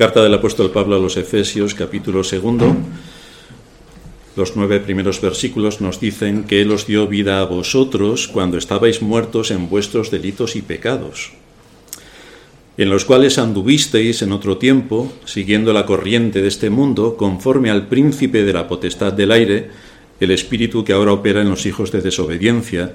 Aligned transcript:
Carta 0.00 0.22
del 0.22 0.32
apóstol 0.32 0.70
Pablo 0.70 0.96
a 0.96 0.98
los 0.98 1.18
Efesios, 1.18 1.74
capítulo 1.74 2.24
segundo. 2.24 2.74
Los 4.34 4.56
nueve 4.56 4.80
primeros 4.80 5.20
versículos 5.20 5.82
nos 5.82 6.00
dicen 6.00 6.44
que 6.44 6.62
Él 6.62 6.72
os 6.72 6.86
dio 6.86 7.06
vida 7.06 7.42
a 7.42 7.44
vosotros 7.44 8.26
cuando 8.26 8.56
estabais 8.56 9.02
muertos 9.02 9.50
en 9.50 9.68
vuestros 9.68 10.10
delitos 10.10 10.56
y 10.56 10.62
pecados, 10.62 11.32
en 12.78 12.88
los 12.88 13.04
cuales 13.04 13.36
anduvisteis 13.36 14.22
en 14.22 14.32
otro 14.32 14.56
tiempo, 14.56 15.12
siguiendo 15.26 15.74
la 15.74 15.84
corriente 15.84 16.40
de 16.40 16.48
este 16.48 16.70
mundo, 16.70 17.18
conforme 17.18 17.68
al 17.68 17.88
príncipe 17.88 18.42
de 18.42 18.54
la 18.54 18.68
potestad 18.68 19.12
del 19.12 19.32
aire, 19.32 19.68
el 20.18 20.30
espíritu 20.30 20.82
que 20.82 20.94
ahora 20.94 21.12
opera 21.12 21.42
en 21.42 21.50
los 21.50 21.66
hijos 21.66 21.92
de 21.92 22.00
desobediencia, 22.00 22.94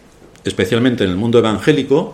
especialmente 0.43 1.03
en 1.03 1.11
el 1.11 1.15
mundo 1.15 1.39
evangélico, 1.39 2.13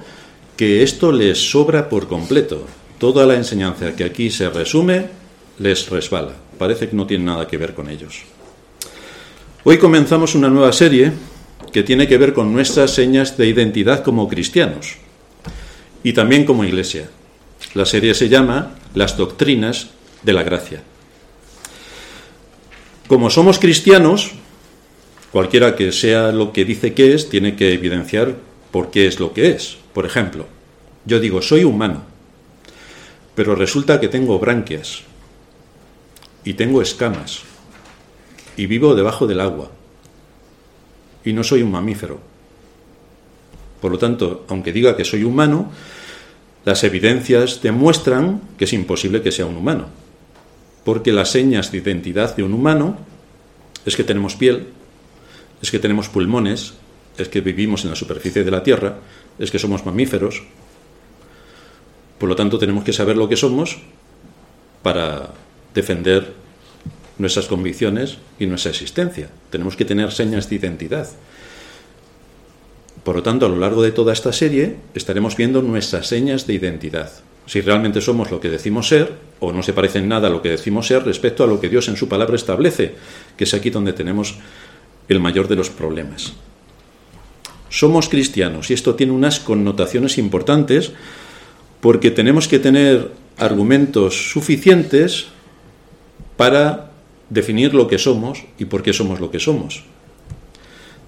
que 0.55 0.83
esto 0.83 1.11
les 1.11 1.51
sobra 1.51 1.89
por 1.89 2.07
completo. 2.07 2.65
Toda 2.99 3.25
la 3.25 3.35
enseñanza 3.35 3.95
que 3.95 4.03
aquí 4.03 4.31
se 4.31 4.49
resume 4.49 5.05
les 5.59 5.89
resbala. 5.89 6.33
Parece 6.57 6.89
que 6.89 6.95
no 6.95 7.05
tiene 7.05 7.25
nada 7.25 7.47
que 7.47 7.57
ver 7.57 7.73
con 7.73 7.89
ellos. 7.89 8.23
Hoy 9.63 9.77
comenzamos 9.77 10.33
una 10.33 10.49
nueva 10.49 10.71
serie 10.73 11.11
que 11.71 11.83
tiene 11.83 12.07
que 12.07 12.17
ver 12.17 12.33
con 12.33 12.53
nuestras 12.53 12.91
señas 12.91 13.37
de 13.37 13.47
identidad 13.47 14.03
como 14.03 14.27
cristianos 14.27 14.95
y 16.03 16.13
también 16.13 16.45
como 16.45 16.63
iglesia. 16.63 17.09
La 17.73 17.85
serie 17.85 18.13
se 18.13 18.29
llama 18.29 18.75
Las 18.95 19.17
doctrinas 19.17 19.89
de 20.23 20.33
la 20.33 20.43
gracia. 20.43 20.81
Como 23.07 23.29
somos 23.29 23.59
cristianos, 23.59 24.31
Cualquiera 25.31 25.75
que 25.75 25.91
sea 25.91 26.31
lo 26.31 26.53
que 26.53 26.65
dice 26.65 26.93
que 26.93 27.13
es, 27.13 27.29
tiene 27.29 27.55
que 27.55 27.73
evidenciar 27.73 28.35
por 28.71 28.91
qué 28.91 29.07
es 29.07 29.19
lo 29.19 29.33
que 29.33 29.51
es. 29.51 29.77
Por 29.93 30.05
ejemplo, 30.05 30.45
yo 31.05 31.19
digo, 31.19 31.41
soy 31.41 31.63
humano, 31.63 32.03
pero 33.35 33.55
resulta 33.55 33.99
que 33.99 34.07
tengo 34.07 34.39
branquias 34.39 35.03
y 36.43 36.53
tengo 36.53 36.81
escamas 36.81 37.41
y 38.55 38.65
vivo 38.65 38.95
debajo 38.95 39.27
del 39.27 39.41
agua 39.41 39.71
y 41.23 41.33
no 41.33 41.43
soy 41.43 41.61
un 41.61 41.71
mamífero. 41.71 42.19
Por 43.81 43.91
lo 43.91 43.97
tanto, 43.97 44.45
aunque 44.47 44.71
diga 44.71 44.95
que 44.95 45.05
soy 45.05 45.23
humano, 45.23 45.71
las 46.65 46.83
evidencias 46.83 47.61
demuestran 47.61 48.41
que 48.57 48.65
es 48.65 48.73
imposible 48.73 49.21
que 49.21 49.31
sea 49.31 49.45
un 49.45 49.57
humano, 49.57 49.87
porque 50.83 51.11
las 51.11 51.29
señas 51.31 51.71
de 51.71 51.77
identidad 51.77 52.35
de 52.35 52.43
un 52.43 52.53
humano 52.53 52.97
es 53.85 53.95
que 53.95 54.03
tenemos 54.03 54.35
piel, 54.35 54.67
es 55.61 55.71
que 55.71 55.79
tenemos 55.79 56.09
pulmones, 56.09 56.73
es 57.17 57.29
que 57.29 57.41
vivimos 57.41 57.83
en 57.83 57.89
la 57.89 57.95
superficie 57.95 58.43
de 58.43 58.51
la 58.51 58.63
Tierra, 58.63 58.97
es 59.39 59.51
que 59.51 59.59
somos 59.59 59.85
mamíferos. 59.85 60.43
Por 62.17 62.29
lo 62.29 62.35
tanto, 62.35 62.57
tenemos 62.57 62.83
que 62.83 62.93
saber 62.93 63.17
lo 63.17 63.29
que 63.29 63.37
somos 63.37 63.77
para 64.81 65.33
defender 65.73 66.33
nuestras 67.17 67.47
convicciones 67.47 68.17
y 68.39 68.45
nuestra 68.45 68.71
existencia. 68.71 69.29
Tenemos 69.49 69.75
que 69.75 69.85
tener 69.85 70.11
señas 70.11 70.49
de 70.49 70.55
identidad. 70.55 71.07
Por 73.03 73.15
lo 73.15 73.23
tanto, 73.23 73.45
a 73.45 73.49
lo 73.49 73.57
largo 73.57 73.81
de 73.81 73.91
toda 73.91 74.13
esta 74.13 74.33
serie 74.33 74.75
estaremos 74.93 75.35
viendo 75.37 75.61
nuestras 75.61 76.07
señas 76.07 76.45
de 76.45 76.53
identidad. 76.53 77.11
Si 77.45 77.61
realmente 77.61 78.01
somos 78.01 78.29
lo 78.29 78.41
que 78.41 78.49
decimos 78.49 78.89
ser, 78.89 79.13
o 79.39 79.53
no 79.53 79.63
se 79.63 79.71
parece 79.71 79.99
en 79.99 80.09
nada 80.09 80.27
a 80.27 80.31
lo 80.31 80.41
que 80.41 80.49
decimos 80.49 80.87
ser 80.87 81.05
respecto 81.05 81.43
a 81.43 81.47
lo 81.47 81.61
que 81.61 81.69
Dios 81.69 81.87
en 81.87 81.95
su 81.95 82.09
palabra 82.09 82.35
establece, 82.35 82.95
que 83.37 83.45
es 83.45 83.53
aquí 83.53 83.69
donde 83.69 83.93
tenemos 83.93 84.35
el 85.09 85.19
mayor 85.19 85.47
de 85.47 85.55
los 85.55 85.69
problemas. 85.69 86.33
Somos 87.69 88.09
cristianos 88.09 88.69
y 88.69 88.73
esto 88.73 88.95
tiene 88.95 89.13
unas 89.13 89.39
connotaciones 89.39 90.17
importantes 90.17 90.91
porque 91.81 92.11
tenemos 92.11 92.47
que 92.47 92.59
tener 92.59 93.11
argumentos 93.37 94.31
suficientes 94.31 95.27
para 96.37 96.91
definir 97.29 97.73
lo 97.73 97.87
que 97.87 97.97
somos 97.97 98.45
y 98.57 98.65
por 98.65 98.83
qué 98.83 98.93
somos 98.93 99.19
lo 99.19 99.31
que 99.31 99.39
somos. 99.39 99.83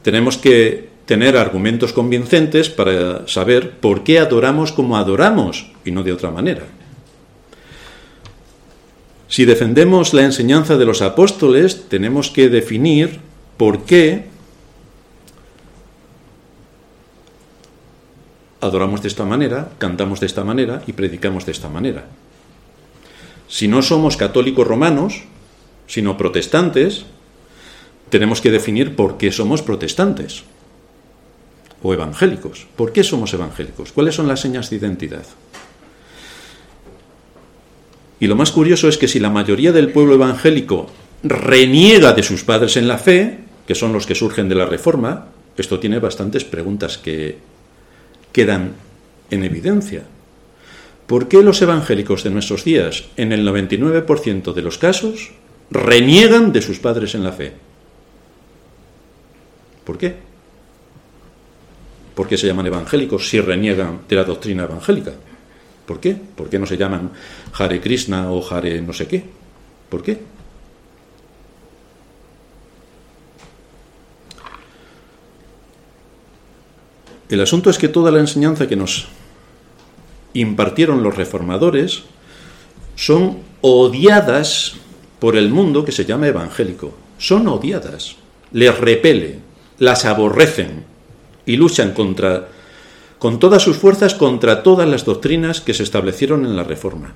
Tenemos 0.04 0.38
que 0.38 0.90
tener 1.06 1.38
argumentos 1.38 1.94
convincentes 1.94 2.70
para 2.70 3.28
saber 3.28 3.80
por 3.80 4.04
qué 4.04 4.20
adoramos 4.20 4.72
como 4.72 4.98
adoramos 4.98 5.72
y 5.84 5.92
no 5.92 6.04
de 6.04 6.14
otra 6.14 6.30
manera. 6.30 6.66
Si 9.28 9.46
defendemos 9.46 10.14
la 10.14 10.24
enseñanza 10.24 10.78
de 10.78 10.86
los 10.86 11.02
apóstoles, 11.02 11.86
tenemos 11.88 12.30
que 12.30 12.50
definir 12.50 13.20
¿Por 13.60 13.84
qué 13.84 14.24
adoramos 18.62 19.02
de 19.02 19.10
esta 19.10 19.26
manera, 19.26 19.74
cantamos 19.78 20.22
de 20.22 20.28
esta 20.28 20.46
manera 20.46 20.82
y 20.88 20.94
predicamos 20.94 21.46
de 21.46 21.52
esta 21.52 21.68
manera? 21.68 22.06
Si 23.50 23.68
no 23.68 23.82
somos 23.82 24.16
católicos 24.16 24.66
romanos, 24.66 25.24
sino 25.88 26.16
protestantes, 26.16 27.04
tenemos 28.08 28.40
que 28.40 28.50
definir 28.50 28.96
por 28.96 29.18
qué 29.18 29.30
somos 29.30 29.62
protestantes 29.62 30.46
o 31.84 31.94
evangélicos. 31.94 32.66
¿Por 32.78 32.94
qué 32.94 33.04
somos 33.04 33.34
evangélicos? 33.34 33.92
¿Cuáles 33.92 34.16
son 34.16 34.30
las 34.30 34.40
señas 34.40 34.70
de 34.70 34.78
identidad? 34.78 35.26
Y 38.22 38.28
lo 38.28 38.38
más 38.38 38.54
curioso 38.54 38.88
es 38.88 38.98
que 38.98 39.10
si 39.10 39.20
la 39.20 39.30
mayoría 39.30 39.74
del 39.74 39.92
pueblo 39.92 40.14
evangélico 40.14 40.88
reniega 41.24 42.14
de 42.14 42.24
sus 42.24 42.46
padres 42.46 42.78
en 42.78 42.88
la 42.88 42.98
fe, 42.98 43.49
que 43.70 43.76
son 43.76 43.94
los 43.94 44.08
que 44.08 44.16
surgen 44.16 44.50
de 44.50 44.56
la 44.56 44.66
Reforma, 44.66 45.28
esto 45.56 45.80
tiene 45.80 46.00
bastantes 46.00 46.44
preguntas 46.44 46.98
que 46.98 47.38
quedan 48.32 48.74
en 49.30 49.44
evidencia. 49.44 50.06
¿Por 51.06 51.28
qué 51.28 51.44
los 51.44 51.62
evangélicos 51.62 52.24
de 52.24 52.32
nuestros 52.32 52.64
días, 52.64 53.06
en 53.16 53.32
el 53.32 53.48
99% 53.48 54.54
de 54.54 54.62
los 54.64 54.80
casos, 54.80 55.34
reniegan 55.70 56.52
de 56.52 56.64
sus 56.64 56.80
padres 56.80 57.14
en 57.14 57.24
la 57.24 57.32
fe? 57.32 57.54
¿Por 59.84 60.00
qué? 60.00 60.16
¿Por 62.16 62.28
qué 62.28 62.40
se 62.40 62.48
llaman 62.48 62.66
evangélicos 62.66 63.30
si 63.30 63.40
reniegan 63.40 64.00
de 64.10 64.16
la 64.16 64.24
doctrina 64.24 64.64
evangélica? 64.64 65.14
¿Por 65.86 66.00
qué? 66.00 66.16
¿Por 66.16 66.50
qué 66.50 66.58
no 66.58 66.66
se 66.66 66.76
llaman 66.76 67.12
Hare 67.54 67.80
Krishna 67.80 68.32
o 68.32 68.44
Hare 68.52 68.82
no 68.82 68.94
sé 68.94 69.06
qué? 69.06 69.24
¿Por 69.90 70.02
qué? 70.02 70.39
El 77.30 77.42
asunto 77.42 77.70
es 77.70 77.78
que 77.78 77.88
toda 77.88 78.12
la 78.12 78.20
enseñanza 78.20 78.68
que 78.68 78.76
nos 78.76 79.08
impartieron 80.34 81.04
los 81.04 81.16
reformadores 81.16 82.04
son 82.96 83.38
odiadas 83.62 84.74
por 85.20 85.36
el 85.36 85.50
mundo 85.50 85.86
que 85.86 85.92
se 85.92 86.06
llama 86.06 86.28
evangélico. 86.28 86.94
Son 87.18 87.48
odiadas, 87.48 88.16
les 88.52 88.76
repele, 88.78 89.40
las 89.78 90.06
aborrecen 90.06 90.86
y 91.46 91.56
luchan 91.56 91.94
contra 91.94 92.48
con 93.20 93.38
todas 93.38 93.62
sus 93.62 93.76
fuerzas 93.76 94.16
contra 94.16 94.64
todas 94.64 94.88
las 94.88 95.04
doctrinas 95.04 95.60
que 95.60 95.74
se 95.74 95.84
establecieron 95.84 96.46
en 96.46 96.56
la 96.56 96.64
Reforma. 96.64 97.14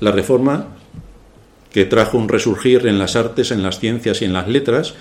La 0.00 0.12
Reforma 0.12 0.68
que 1.70 1.84
trajo 1.84 2.16
un 2.16 2.28
resurgir 2.28 2.86
en 2.86 2.98
las 2.98 3.14
artes, 3.14 3.50
en 3.50 3.62
las 3.62 3.78
ciencias 3.78 4.22
y 4.22 4.24
en 4.24 4.32
las 4.32 4.48
letras, 4.48 4.94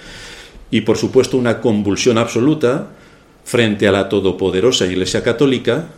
y 0.71 0.81
por 0.81 0.97
supuesto 0.97 1.37
una 1.37 1.61
convulsión 1.61 2.17
absoluta 2.17 2.89
frente 3.43 3.87
a 3.87 3.91
la 3.91 4.09
todopoderosa 4.09 4.85
Iglesia 4.85 5.23
Católica 5.23 5.89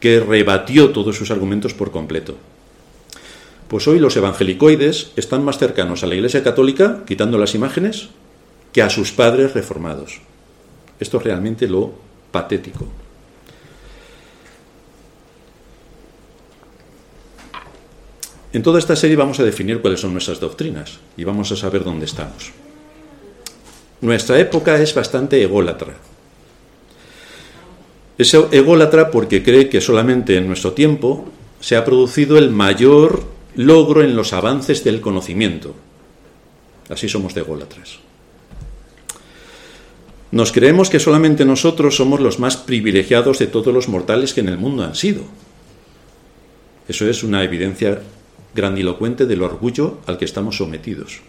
que 0.00 0.20
rebatió 0.20 0.90
todos 0.90 1.16
sus 1.16 1.30
argumentos 1.30 1.72
por 1.74 1.90
completo. 1.90 2.36
Pues 3.68 3.88
hoy 3.88 3.98
los 3.98 4.16
evangelicoides 4.16 5.12
están 5.16 5.44
más 5.44 5.58
cercanos 5.58 6.02
a 6.02 6.06
la 6.06 6.14
Iglesia 6.14 6.44
Católica, 6.44 7.00
quitando 7.06 7.38
las 7.38 7.54
imágenes, 7.54 8.08
que 8.72 8.82
a 8.82 8.90
sus 8.90 9.12
padres 9.12 9.54
reformados. 9.54 10.20
Esto 11.00 11.18
es 11.18 11.24
realmente 11.24 11.66
lo 11.66 11.92
patético. 12.30 12.86
En 18.52 18.62
toda 18.62 18.78
esta 18.78 18.94
serie 18.94 19.16
vamos 19.16 19.40
a 19.40 19.44
definir 19.44 19.80
cuáles 19.80 20.00
son 20.00 20.12
nuestras 20.12 20.38
doctrinas 20.38 21.00
y 21.16 21.24
vamos 21.24 21.50
a 21.50 21.56
saber 21.56 21.82
dónde 21.82 22.04
estamos. 22.04 22.52
Nuestra 24.00 24.38
época 24.38 24.80
es 24.80 24.94
bastante 24.94 25.42
ególatra. 25.42 25.94
Es 28.16 28.32
ególatra 28.34 29.10
porque 29.10 29.42
cree 29.42 29.68
que 29.68 29.80
solamente 29.80 30.36
en 30.36 30.46
nuestro 30.46 30.72
tiempo 30.72 31.26
se 31.60 31.76
ha 31.76 31.84
producido 31.84 32.38
el 32.38 32.50
mayor 32.50 33.24
logro 33.56 34.02
en 34.02 34.14
los 34.14 34.32
avances 34.32 34.84
del 34.84 35.00
conocimiento. 35.00 35.74
Así 36.88 37.08
somos 37.08 37.34
de 37.34 37.40
ególatras. 37.40 37.98
Nos 40.30 40.52
creemos 40.52 40.90
que 40.90 41.00
solamente 41.00 41.44
nosotros 41.44 41.96
somos 41.96 42.20
los 42.20 42.38
más 42.38 42.56
privilegiados 42.56 43.38
de 43.38 43.46
todos 43.46 43.72
los 43.72 43.88
mortales 43.88 44.34
que 44.34 44.40
en 44.40 44.48
el 44.48 44.58
mundo 44.58 44.84
han 44.84 44.94
sido. 44.94 45.22
Eso 46.88 47.08
es 47.08 47.22
una 47.22 47.42
evidencia 47.44 48.02
grandilocuente 48.54 49.26
del 49.26 49.42
orgullo 49.42 50.00
al 50.06 50.18
que 50.18 50.24
estamos 50.24 50.56
sometidos. 50.56 51.20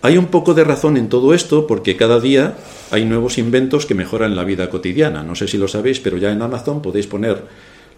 Hay 0.00 0.16
un 0.16 0.26
poco 0.26 0.54
de 0.54 0.64
razón 0.64 0.96
en 0.96 1.08
todo 1.08 1.34
esto 1.34 1.66
porque 1.66 1.96
cada 1.96 2.20
día 2.20 2.56
hay 2.90 3.04
nuevos 3.04 3.36
inventos 3.38 3.84
que 3.84 3.94
mejoran 3.94 4.36
la 4.36 4.44
vida 4.44 4.70
cotidiana. 4.70 5.22
No 5.22 5.34
sé 5.34 5.48
si 5.48 5.58
lo 5.58 5.66
sabéis, 5.66 5.98
pero 5.98 6.18
ya 6.18 6.30
en 6.30 6.40
Amazon 6.40 6.80
podéis 6.80 7.06
poner 7.06 7.42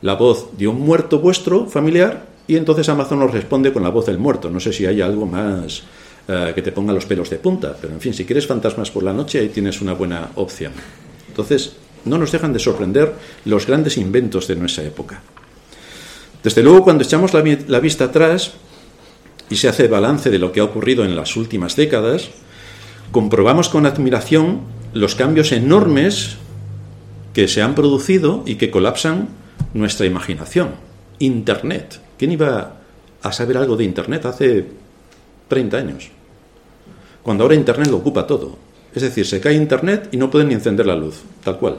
la 0.02 0.14
voz 0.14 0.48
de 0.56 0.66
un 0.66 0.80
muerto 0.80 1.18
vuestro 1.18 1.66
familiar 1.66 2.26
y 2.46 2.56
entonces 2.56 2.88
Amazon 2.88 3.22
os 3.22 3.30
responde 3.30 3.72
con 3.72 3.82
la 3.82 3.90
voz 3.90 4.06
del 4.06 4.18
muerto. 4.18 4.50
No 4.50 4.60
sé 4.60 4.72
si 4.72 4.86
hay 4.86 5.00
algo 5.02 5.26
más 5.26 5.82
eh, 6.26 6.52
que 6.54 6.62
te 6.62 6.72
ponga 6.72 6.92
los 6.92 7.04
pelos 7.04 7.28
de 7.28 7.38
punta, 7.38 7.76
pero 7.80 7.92
en 7.92 8.00
fin, 8.00 8.14
si 8.14 8.24
quieres 8.24 8.46
fantasmas 8.46 8.90
por 8.90 9.02
la 9.02 9.12
noche, 9.12 9.38
ahí 9.38 9.48
tienes 9.50 9.80
una 9.80 9.92
buena 9.92 10.30
opción. 10.36 10.72
Entonces, 11.28 11.74
no 12.04 12.18
nos 12.18 12.32
dejan 12.32 12.52
de 12.52 12.58
sorprender 12.58 13.12
los 13.44 13.66
grandes 13.66 13.96
inventos 13.98 14.48
de 14.48 14.56
nuestra 14.56 14.84
época. 14.84 15.22
Desde 16.42 16.62
luego, 16.62 16.82
cuando 16.82 17.04
echamos 17.04 17.32
la, 17.34 17.80
vista 17.80 18.04
atrás 18.04 18.52
y 19.50 19.56
se 19.56 19.68
hace 19.68 19.88
balance 19.88 20.30
de 20.30 20.38
lo 20.38 20.52
que 20.52 20.60
ha 20.60 20.64
ocurrido 20.64 21.04
en 21.04 21.16
las 21.16 21.36
últimas 21.36 21.76
décadas, 21.76 22.30
comprobamos 23.10 23.68
con 23.68 23.84
admiración 23.84 24.60
los 24.94 25.16
cambios 25.16 25.52
enormes 25.52 26.36
que 27.34 27.48
se 27.48 27.60
han 27.60 27.74
producido 27.74 28.42
y 28.46 28.54
que 28.54 28.70
colapsan 28.70 29.28
nuestra 29.74 30.06
imaginación. 30.06 30.70
Internet. 31.18 32.00
¿Quién 32.16 32.32
iba 32.32 32.76
a 33.22 33.32
saber 33.32 33.56
algo 33.56 33.76
de 33.76 33.84
Internet 33.84 34.24
hace 34.24 34.66
30 35.48 35.76
años? 35.76 36.08
Cuando 37.22 37.44
ahora 37.44 37.56
Internet 37.56 37.88
lo 37.88 37.98
ocupa 37.98 38.26
todo. 38.26 38.56
Es 38.94 39.02
decir, 39.02 39.26
se 39.26 39.40
cae 39.40 39.54
Internet 39.54 40.08
y 40.12 40.16
no 40.16 40.30
pueden 40.30 40.48
ni 40.48 40.54
encender 40.54 40.86
la 40.86 40.96
luz, 40.96 41.22
tal 41.42 41.58
cual. 41.58 41.78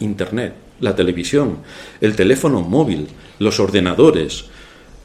Internet 0.00 0.66
la 0.80 0.94
televisión, 0.94 1.58
el 2.00 2.16
teléfono 2.16 2.60
móvil, 2.60 3.08
los 3.38 3.60
ordenadores, 3.60 4.46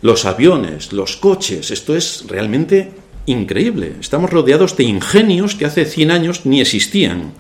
los 0.02 0.26
aviones, 0.26 0.94
los 0.94 1.18
coches. 1.18 1.72
Esto 1.72 1.96
es 1.96 2.26
realmente 2.28 2.92
increíble. 3.26 3.96
Estamos 4.00 4.30
rodeados 4.30 4.76
de 4.78 4.84
ingenios 4.84 5.56
que 5.56 5.66
hace 5.66 5.86
100 5.86 6.12
años 6.12 6.46
ni 6.46 6.62
existían 6.62 7.34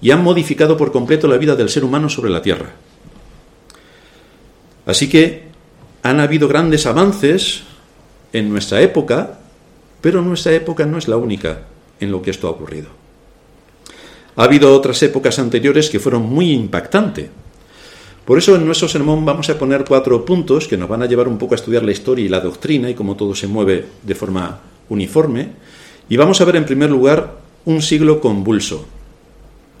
y 0.00 0.10
han 0.10 0.22
modificado 0.22 0.76
por 0.76 0.92
completo 0.92 1.28
la 1.28 1.36
vida 1.36 1.56
del 1.56 1.68
ser 1.68 1.84
humano 1.84 2.08
sobre 2.08 2.30
la 2.30 2.42
Tierra. 2.42 2.72
Así 4.86 5.08
que 5.08 5.48
han 6.02 6.20
habido 6.20 6.48
grandes 6.48 6.86
avances 6.86 7.62
en 8.32 8.48
nuestra 8.48 8.80
época, 8.80 9.38
pero 10.00 10.22
nuestra 10.22 10.52
época 10.52 10.86
no 10.86 10.96
es 10.96 11.08
la 11.08 11.16
única 11.16 11.62
en 12.00 12.10
lo 12.10 12.22
que 12.22 12.30
esto 12.30 12.48
ha 12.48 12.52
ocurrido. 12.52 12.88
Ha 14.36 14.44
habido 14.44 14.74
otras 14.74 15.02
épocas 15.02 15.38
anteriores 15.38 15.90
que 15.90 15.98
fueron 15.98 16.22
muy 16.22 16.52
impactantes 16.52 17.28
por 18.28 18.36
eso 18.36 18.54
en 18.54 18.66
nuestro 18.66 18.88
sermón 18.88 19.24
vamos 19.24 19.48
a 19.48 19.58
poner 19.58 19.86
cuatro 19.88 20.22
puntos 20.22 20.68
que 20.68 20.76
nos 20.76 20.86
van 20.86 21.00
a 21.00 21.06
llevar 21.06 21.28
un 21.28 21.38
poco 21.38 21.54
a 21.54 21.56
estudiar 21.56 21.82
la 21.82 21.92
historia 21.92 22.26
y 22.26 22.28
la 22.28 22.40
doctrina 22.40 22.90
y 22.90 22.94
cómo 22.94 23.16
todo 23.16 23.34
se 23.34 23.46
mueve 23.46 23.86
de 24.02 24.14
forma 24.14 24.60
uniforme. 24.90 25.48
Y 26.10 26.18
vamos 26.18 26.38
a 26.42 26.44
ver 26.44 26.56
en 26.56 26.66
primer 26.66 26.90
lugar 26.90 27.38
un 27.64 27.80
siglo 27.80 28.20
convulso. 28.20 28.86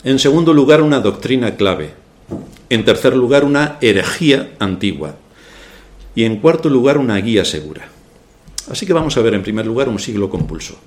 En 0.02 0.18
segundo 0.18 0.54
lugar 0.54 0.80
una 0.80 1.00
doctrina 1.00 1.56
clave. 1.56 1.90
En 2.70 2.86
tercer 2.86 3.14
lugar 3.14 3.44
una 3.44 3.76
herejía 3.82 4.52
antigua. 4.58 5.16
Y 6.14 6.24
en 6.24 6.38
cuarto 6.38 6.70
lugar 6.70 6.96
una 6.96 7.18
guía 7.18 7.44
segura. 7.44 7.90
Así 8.70 8.86
que 8.86 8.94
vamos 8.94 9.14
a 9.18 9.20
ver 9.20 9.34
en 9.34 9.42
primer 9.42 9.66
lugar 9.66 9.90
un 9.90 9.98
siglo 9.98 10.30
convulso. 10.30 10.78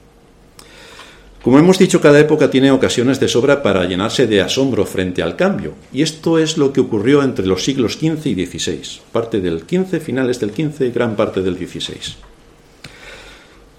Como 1.43 1.57
hemos 1.57 1.79
dicho, 1.79 2.01
cada 2.01 2.19
época 2.19 2.51
tiene 2.51 2.69
ocasiones 2.69 3.19
de 3.19 3.27
sobra 3.27 3.63
para 3.63 3.85
llenarse 3.85 4.27
de 4.27 4.41
asombro 4.41 4.85
frente 4.85 5.23
al 5.23 5.35
cambio, 5.35 5.73
y 5.91 6.03
esto 6.03 6.37
es 6.37 6.59
lo 6.59 6.71
que 6.71 6.81
ocurrió 6.81 7.23
entre 7.23 7.47
los 7.47 7.63
siglos 7.63 7.93
XV 7.93 8.27
y 8.27 8.45
XVI, 8.45 9.01
parte 9.11 9.41
del 9.41 9.61
XV, 9.61 9.99
finales 9.99 10.39
del 10.39 10.51
XV 10.51 10.83
y 10.85 10.91
gran 10.91 11.15
parte 11.15 11.41
del 11.41 11.55
XVI. 11.55 12.13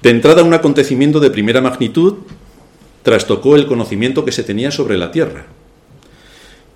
De 0.03 0.11
entrada, 0.11 0.43
un 0.43 0.55
acontecimiento 0.55 1.20
de 1.20 1.31
primera 1.31 1.61
magnitud 1.61 2.14
trastocó 3.05 3.55
el 3.55 3.67
conocimiento 3.67 4.25
que 4.25 4.32
se 4.32 4.43
tenía 4.43 4.73
sobre 4.73 4.99
la 4.99 5.12
Tierra. 5.12 5.47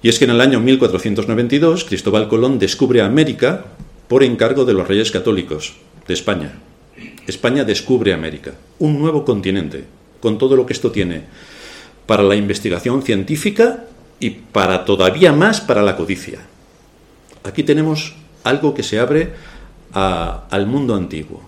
Y 0.02 0.08
es 0.08 0.20
que 0.20 0.26
en 0.26 0.30
el 0.30 0.40
año 0.40 0.60
1492 0.60 1.84
Cristóbal 1.84 2.28
Colón 2.28 2.60
descubre 2.60 3.02
América 3.02 3.64
por 4.06 4.22
encargo 4.22 4.64
de 4.64 4.74
los 4.74 4.86
reyes 4.86 5.10
católicos 5.10 5.74
de 6.06 6.14
España. 6.14 6.60
España 7.26 7.64
descubre 7.64 8.12
América, 8.12 8.52
un 8.78 9.00
nuevo 9.00 9.24
continente, 9.24 9.84
con 10.26 10.38
todo 10.38 10.56
lo 10.56 10.66
que 10.66 10.72
esto 10.72 10.90
tiene 10.90 11.22
para 12.04 12.24
la 12.24 12.34
investigación 12.34 13.02
científica 13.02 13.84
y 14.18 14.30
para 14.30 14.84
todavía 14.84 15.30
más 15.30 15.60
para 15.60 15.84
la 15.84 15.94
codicia. 15.94 16.40
Aquí 17.44 17.62
tenemos 17.62 18.16
algo 18.42 18.74
que 18.74 18.82
se 18.82 18.98
abre 18.98 19.34
al 19.92 20.66
mundo 20.66 20.96
antiguo. 20.96 21.42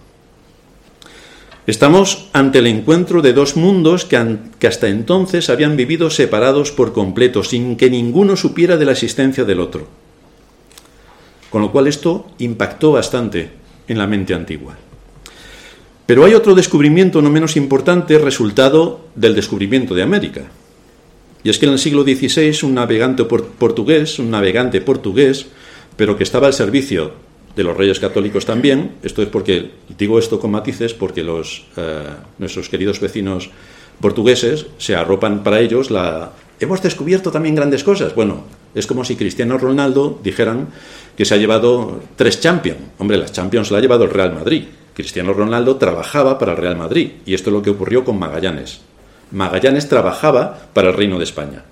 Estamos 1.67 2.29
ante 2.33 2.61
el 2.61 2.69
encuentro 2.69 3.21
de 3.21 3.33
dos 3.33 3.57
mundos 3.57 4.05
que, 4.05 4.39
que 4.61 4.69
hasta 4.69 4.87
entonces 4.87 5.51
habían 5.51 5.77
vivido 5.77 6.09
separados 6.09 6.71
por 6.71 6.93
completo, 6.93 7.43
sin 7.43 7.77
que 7.77 7.91
ninguno 7.91 8.37
supiera 8.37 8.77
de 8.77 8.85
la 8.85 8.93
existencia 8.93 9.43
del 9.43 9.59
otro. 9.59 9.89
Con 11.51 11.63
lo 11.63 11.73
cual 11.73 11.89
esto 11.89 12.29
impactó 12.39 12.93
bastante 12.93 13.51
en 13.89 13.99
la 13.99 14.07
mente 14.07 14.35
antigua. 14.35 14.77
Pero 16.09 16.25
hay 16.25 16.33
otro 16.33 16.55
descubrimiento 16.55 17.21
no 17.21 17.29
menos 17.29 17.55
importante 17.55 18.17
resultado 18.17 19.13
del 19.15 19.35
descubrimiento 19.35 19.95
de 19.95 20.03
América. 20.03 20.49
Y 21.45 21.51
es 21.51 21.59
que 21.59 21.67
en 21.67 21.73
el 21.73 21.79
siglo 21.79 22.03
XVI 22.03 22.57
un 22.63 22.73
navegante 22.73 23.25
portugués, 23.25 24.19
un 24.19 24.31
navegante 24.31 24.81
portugués, 24.81 25.49
pero 25.99 26.17
que 26.17 26.25
estaba 26.25 26.47
al 26.47 26.55
servicio 26.55 27.13
de 27.55 27.63
los 27.63 27.77
reyes 27.77 28.01
católicos 28.01 28.47
también, 28.47 28.93
esto 29.03 29.21
es 29.21 29.29
porque, 29.29 29.71
digo 29.99 30.19
esto 30.19 30.41
con 30.41 30.51
matices, 30.51 30.95
porque 30.95 31.23
los, 31.23 31.67
eh, 31.77 32.05
nuestros 32.39 32.71
queridos 32.71 33.01
vecinos 33.01 33.51
portugueses 34.01 34.65
se 34.79 34.97
arropan 34.97 35.43
para 35.43 35.61
ellos 35.61 35.91
la... 35.91 36.33
Hemos 36.59 36.81
descubierto 36.81 37.31
también 37.31 37.55
grandes 37.55 37.85
cosas. 37.85 38.15
Bueno, 38.15 38.45
es 38.75 38.87
como 38.87 39.05
si 39.05 39.15
Cristiano 39.15 39.59
Ronaldo 39.59 40.19
dijeran 40.25 40.69
que 41.19 41.27
se 41.27 41.35
ha 41.35 41.37
llevado 41.37 42.01
tres 42.17 42.41
Champions. 42.41 42.81
Hombre, 42.97 43.19
las 43.19 43.31
Champions 43.31 43.71
la 43.71 43.77
ha 43.77 43.81
llevado 43.83 44.05
el 44.05 44.11
Real 44.11 44.33
Madrid. 44.33 44.65
Cristiano 44.99 45.33
Ronaldo 45.33 45.77
trabajaba 45.77 46.41
para 46.41 46.51
el 46.51 46.59
Real 46.59 46.77
Madrid 46.77 47.13
y 47.25 47.35
esto 47.35 47.51
es 47.51 47.55
lo 47.55 47.63
que 47.63 47.71
ocurrió 47.71 48.05
con 48.05 48.19
Magallanes. 48.19 48.81
Magallanes 49.31 49.89
trabajaba 49.89 50.59
para 50.73 50.89
el 50.89 50.97
Reino 50.97 51.19
de 51.19 51.25
España 51.25 51.63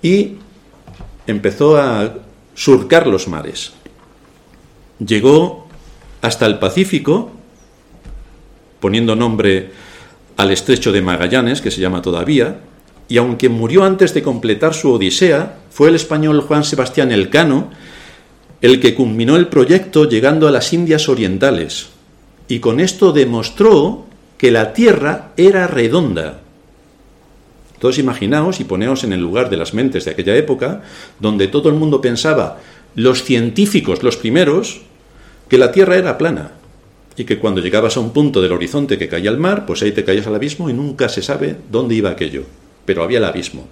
y 0.00 0.36
empezó 1.26 1.76
a 1.76 2.14
surcar 2.54 3.06
los 3.06 3.28
mares. 3.28 3.74
Llegó 4.98 5.68
hasta 6.22 6.46
el 6.46 6.58
Pacífico, 6.58 7.32
poniendo 8.80 9.14
nombre 9.14 9.70
al 10.38 10.52
estrecho 10.52 10.90
de 10.90 11.02
Magallanes, 11.02 11.60
que 11.60 11.70
se 11.70 11.82
llama 11.82 12.00
todavía, 12.00 12.60
y 13.08 13.18
aunque 13.18 13.50
murió 13.50 13.84
antes 13.84 14.14
de 14.14 14.22
completar 14.22 14.72
su 14.72 14.90
odisea, 14.90 15.58
fue 15.70 15.90
el 15.90 15.96
español 15.96 16.40
Juan 16.40 16.64
Sebastián 16.64 17.12
Elcano 17.12 17.68
el 18.62 18.80
que 18.80 18.94
culminó 18.94 19.36
el 19.36 19.48
proyecto 19.48 20.08
llegando 20.08 20.48
a 20.48 20.50
las 20.50 20.72
Indias 20.72 21.10
Orientales, 21.10 21.91
y 22.52 22.60
con 22.60 22.80
esto 22.80 23.12
demostró 23.12 24.04
que 24.36 24.50
la 24.50 24.74
Tierra 24.74 25.32
era 25.38 25.66
redonda. 25.66 26.42
Todos 27.78 27.98
imaginaos 27.98 28.60
y 28.60 28.64
poneos 28.64 29.04
en 29.04 29.14
el 29.14 29.22
lugar 29.22 29.48
de 29.48 29.56
las 29.56 29.72
mentes 29.72 30.04
de 30.04 30.10
aquella 30.10 30.36
época, 30.36 30.82
donde 31.18 31.48
todo 31.48 31.70
el 31.70 31.76
mundo 31.76 32.02
pensaba, 32.02 32.60
los 32.94 33.24
científicos, 33.24 34.02
los 34.02 34.18
primeros, 34.18 34.82
que 35.48 35.56
la 35.56 35.72
Tierra 35.72 35.96
era 35.96 36.18
plana 36.18 36.52
y 37.16 37.24
que 37.24 37.38
cuando 37.38 37.62
llegabas 37.62 37.96
a 37.96 38.00
un 38.00 38.12
punto 38.12 38.42
del 38.42 38.52
horizonte 38.52 38.98
que 38.98 39.08
caía 39.08 39.30
al 39.30 39.38
mar, 39.38 39.64
pues 39.64 39.80
ahí 39.80 39.92
te 39.92 40.04
caías 40.04 40.26
al 40.26 40.34
abismo 40.34 40.68
y 40.68 40.74
nunca 40.74 41.08
se 41.08 41.22
sabe 41.22 41.56
dónde 41.70 41.94
iba 41.94 42.10
aquello, 42.10 42.44
pero 42.84 43.02
había 43.02 43.16
el 43.16 43.24
abismo. 43.24 43.66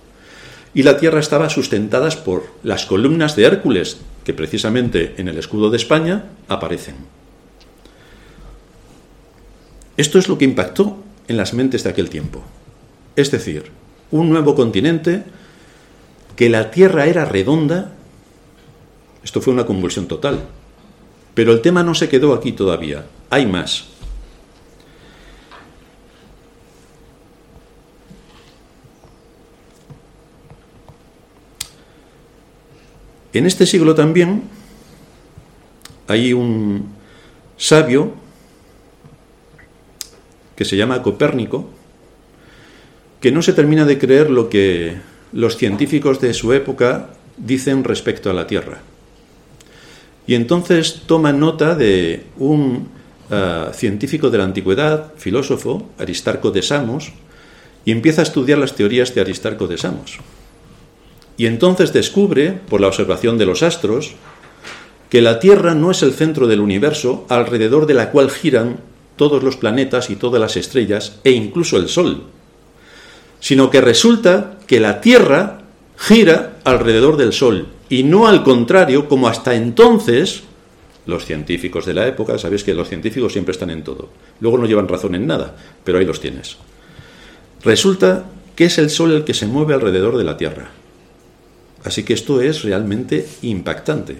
y 0.72 0.84
la 0.84 0.96
tierra 0.96 1.20
estaba 1.20 1.50
sustentada 1.50 2.08
por 2.24 2.44
las 2.62 2.86
columnas 2.86 3.36
de 3.36 3.44
Hércules, 3.44 3.98
que 4.24 4.32
precisamente 4.32 5.16
en 5.18 5.28
el 5.28 5.36
escudo 5.36 5.68
de 5.68 5.76
España 5.76 6.30
aparecen. 6.48 7.19
Esto 10.00 10.18
es 10.18 10.30
lo 10.30 10.38
que 10.38 10.46
impactó 10.46 10.96
en 11.28 11.36
las 11.36 11.52
mentes 11.52 11.84
de 11.84 11.90
aquel 11.90 12.08
tiempo. 12.08 12.42
Es 13.16 13.30
decir, 13.30 13.70
un 14.10 14.30
nuevo 14.30 14.54
continente, 14.54 15.24
que 16.36 16.48
la 16.48 16.70
Tierra 16.70 17.04
era 17.04 17.26
redonda, 17.26 17.92
esto 19.22 19.42
fue 19.42 19.52
una 19.52 19.66
convulsión 19.66 20.08
total. 20.08 20.46
Pero 21.34 21.52
el 21.52 21.60
tema 21.60 21.82
no 21.82 21.94
se 21.94 22.08
quedó 22.08 22.32
aquí 22.32 22.52
todavía, 22.52 23.04
hay 23.28 23.44
más. 23.44 23.88
En 33.34 33.44
este 33.44 33.66
siglo 33.66 33.94
también 33.94 34.44
hay 36.08 36.32
un 36.32 36.88
sabio 37.58 38.29
que 40.60 40.66
se 40.66 40.76
llama 40.76 41.00
Copérnico, 41.00 41.70
que 43.18 43.32
no 43.32 43.40
se 43.40 43.54
termina 43.54 43.86
de 43.86 43.96
creer 43.96 44.28
lo 44.28 44.50
que 44.50 44.98
los 45.32 45.56
científicos 45.56 46.20
de 46.20 46.34
su 46.34 46.52
época 46.52 47.14
dicen 47.38 47.82
respecto 47.82 48.28
a 48.28 48.34
la 48.34 48.46
Tierra. 48.46 48.82
Y 50.26 50.34
entonces 50.34 51.04
toma 51.06 51.32
nota 51.32 51.74
de 51.74 52.26
un 52.36 52.88
eh, 53.30 53.68
científico 53.72 54.28
de 54.28 54.36
la 54.36 54.44
antigüedad, 54.44 55.14
filósofo, 55.16 55.88
Aristarco 55.98 56.50
de 56.50 56.60
Samos, 56.60 57.14
y 57.86 57.92
empieza 57.92 58.20
a 58.20 58.24
estudiar 58.24 58.58
las 58.58 58.74
teorías 58.74 59.14
de 59.14 59.22
Aristarco 59.22 59.66
de 59.66 59.78
Samos. 59.78 60.18
Y 61.38 61.46
entonces 61.46 61.94
descubre, 61.94 62.52
por 62.68 62.82
la 62.82 62.88
observación 62.88 63.38
de 63.38 63.46
los 63.46 63.62
astros, 63.62 64.12
que 65.08 65.22
la 65.22 65.40
Tierra 65.40 65.74
no 65.74 65.90
es 65.90 66.02
el 66.02 66.12
centro 66.12 66.46
del 66.46 66.60
universo 66.60 67.24
alrededor 67.30 67.86
de 67.86 67.94
la 67.94 68.10
cual 68.10 68.30
giran 68.30 68.89
todos 69.20 69.42
los 69.42 69.58
planetas 69.58 70.08
y 70.08 70.16
todas 70.16 70.40
las 70.40 70.56
estrellas 70.56 71.20
e 71.24 71.32
incluso 71.32 71.76
el 71.76 71.90
Sol, 71.90 72.22
sino 73.38 73.68
que 73.68 73.82
resulta 73.82 74.56
que 74.66 74.80
la 74.80 75.02
Tierra 75.02 75.60
gira 75.98 76.56
alrededor 76.64 77.18
del 77.18 77.34
Sol 77.34 77.66
y 77.90 78.02
no 78.02 78.26
al 78.26 78.42
contrario 78.42 79.08
como 79.08 79.28
hasta 79.28 79.54
entonces 79.54 80.44
los 81.04 81.26
científicos 81.26 81.84
de 81.84 81.92
la 81.92 82.06
época, 82.06 82.38
sabéis 82.38 82.64
que 82.64 82.72
los 82.72 82.88
científicos 82.88 83.34
siempre 83.34 83.52
están 83.52 83.68
en 83.68 83.84
todo, 83.84 84.08
luego 84.40 84.56
no 84.56 84.64
llevan 84.64 84.88
razón 84.88 85.14
en 85.14 85.26
nada, 85.26 85.54
pero 85.84 85.98
ahí 85.98 86.06
los 86.06 86.20
tienes. 86.20 86.56
Resulta 87.62 88.24
que 88.56 88.64
es 88.64 88.78
el 88.78 88.88
Sol 88.88 89.12
el 89.12 89.24
que 89.24 89.34
se 89.34 89.46
mueve 89.46 89.74
alrededor 89.74 90.16
de 90.16 90.24
la 90.24 90.38
Tierra. 90.38 90.70
Así 91.84 92.04
que 92.04 92.14
esto 92.14 92.40
es 92.40 92.62
realmente 92.62 93.28
impactante, 93.42 94.16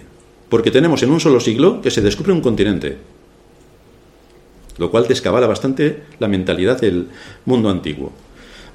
porque 0.47 0.69
tenemos 0.69 1.01
en 1.01 1.09
un 1.09 1.19
solo 1.19 1.39
siglo 1.39 1.81
que 1.81 1.89
se 1.89 2.01
descubre 2.01 2.33
un 2.33 2.41
continente, 2.41 2.99
lo 4.77 4.91
cual 4.91 5.07
descabala 5.07 5.47
bastante 5.47 6.03
la 6.19 6.27
mentalidad 6.27 6.79
del 6.79 7.07
mundo 7.45 7.69
antiguo. 7.69 8.11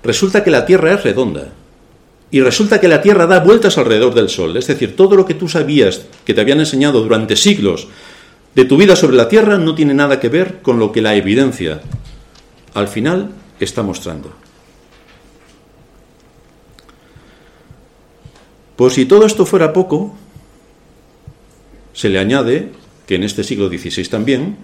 Resulta 0.03 0.45
que 0.45 0.51
la 0.51 0.67
Tierra 0.67 0.93
es 0.93 1.03
redonda, 1.03 1.53
y 2.31 2.41
resulta 2.41 2.81
que 2.81 2.89
la 2.89 3.03
Tierra 3.03 3.27
da 3.27 3.41
vueltas 3.41 3.79
alrededor 3.79 4.15
del 4.15 4.29
Sol, 4.29 4.57
es 4.57 4.67
decir, 4.67 4.97
todo 4.97 5.17
lo 5.17 5.27
que 5.27 5.35
tú 5.35 5.49
sabías 5.49 6.07
que 6.25 6.35
te 6.35 6.41
habían 6.41 6.61
enseñado 6.61 7.03
durante 7.03 7.37
siglos 7.37 7.89
de 8.55 8.65
tu 8.65 8.77
vida 8.77 8.97
sobre 8.97 9.17
la 9.17 9.29
Tierra 9.29 9.59
no 9.59 9.75
tiene 9.75 9.95
nada 9.95 10.19
que 10.19 10.29
ver 10.29 10.61
con 10.63 10.79
lo 10.79 10.91
que 10.91 11.03
la 11.03 11.15
evidencia 11.15 11.83
al 12.75 12.89
final 12.89 13.31
está 13.61 13.83
mostrando. 13.83 14.33
Pues 18.77 18.95
si 18.95 19.07
todo 19.07 19.25
esto 19.25 19.47
fuera 19.47 19.73
poco, 19.73 20.15
se 21.95 22.11
le 22.11 22.19
añade 22.19 22.73
que 23.07 23.15
en 23.15 23.25
este 23.25 23.45
siglo 23.45 23.69
XVI 23.69 24.05
también 24.09 24.59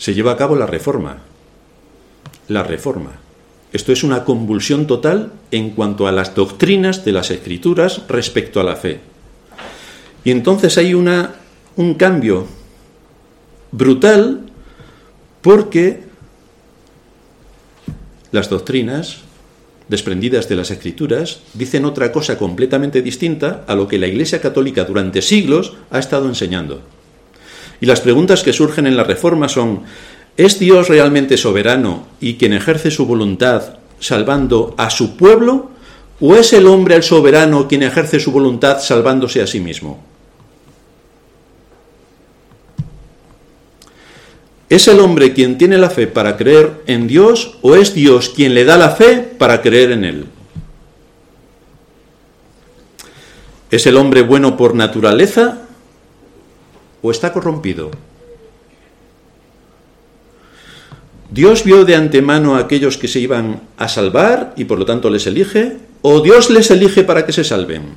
se 0.00 0.14
lleva 0.14 0.32
a 0.32 0.36
cabo 0.38 0.56
la 0.56 0.64
reforma. 0.64 1.18
La 2.48 2.62
reforma. 2.62 3.10
Esto 3.70 3.92
es 3.92 4.02
una 4.02 4.24
convulsión 4.24 4.86
total 4.86 5.30
en 5.50 5.70
cuanto 5.70 6.06
a 6.06 6.12
las 6.12 6.34
doctrinas 6.34 7.04
de 7.04 7.12
las 7.12 7.30
escrituras 7.30 8.00
respecto 8.08 8.60
a 8.60 8.64
la 8.64 8.76
fe. 8.76 9.00
Y 10.24 10.30
entonces 10.30 10.78
hay 10.78 10.94
una, 10.94 11.34
un 11.76 11.94
cambio 11.94 12.46
brutal 13.72 14.40
porque 15.42 16.04
las 18.32 18.48
doctrinas 18.48 19.18
desprendidas 19.88 20.48
de 20.48 20.56
las 20.56 20.70
escrituras, 20.70 21.40
dicen 21.52 21.84
otra 21.84 22.10
cosa 22.10 22.38
completamente 22.38 23.02
distinta 23.02 23.64
a 23.66 23.74
lo 23.74 23.86
que 23.86 23.98
la 23.98 24.06
Iglesia 24.06 24.40
Católica 24.40 24.84
durante 24.84 25.20
siglos 25.20 25.74
ha 25.90 25.98
estado 25.98 26.26
enseñando. 26.26 26.80
Y 27.80 27.86
las 27.86 28.00
preguntas 28.00 28.42
que 28.42 28.52
surgen 28.52 28.86
en 28.86 28.96
la 28.96 29.04
Reforma 29.04 29.48
son, 29.48 29.82
¿es 30.36 30.58
Dios 30.58 30.88
realmente 30.88 31.36
soberano 31.36 32.06
y 32.20 32.34
quien 32.34 32.52
ejerce 32.52 32.90
su 32.90 33.06
voluntad 33.06 33.78
salvando 33.98 34.74
a 34.76 34.90
su 34.90 35.16
pueblo? 35.16 35.70
¿O 36.20 36.36
es 36.36 36.52
el 36.52 36.66
hombre 36.66 36.96
el 36.96 37.02
soberano 37.02 37.66
quien 37.66 37.82
ejerce 37.82 38.20
su 38.20 38.32
voluntad 38.32 38.80
salvándose 38.80 39.40
a 39.40 39.46
sí 39.46 39.60
mismo? 39.60 40.04
¿Es 44.68 44.86
el 44.86 45.00
hombre 45.00 45.32
quien 45.32 45.58
tiene 45.58 45.78
la 45.78 45.90
fe 45.90 46.06
para 46.06 46.36
creer 46.36 46.82
en 46.86 47.08
Dios 47.08 47.58
o 47.62 47.74
es 47.74 47.94
Dios 47.94 48.28
quien 48.28 48.54
le 48.54 48.64
da 48.64 48.76
la 48.76 48.90
fe 48.90 49.16
para 49.16 49.62
creer 49.62 49.92
en 49.92 50.04
Él? 50.04 50.26
¿Es 53.70 53.86
el 53.86 53.96
hombre 53.96 54.22
bueno 54.22 54.56
por 54.56 54.74
naturaleza 54.74 55.69
o 57.02 57.10
está 57.10 57.32
corrompido? 57.32 57.90
¿Dios 61.30 61.62
vio 61.62 61.84
de 61.84 61.94
antemano 61.94 62.56
a 62.56 62.60
aquellos 62.60 62.98
que 62.98 63.06
se 63.06 63.20
iban 63.20 63.62
a 63.76 63.88
salvar 63.88 64.52
y 64.56 64.64
por 64.64 64.78
lo 64.78 64.84
tanto 64.84 65.10
les 65.10 65.26
elige? 65.26 65.78
¿O 66.02 66.20
Dios 66.20 66.50
les 66.50 66.70
elige 66.70 67.04
para 67.04 67.24
que 67.24 67.32
se 67.32 67.44
salven? 67.44 67.94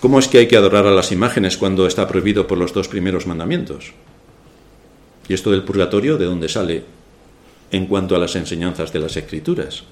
¿Cómo 0.00 0.18
es 0.18 0.28
que 0.28 0.38
hay 0.38 0.48
que 0.48 0.56
adorar 0.56 0.86
a 0.86 0.92
las 0.92 1.12
imágenes 1.12 1.58
cuando 1.58 1.86
está 1.86 2.08
prohibido 2.08 2.46
por 2.46 2.56
los 2.56 2.72
dos 2.72 2.88
primeros 2.88 3.26
mandamientos? 3.26 3.92
¿Y 5.28 5.34
esto 5.34 5.50
del 5.50 5.62
purgatorio 5.62 6.16
de 6.16 6.24
dónde 6.24 6.48
sale 6.48 6.84
en 7.70 7.84
cuanto 7.84 8.16
a 8.16 8.18
las 8.18 8.34
enseñanzas 8.36 8.94
de 8.94 9.00
las 9.00 9.16
escrituras? 9.18 9.84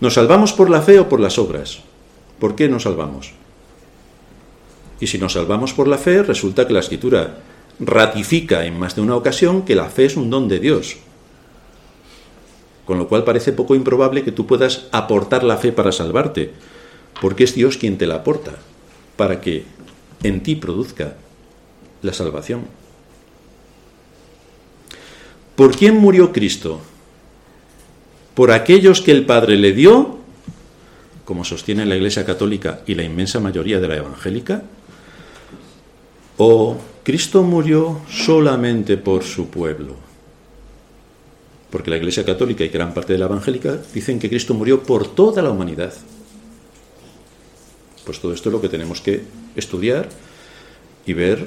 ¿Nos 0.00 0.14
salvamos 0.14 0.54
por 0.54 0.70
la 0.70 0.80
fe 0.80 0.98
o 0.98 1.10
por 1.10 1.20
las 1.20 1.38
obras? 1.38 1.80
¿Por 2.38 2.56
qué 2.56 2.68
nos 2.68 2.84
salvamos? 2.84 3.34
Y 5.04 5.06
si 5.06 5.18
nos 5.18 5.34
salvamos 5.34 5.74
por 5.74 5.86
la 5.86 5.98
fe, 5.98 6.22
resulta 6.22 6.66
que 6.66 6.72
la 6.72 6.80
escritura 6.80 7.36
ratifica 7.78 8.64
en 8.64 8.78
más 8.78 8.96
de 8.96 9.02
una 9.02 9.16
ocasión 9.16 9.66
que 9.66 9.74
la 9.74 9.90
fe 9.90 10.06
es 10.06 10.16
un 10.16 10.30
don 10.30 10.48
de 10.48 10.58
Dios. 10.58 10.96
Con 12.86 12.96
lo 12.96 13.06
cual 13.06 13.22
parece 13.22 13.52
poco 13.52 13.74
improbable 13.74 14.24
que 14.24 14.32
tú 14.32 14.46
puedas 14.46 14.86
aportar 14.92 15.44
la 15.44 15.58
fe 15.58 15.72
para 15.72 15.92
salvarte 15.92 16.52
porque 17.20 17.44
es 17.44 17.54
Dios 17.54 17.76
quien 17.76 17.98
te 17.98 18.06
la 18.06 18.14
aporta 18.14 18.52
para 19.16 19.42
que 19.42 19.64
en 20.22 20.42
ti 20.42 20.56
produzca 20.56 21.16
la 22.00 22.14
salvación. 22.14 22.62
¿Por 25.54 25.76
quién 25.76 25.98
murió 25.98 26.32
Cristo? 26.32 26.80
¿Por 28.32 28.52
aquellos 28.52 29.02
que 29.02 29.12
el 29.12 29.26
Padre 29.26 29.58
le 29.58 29.72
dio, 29.72 30.16
como 31.26 31.44
sostiene 31.44 31.84
la 31.84 31.94
Iglesia 31.96 32.24
Católica 32.24 32.80
y 32.86 32.94
la 32.94 33.02
inmensa 33.02 33.38
mayoría 33.38 33.80
de 33.80 33.88
la 33.88 33.96
evangélica? 33.96 34.62
¿O 36.36 36.76
Cristo 37.04 37.42
murió 37.42 38.00
solamente 38.08 38.96
por 38.96 39.22
su 39.22 39.48
pueblo? 39.48 39.94
Porque 41.70 41.90
la 41.90 41.96
Iglesia 41.96 42.24
Católica 42.24 42.64
y 42.64 42.68
gran 42.68 42.94
parte 42.94 43.12
de 43.12 43.18
la 43.18 43.26
evangélica 43.26 43.78
dicen 43.92 44.18
que 44.18 44.28
Cristo 44.28 44.54
murió 44.54 44.82
por 44.82 45.14
toda 45.14 45.42
la 45.42 45.50
humanidad. 45.50 45.92
Pues 48.04 48.20
todo 48.20 48.32
esto 48.32 48.48
es 48.48 48.52
lo 48.52 48.60
que 48.60 48.68
tenemos 48.68 49.00
que 49.00 49.22
estudiar 49.56 50.08
y 51.06 51.12
ver, 51.12 51.46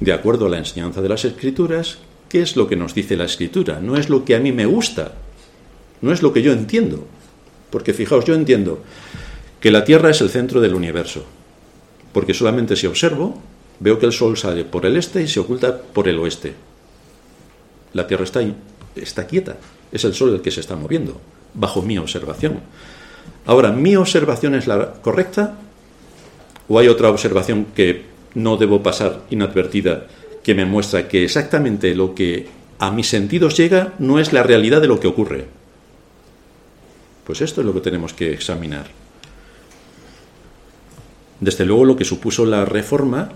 de 0.00 0.12
acuerdo 0.12 0.46
a 0.46 0.48
la 0.50 0.58
enseñanza 0.58 1.02
de 1.02 1.08
las 1.08 1.24
escrituras, 1.24 1.98
qué 2.28 2.42
es 2.42 2.56
lo 2.56 2.68
que 2.68 2.76
nos 2.76 2.94
dice 2.94 3.16
la 3.16 3.24
escritura. 3.24 3.80
No 3.80 3.96
es 3.96 4.08
lo 4.08 4.24
que 4.24 4.34
a 4.34 4.40
mí 4.40 4.52
me 4.52 4.66
gusta, 4.66 5.14
no 6.00 6.12
es 6.12 6.22
lo 6.22 6.32
que 6.32 6.42
yo 6.42 6.52
entiendo. 6.52 7.06
Porque 7.70 7.92
fijaos, 7.92 8.24
yo 8.24 8.34
entiendo 8.34 8.82
que 9.60 9.70
la 9.70 9.84
Tierra 9.84 10.10
es 10.10 10.20
el 10.20 10.30
centro 10.30 10.60
del 10.60 10.74
universo. 10.74 11.24
Porque 12.12 12.34
solamente 12.34 12.76
si 12.76 12.86
observo, 12.86 13.40
veo 13.80 13.98
que 13.98 14.06
el 14.06 14.12
Sol 14.12 14.36
sale 14.36 14.64
por 14.64 14.86
el 14.86 14.96
este 14.96 15.22
y 15.22 15.28
se 15.28 15.40
oculta 15.40 15.76
por 15.80 16.08
el 16.08 16.18
oeste. 16.18 16.54
La 17.92 18.06
Tierra 18.06 18.24
está, 18.24 18.40
está 18.96 19.26
quieta. 19.26 19.56
Es 19.90 20.04
el 20.04 20.14
Sol 20.14 20.34
el 20.34 20.42
que 20.42 20.50
se 20.50 20.60
está 20.60 20.76
moviendo, 20.76 21.20
bajo 21.54 21.82
mi 21.82 21.98
observación. 21.98 22.60
Ahora, 23.46 23.72
¿mi 23.72 23.96
observación 23.96 24.54
es 24.54 24.66
la 24.66 24.94
correcta? 24.94 25.56
¿O 26.68 26.78
hay 26.78 26.88
otra 26.88 27.08
observación 27.08 27.66
que 27.74 28.04
no 28.34 28.56
debo 28.56 28.82
pasar 28.82 29.22
inadvertida 29.30 30.06
que 30.42 30.54
me 30.54 30.66
muestra 30.66 31.08
que 31.08 31.24
exactamente 31.24 31.94
lo 31.94 32.14
que 32.14 32.48
a 32.78 32.90
mis 32.90 33.08
sentidos 33.08 33.56
llega 33.56 33.94
no 33.98 34.18
es 34.18 34.32
la 34.32 34.42
realidad 34.42 34.80
de 34.80 34.88
lo 34.88 35.00
que 35.00 35.08
ocurre? 35.08 35.46
Pues 37.24 37.40
esto 37.40 37.60
es 37.60 37.66
lo 37.66 37.74
que 37.74 37.80
tenemos 37.80 38.12
que 38.12 38.32
examinar. 38.32 38.86
Desde 41.40 41.64
luego 41.64 41.84
lo 41.84 41.96
que 41.96 42.04
supuso 42.04 42.44
la 42.44 42.64
reforma 42.64 43.30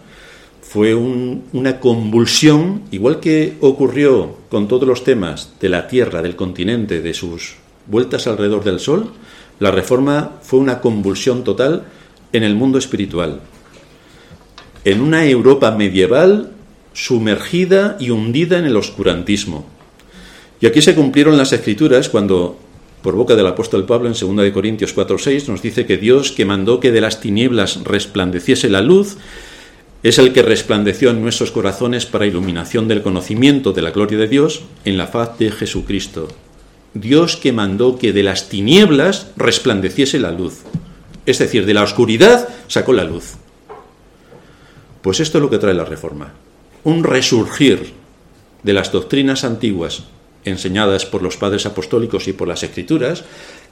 fue 0.63 0.95
una 0.95 1.81
convulsión, 1.81 2.83
igual 2.93 3.21
que 3.21 3.57
ocurrió 3.61 4.37
con 4.49 4.69
todos 4.69 4.89
los 4.89 5.05
temas 5.05 5.53
de 5.61 5.69
la 5.69 5.89
Tierra, 5.89 6.23
del 6.23 6.37
continente, 6.37 7.03
de 7.03 7.13
sus 7.13 7.57
vueltas 7.87 8.27
alrededor 8.27 8.65
del 8.65 8.81
Sol, 8.81 9.13
la 9.59 9.71
reforma 9.71 10.39
fue 10.43 10.61
una 10.61 10.81
convulsión 10.81 11.45
total 11.45 11.85
en 12.33 12.43
el 12.45 12.55
mundo 12.55 12.79
espiritual. 12.79 13.41
En 14.85 15.01
una 15.01 15.27
Europa 15.27 15.71
medieval 15.73 16.53
sumergida 16.93 17.97
y 18.01 18.11
hundida 18.11 18.59
en 18.59 18.65
el 18.65 18.77
oscurantismo. 18.77 19.67
Y 20.61 20.67
aquí 20.67 20.81
se 20.81 20.95
cumplieron 20.95 21.37
las 21.37 21.53
escrituras 21.53 22.09
cuando, 22.09 22.57
por 23.03 23.15
boca 23.15 23.35
del 23.35 23.47
apóstol 23.47 23.85
Pablo 23.85 24.09
en 24.09 24.15
2 24.15 24.51
Corintios 24.53 24.95
4:6, 24.95 25.49
nos 25.49 25.61
dice 25.61 25.87
que 25.87 25.97
Dios 25.97 26.33
que 26.33 26.45
mandó 26.45 26.81
que 26.81 26.93
de 26.93 27.01
las 27.01 27.21
tinieblas 27.21 27.83
resplandeciese 27.85 28.69
la 28.69 28.81
luz, 28.81 29.17
es 30.03 30.19
el 30.19 30.33
que 30.33 30.43
resplandeció 30.43 31.11
en 31.11 31.23
nuestros 31.23 31.53
corazones 31.53 32.07
para 32.07 32.27
iluminación 32.27 32.89
del 32.89 33.03
conocimiento 33.03 33.73
de 33.73 33.83
la 33.83 33.91
gloria 33.91 34.19
de 34.19 34.29
Dios 34.29 34.63
en 34.85 34.99
la 34.99 35.07
faz 35.07 35.39
de 35.39 35.51
Jesucristo. 35.51 36.29
Dios 36.95 37.37
que 37.37 37.53
mandó 37.53 37.99
que 37.99 38.13
de 38.13 38.23
las 38.23 38.49
tinieblas 38.49 39.29
resplandeciese 39.37 40.19
la 40.19 40.33
luz. 40.33 40.63
Es 41.25 41.39
decir, 41.39 41.67
de 41.67 41.75
la 41.75 41.85
oscuridad 41.85 42.49
sacó 42.67 42.93
la 42.93 43.05
luz. 43.05 43.35
Pues 45.03 45.21
esto 45.21 45.39
es 45.39 45.43
lo 45.43 45.51
que 45.51 45.59
trae 45.59 45.75
la 45.75 45.85
reforma. 45.85 46.33
Un 46.85 47.05
resurgir 47.05 47.93
de 48.63 48.73
las 48.73 48.93
doctrinas 48.93 49.45
antiguas 49.45 50.05
enseñadas 50.45 51.07
por 51.07 51.23
los 51.23 51.37
padres 51.37 51.67
apostólicos 51.67 52.29
y 52.29 52.33
por 52.33 52.49
las 52.49 52.63
escrituras, 52.63 53.25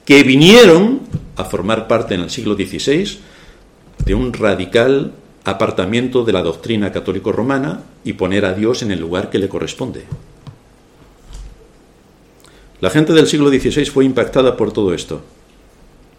que 0.05 0.23
vinieron 0.23 1.01
a 1.35 1.45
formar 1.45 1.87
parte 1.87 2.15
en 2.15 2.21
el 2.21 2.29
siglo 2.29 2.55
XVI 2.55 3.19
de 4.05 4.15
un 4.15 4.33
radical 4.33 5.11
apartamiento 5.43 6.23
de 6.23 6.33
la 6.33 6.43
doctrina 6.43 6.91
católico-romana 6.91 7.83
y 8.03 8.13
poner 8.13 8.45
a 8.45 8.53
Dios 8.53 8.83
en 8.83 8.91
el 8.91 8.99
lugar 8.99 9.29
que 9.29 9.39
le 9.39 9.49
corresponde. 9.49 10.05
La 12.79 12.89
gente 12.89 13.13
del 13.13 13.27
siglo 13.27 13.49
XVI 13.49 13.85
fue 13.85 14.05
impactada 14.05 14.57
por 14.57 14.71
todo 14.71 14.93
esto, 14.93 15.21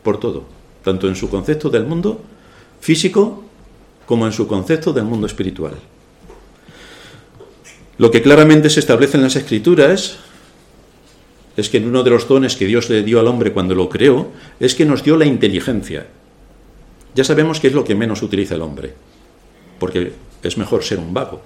por 0.02 0.18
todo, 0.18 0.44
tanto 0.84 1.08
en 1.08 1.16
su 1.16 1.28
concepto 1.28 1.70
del 1.70 1.84
mundo 1.84 2.20
físico 2.80 3.44
como 4.06 4.26
en 4.26 4.32
su 4.32 4.46
concepto 4.46 4.92
del 4.92 5.04
mundo 5.04 5.26
espiritual. 5.26 5.74
Lo 7.98 8.10
que 8.10 8.22
claramente 8.22 8.70
se 8.70 8.80
establece 8.80 9.16
en 9.16 9.22
las 9.22 9.36
escrituras 9.36 10.18
es 11.56 11.68
que 11.68 11.76
en 11.76 11.86
uno 11.86 12.02
de 12.02 12.10
los 12.10 12.26
dones 12.26 12.56
que 12.56 12.66
Dios 12.66 12.88
le 12.88 13.02
dio 13.02 13.20
al 13.20 13.26
hombre 13.26 13.52
cuando 13.52 13.74
lo 13.74 13.88
creó 13.88 14.28
es 14.58 14.74
que 14.74 14.86
nos 14.86 15.04
dio 15.04 15.16
la 15.16 15.26
inteligencia. 15.26 16.06
Ya 17.14 17.24
sabemos 17.24 17.60
que 17.60 17.68
es 17.68 17.74
lo 17.74 17.84
que 17.84 17.94
menos 17.94 18.22
utiliza 18.22 18.54
el 18.54 18.62
hombre, 18.62 18.94
porque 19.82 20.12
es 20.44 20.56
mejor 20.58 20.84
ser 20.84 21.00
un 21.00 21.12
vago. 21.12 21.42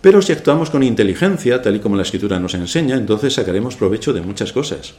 Pero 0.00 0.20
si 0.20 0.32
actuamos 0.32 0.70
con 0.70 0.82
inteligencia, 0.82 1.62
tal 1.62 1.76
y 1.76 1.78
como 1.78 1.94
la 1.94 2.02
escritura 2.02 2.40
nos 2.40 2.54
enseña, 2.54 2.96
entonces 2.96 3.34
sacaremos 3.34 3.76
provecho 3.76 4.12
de 4.12 4.22
muchas 4.22 4.52
cosas. 4.52 4.94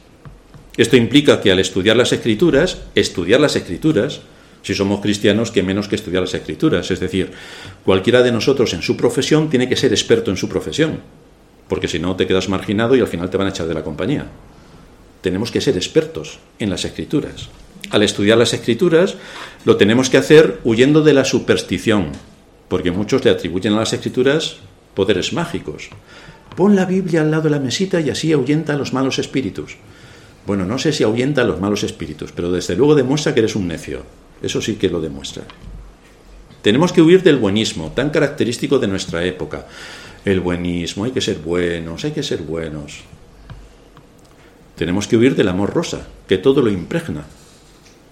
Esto 0.78 0.96
implica 0.96 1.42
que 1.42 1.52
al 1.52 1.58
estudiar 1.58 1.98
las 1.98 2.14
escrituras, 2.14 2.78
estudiar 2.94 3.40
las 3.40 3.56
escrituras, 3.56 4.22
si 4.62 4.74
somos 4.74 5.02
cristianos, 5.02 5.50
que 5.50 5.62
menos 5.62 5.86
que 5.86 5.96
estudiar 5.96 6.22
las 6.22 6.32
escrituras. 6.32 6.90
Es 6.90 6.98
decir, 6.98 7.30
cualquiera 7.84 8.22
de 8.22 8.32
nosotros 8.32 8.72
en 8.72 8.80
su 8.80 8.96
profesión 8.96 9.50
tiene 9.50 9.68
que 9.68 9.76
ser 9.76 9.92
experto 9.92 10.30
en 10.30 10.38
su 10.38 10.48
profesión, 10.48 11.00
porque 11.68 11.88
si 11.88 11.98
no 11.98 12.16
te 12.16 12.26
quedas 12.26 12.48
marginado 12.48 12.96
y 12.96 13.00
al 13.00 13.08
final 13.08 13.28
te 13.28 13.36
van 13.36 13.48
a 13.48 13.50
echar 13.50 13.68
de 13.68 13.74
la 13.74 13.84
compañía. 13.84 14.24
Tenemos 15.20 15.50
que 15.50 15.60
ser 15.60 15.76
expertos 15.76 16.38
en 16.58 16.70
las 16.70 16.86
escrituras. 16.86 17.50
Al 17.90 18.02
estudiar 18.02 18.38
las 18.38 18.54
escrituras, 18.54 19.16
lo 19.66 19.76
tenemos 19.76 20.08
que 20.08 20.16
hacer 20.16 20.58
huyendo 20.64 21.02
de 21.02 21.12
la 21.12 21.26
superstición, 21.26 22.12
porque 22.68 22.90
muchos 22.90 23.24
le 23.24 23.30
atribuyen 23.30 23.74
a 23.74 23.80
las 23.80 23.92
escrituras 23.92 24.56
poderes 24.94 25.32
mágicos. 25.32 25.90
Pon 26.56 26.74
la 26.74 26.86
Biblia 26.86 27.20
al 27.20 27.30
lado 27.30 27.44
de 27.44 27.50
la 27.50 27.60
mesita 27.60 28.00
y 28.00 28.10
así 28.10 28.32
ahuyenta 28.32 28.74
a 28.74 28.76
los 28.76 28.92
malos 28.92 29.18
espíritus. 29.18 29.76
Bueno, 30.46 30.64
no 30.64 30.78
sé 30.78 30.92
si 30.92 31.04
ahuyenta 31.04 31.42
a 31.42 31.44
los 31.44 31.60
malos 31.60 31.82
espíritus, 31.82 32.32
pero 32.32 32.50
desde 32.50 32.76
luego 32.76 32.94
demuestra 32.94 33.34
que 33.34 33.40
eres 33.40 33.56
un 33.56 33.68
necio. 33.68 34.02
Eso 34.42 34.60
sí 34.60 34.76
que 34.76 34.88
lo 34.88 35.00
demuestra. 35.00 35.44
Tenemos 36.62 36.92
que 36.92 37.02
huir 37.02 37.22
del 37.22 37.36
buenismo, 37.36 37.92
tan 37.92 38.10
característico 38.10 38.78
de 38.78 38.88
nuestra 38.88 39.24
época. 39.24 39.66
El 40.24 40.40
buenismo, 40.40 41.04
hay 41.04 41.12
que 41.12 41.20
ser 41.20 41.38
buenos, 41.38 42.04
hay 42.04 42.12
que 42.12 42.22
ser 42.22 42.42
buenos. 42.42 43.00
Tenemos 44.76 45.06
que 45.06 45.16
huir 45.16 45.36
del 45.36 45.48
amor 45.48 45.72
rosa, 45.72 46.06
que 46.26 46.38
todo 46.38 46.62
lo 46.62 46.70
impregna 46.70 47.24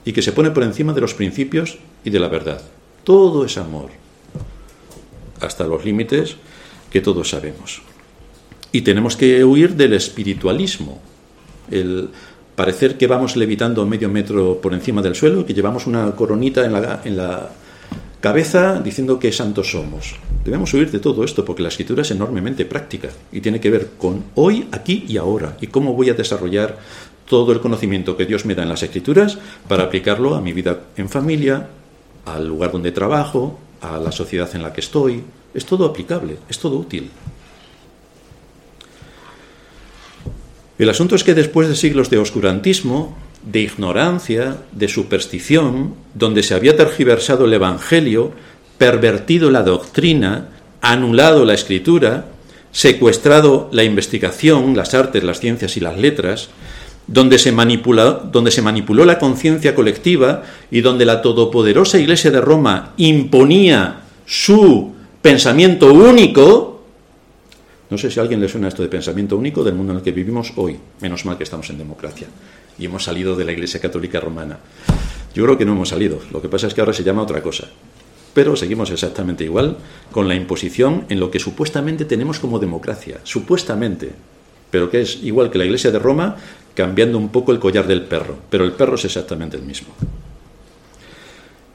y 0.04 0.12
que 0.12 0.22
se 0.22 0.32
pone 0.32 0.50
por 0.50 0.62
encima 0.62 0.92
de 0.92 1.00
los 1.00 1.14
principios 1.14 1.78
y 2.04 2.10
de 2.10 2.20
la 2.20 2.28
verdad. 2.28 2.62
Todo 3.04 3.44
es 3.44 3.56
amor 3.58 4.03
hasta 5.44 5.66
los 5.66 5.84
límites 5.84 6.36
que 6.90 7.00
todos 7.00 7.30
sabemos. 7.30 7.82
Y 8.72 8.82
tenemos 8.82 9.16
que 9.16 9.44
huir 9.44 9.74
del 9.74 9.92
espiritualismo, 9.92 11.00
el 11.70 12.08
parecer 12.54 12.96
que 12.96 13.06
vamos 13.06 13.36
levitando 13.36 13.86
medio 13.86 14.08
metro 14.08 14.60
por 14.60 14.74
encima 14.74 15.02
del 15.02 15.14
suelo, 15.14 15.46
que 15.46 15.54
llevamos 15.54 15.86
una 15.86 16.10
coronita 16.12 16.64
en 16.64 16.72
la, 16.72 17.00
en 17.04 17.16
la 17.16 17.50
cabeza 18.20 18.80
diciendo 18.80 19.18
que 19.18 19.32
santos 19.32 19.70
somos. 19.70 20.16
Debemos 20.44 20.72
huir 20.72 20.90
de 20.90 20.98
todo 20.98 21.24
esto 21.24 21.44
porque 21.44 21.62
la 21.62 21.68
escritura 21.68 22.02
es 22.02 22.10
enormemente 22.10 22.64
práctica 22.64 23.10
y 23.30 23.40
tiene 23.40 23.60
que 23.60 23.70
ver 23.70 23.90
con 23.98 24.24
hoy, 24.34 24.66
aquí 24.72 25.04
y 25.06 25.16
ahora 25.16 25.56
y 25.60 25.66
cómo 25.66 25.92
voy 25.94 26.10
a 26.10 26.14
desarrollar 26.14 26.78
todo 27.28 27.52
el 27.52 27.60
conocimiento 27.60 28.16
que 28.16 28.26
Dios 28.26 28.44
me 28.44 28.54
da 28.54 28.62
en 28.62 28.68
las 28.68 28.82
escrituras 28.82 29.38
para 29.68 29.84
aplicarlo 29.84 30.34
a 30.34 30.40
mi 30.40 30.52
vida 30.52 30.80
en 30.96 31.08
familia, 31.08 31.68
al 32.24 32.48
lugar 32.48 32.72
donde 32.72 32.92
trabajo, 32.92 33.58
a 33.84 33.98
la 33.98 34.12
sociedad 34.12 34.48
en 34.54 34.62
la 34.62 34.72
que 34.72 34.80
estoy. 34.80 35.22
Es 35.52 35.66
todo 35.66 35.84
aplicable, 35.84 36.38
es 36.48 36.58
todo 36.58 36.76
útil. 36.76 37.10
El 40.78 40.88
asunto 40.88 41.14
es 41.14 41.22
que 41.22 41.34
después 41.34 41.68
de 41.68 41.76
siglos 41.76 42.10
de 42.10 42.18
oscurantismo, 42.18 43.16
de 43.44 43.60
ignorancia, 43.60 44.56
de 44.72 44.88
superstición, 44.88 45.94
donde 46.14 46.42
se 46.42 46.54
había 46.54 46.76
tergiversado 46.76 47.44
el 47.44 47.52
Evangelio, 47.52 48.32
pervertido 48.78 49.50
la 49.50 49.62
doctrina, 49.62 50.48
anulado 50.80 51.44
la 51.44 51.54
escritura, 51.54 52.26
secuestrado 52.72 53.68
la 53.70 53.84
investigación, 53.84 54.76
las 54.76 54.94
artes, 54.94 55.22
las 55.22 55.38
ciencias 55.38 55.76
y 55.76 55.80
las 55.80 55.96
letras, 55.96 56.48
donde 57.06 57.38
se, 57.38 57.52
donde 57.52 58.50
se 58.50 58.62
manipuló 58.62 59.04
la 59.04 59.18
conciencia 59.18 59.74
colectiva 59.74 60.42
y 60.70 60.80
donde 60.80 61.04
la 61.04 61.22
todopoderosa 61.22 61.98
Iglesia 61.98 62.30
de 62.30 62.40
Roma 62.40 62.92
imponía 62.96 64.00
su 64.26 64.92
pensamiento 65.20 65.92
único, 65.92 66.84
no 67.90 67.98
sé 67.98 68.10
si 68.10 68.18
a 68.18 68.22
alguien 68.22 68.40
le 68.40 68.48
suena 68.48 68.68
esto 68.68 68.82
de 68.82 68.88
pensamiento 68.88 69.36
único 69.36 69.62
del 69.62 69.74
mundo 69.74 69.92
en 69.92 69.98
el 69.98 70.04
que 70.04 70.12
vivimos 70.12 70.52
hoy, 70.56 70.78
menos 71.00 71.24
mal 71.24 71.36
que 71.36 71.44
estamos 71.44 71.68
en 71.70 71.78
democracia 71.78 72.26
y 72.78 72.86
hemos 72.86 73.04
salido 73.04 73.36
de 73.36 73.44
la 73.44 73.52
Iglesia 73.52 73.80
Católica 73.80 74.20
Romana. 74.20 74.58
Yo 75.34 75.44
creo 75.44 75.58
que 75.58 75.64
no 75.64 75.72
hemos 75.72 75.88
salido, 75.88 76.20
lo 76.32 76.40
que 76.40 76.48
pasa 76.48 76.66
es 76.66 76.74
que 76.74 76.80
ahora 76.80 76.92
se 76.92 77.04
llama 77.04 77.22
otra 77.22 77.42
cosa. 77.42 77.68
Pero 78.32 78.56
seguimos 78.56 78.90
exactamente 78.90 79.44
igual 79.44 79.76
con 80.10 80.26
la 80.26 80.34
imposición 80.34 81.04
en 81.08 81.20
lo 81.20 81.30
que 81.30 81.38
supuestamente 81.38 82.04
tenemos 82.04 82.40
como 82.40 82.58
democracia, 82.58 83.20
supuestamente, 83.22 84.10
pero 84.70 84.90
que 84.90 85.02
es 85.02 85.22
igual 85.22 85.50
que 85.50 85.58
la 85.58 85.64
Iglesia 85.64 85.92
de 85.92 86.00
Roma, 86.00 86.36
cambiando 86.74 87.18
un 87.18 87.28
poco 87.28 87.52
el 87.52 87.58
collar 87.58 87.86
del 87.86 88.02
perro, 88.02 88.36
pero 88.50 88.64
el 88.64 88.72
perro 88.72 88.96
es 88.96 89.04
exactamente 89.04 89.56
el 89.56 89.62
mismo. 89.62 89.94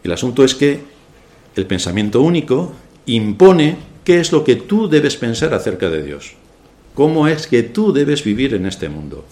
El 0.04 0.12
asunto 0.12 0.44
es 0.44 0.56
que 0.56 0.82
el 1.56 1.66
pensamiento 1.66 2.22
único 2.22 2.74
impone 3.06 3.78
qué 4.04 4.20
es 4.20 4.32
lo 4.32 4.44
que 4.44 4.56
tú 4.56 4.90
debes 4.90 5.18
pensar 5.18 5.54
acerca 5.54 5.90
de 5.90 6.04
Dios, 6.04 6.34
cómo 6.94 7.28
es 7.28 7.48
que 7.48 7.64
tú 7.64 7.94
debes 7.94 8.24
vivir 8.24 8.54
en 8.54 8.66
este 8.66 8.90
mundo, 8.90 9.26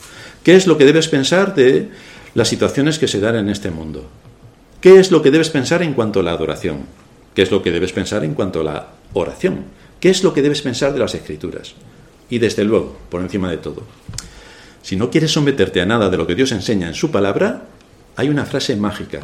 qué 0.43 0.55
es 0.55 0.67
lo 0.67 0.77
que 0.77 0.85
debes 0.85 1.07
pensar 1.07 1.55
de 1.55 1.89
las 2.33 2.47
situaciones 2.47 2.99
que 2.99 3.07
se 3.07 3.19
dan 3.19 3.35
en 3.35 3.49
este 3.49 3.71
mundo, 3.71 4.05
qué 4.81 4.99
es 4.99 5.11
lo 5.11 5.21
que 5.21 5.31
debes 5.31 5.49
pensar 5.49 5.81
en 5.81 5.93
cuanto 5.93 6.19
a 6.19 6.23
la 6.23 6.31
adoración, 6.31 6.85
qué 7.33 7.41
es 7.41 7.51
lo 7.51 7.61
que 7.61 7.71
debes 7.71 7.93
pensar 7.93 8.23
en 8.23 8.33
cuanto 8.33 8.61
a 8.61 8.63
la 8.63 8.87
oración, 9.13 9.65
qué 9.99 10.09
es 10.09 10.23
lo 10.23 10.33
que 10.33 10.41
debes 10.41 10.61
pensar 10.61 10.93
de 10.93 10.99
las 10.99 11.15
escrituras. 11.15 11.73
Y 12.29 12.39
desde 12.39 12.63
luego, 12.63 12.97
por 13.09 13.21
encima 13.21 13.49
de 13.49 13.57
todo, 13.57 13.83
si 14.87 14.95
no 14.95 15.09
quieres 15.09 15.33
someterte 15.33 15.81
a 15.81 15.85
nada 15.85 16.09
de 16.09 16.15
lo 16.15 16.25
que 16.25 16.33
Dios 16.33 16.53
enseña 16.53 16.87
en 16.87 16.93
su 16.93 17.11
palabra, 17.11 17.63
hay 18.15 18.29
una 18.29 18.45
frase 18.45 18.73
mágica. 18.77 19.19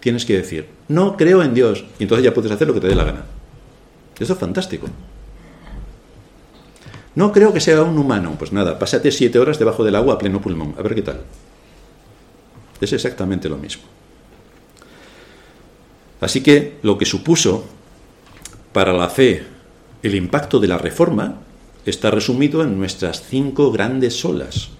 Tienes 0.00 0.26
que 0.26 0.36
decir, 0.36 0.68
no 0.86 1.16
creo 1.16 1.42
en 1.42 1.54
Dios, 1.54 1.86
y 1.98 2.02
entonces 2.02 2.26
ya 2.26 2.34
puedes 2.34 2.52
hacer 2.52 2.68
lo 2.68 2.74
que 2.74 2.80
te 2.80 2.88
dé 2.88 2.94
la 2.94 3.04
gana. 3.04 3.24
Eso 4.18 4.34
es 4.34 4.38
fantástico. 4.38 4.86
No 7.14 7.32
creo 7.32 7.54
que 7.54 7.60
sea 7.60 7.82
un 7.82 7.96
humano. 7.96 8.36
Pues 8.38 8.52
nada, 8.52 8.78
pásate 8.78 9.10
siete 9.12 9.38
horas 9.38 9.58
debajo 9.58 9.82
del 9.82 9.96
agua 9.96 10.16
a 10.16 10.18
pleno 10.18 10.42
pulmón, 10.42 10.74
a 10.78 10.82
ver 10.82 10.94
qué 10.94 11.00
tal. 11.00 11.22
Es 12.82 12.92
exactamente 12.92 13.48
lo 13.48 13.56
mismo. 13.56 13.84
Así 16.20 16.42
que 16.42 16.76
lo 16.82 16.98
que 16.98 17.06
supuso 17.06 17.64
para 18.74 18.92
la 18.92 19.08
fe 19.08 19.42
el 20.02 20.14
impacto 20.14 20.60
de 20.60 20.68
la 20.68 20.76
reforma 20.76 21.36
está 21.90 22.10
resumido 22.10 22.62
en 22.62 22.78
nuestras 22.78 23.22
cinco 23.22 23.70
grandes 23.70 24.24
olas. 24.24 24.70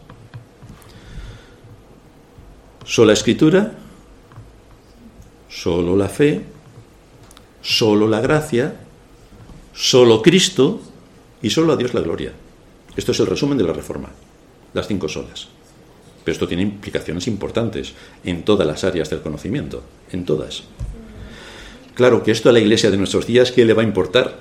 Sola 2.85 3.13
escritura, 3.13 3.73
solo 5.49 5.97
la 5.97 6.09
fe, 6.09 6.43
solo 7.63 8.09
la 8.09 8.21
gracia, 8.21 8.75
solo 9.75 10.23
Cristo 10.23 10.81
y 11.43 11.51
solo 11.51 11.73
a 11.73 11.77
Dios 11.77 11.95
la 11.95 12.01
gloria. 12.01 12.33
Esto 12.97 13.13
es 13.13 13.21
el 13.21 13.27
resumen 13.27 13.59
de 13.59 13.65
la 13.65 13.73
Reforma, 13.73 14.11
las 14.75 14.89
cinco 14.89 15.09
solas. 15.09 15.49
Pero 16.25 16.33
esto 16.33 16.49
tiene 16.49 16.65
implicaciones 16.65 17.27
importantes 17.29 17.95
en 18.25 18.43
todas 18.43 18.67
las 18.67 18.85
áreas 18.85 19.09
del 19.11 19.21
conocimiento, 19.21 19.83
en 20.13 20.25
todas. 20.25 20.65
Claro 21.95 22.23
que 22.23 22.31
esto 22.31 22.49
a 22.49 22.53
la 22.53 22.61
iglesia 22.61 22.91
de 22.91 22.97
nuestros 22.97 23.27
días, 23.27 23.53
¿qué 23.53 23.65
le 23.65 23.75
va 23.75 23.83
a 23.83 23.87
importar? 23.87 24.41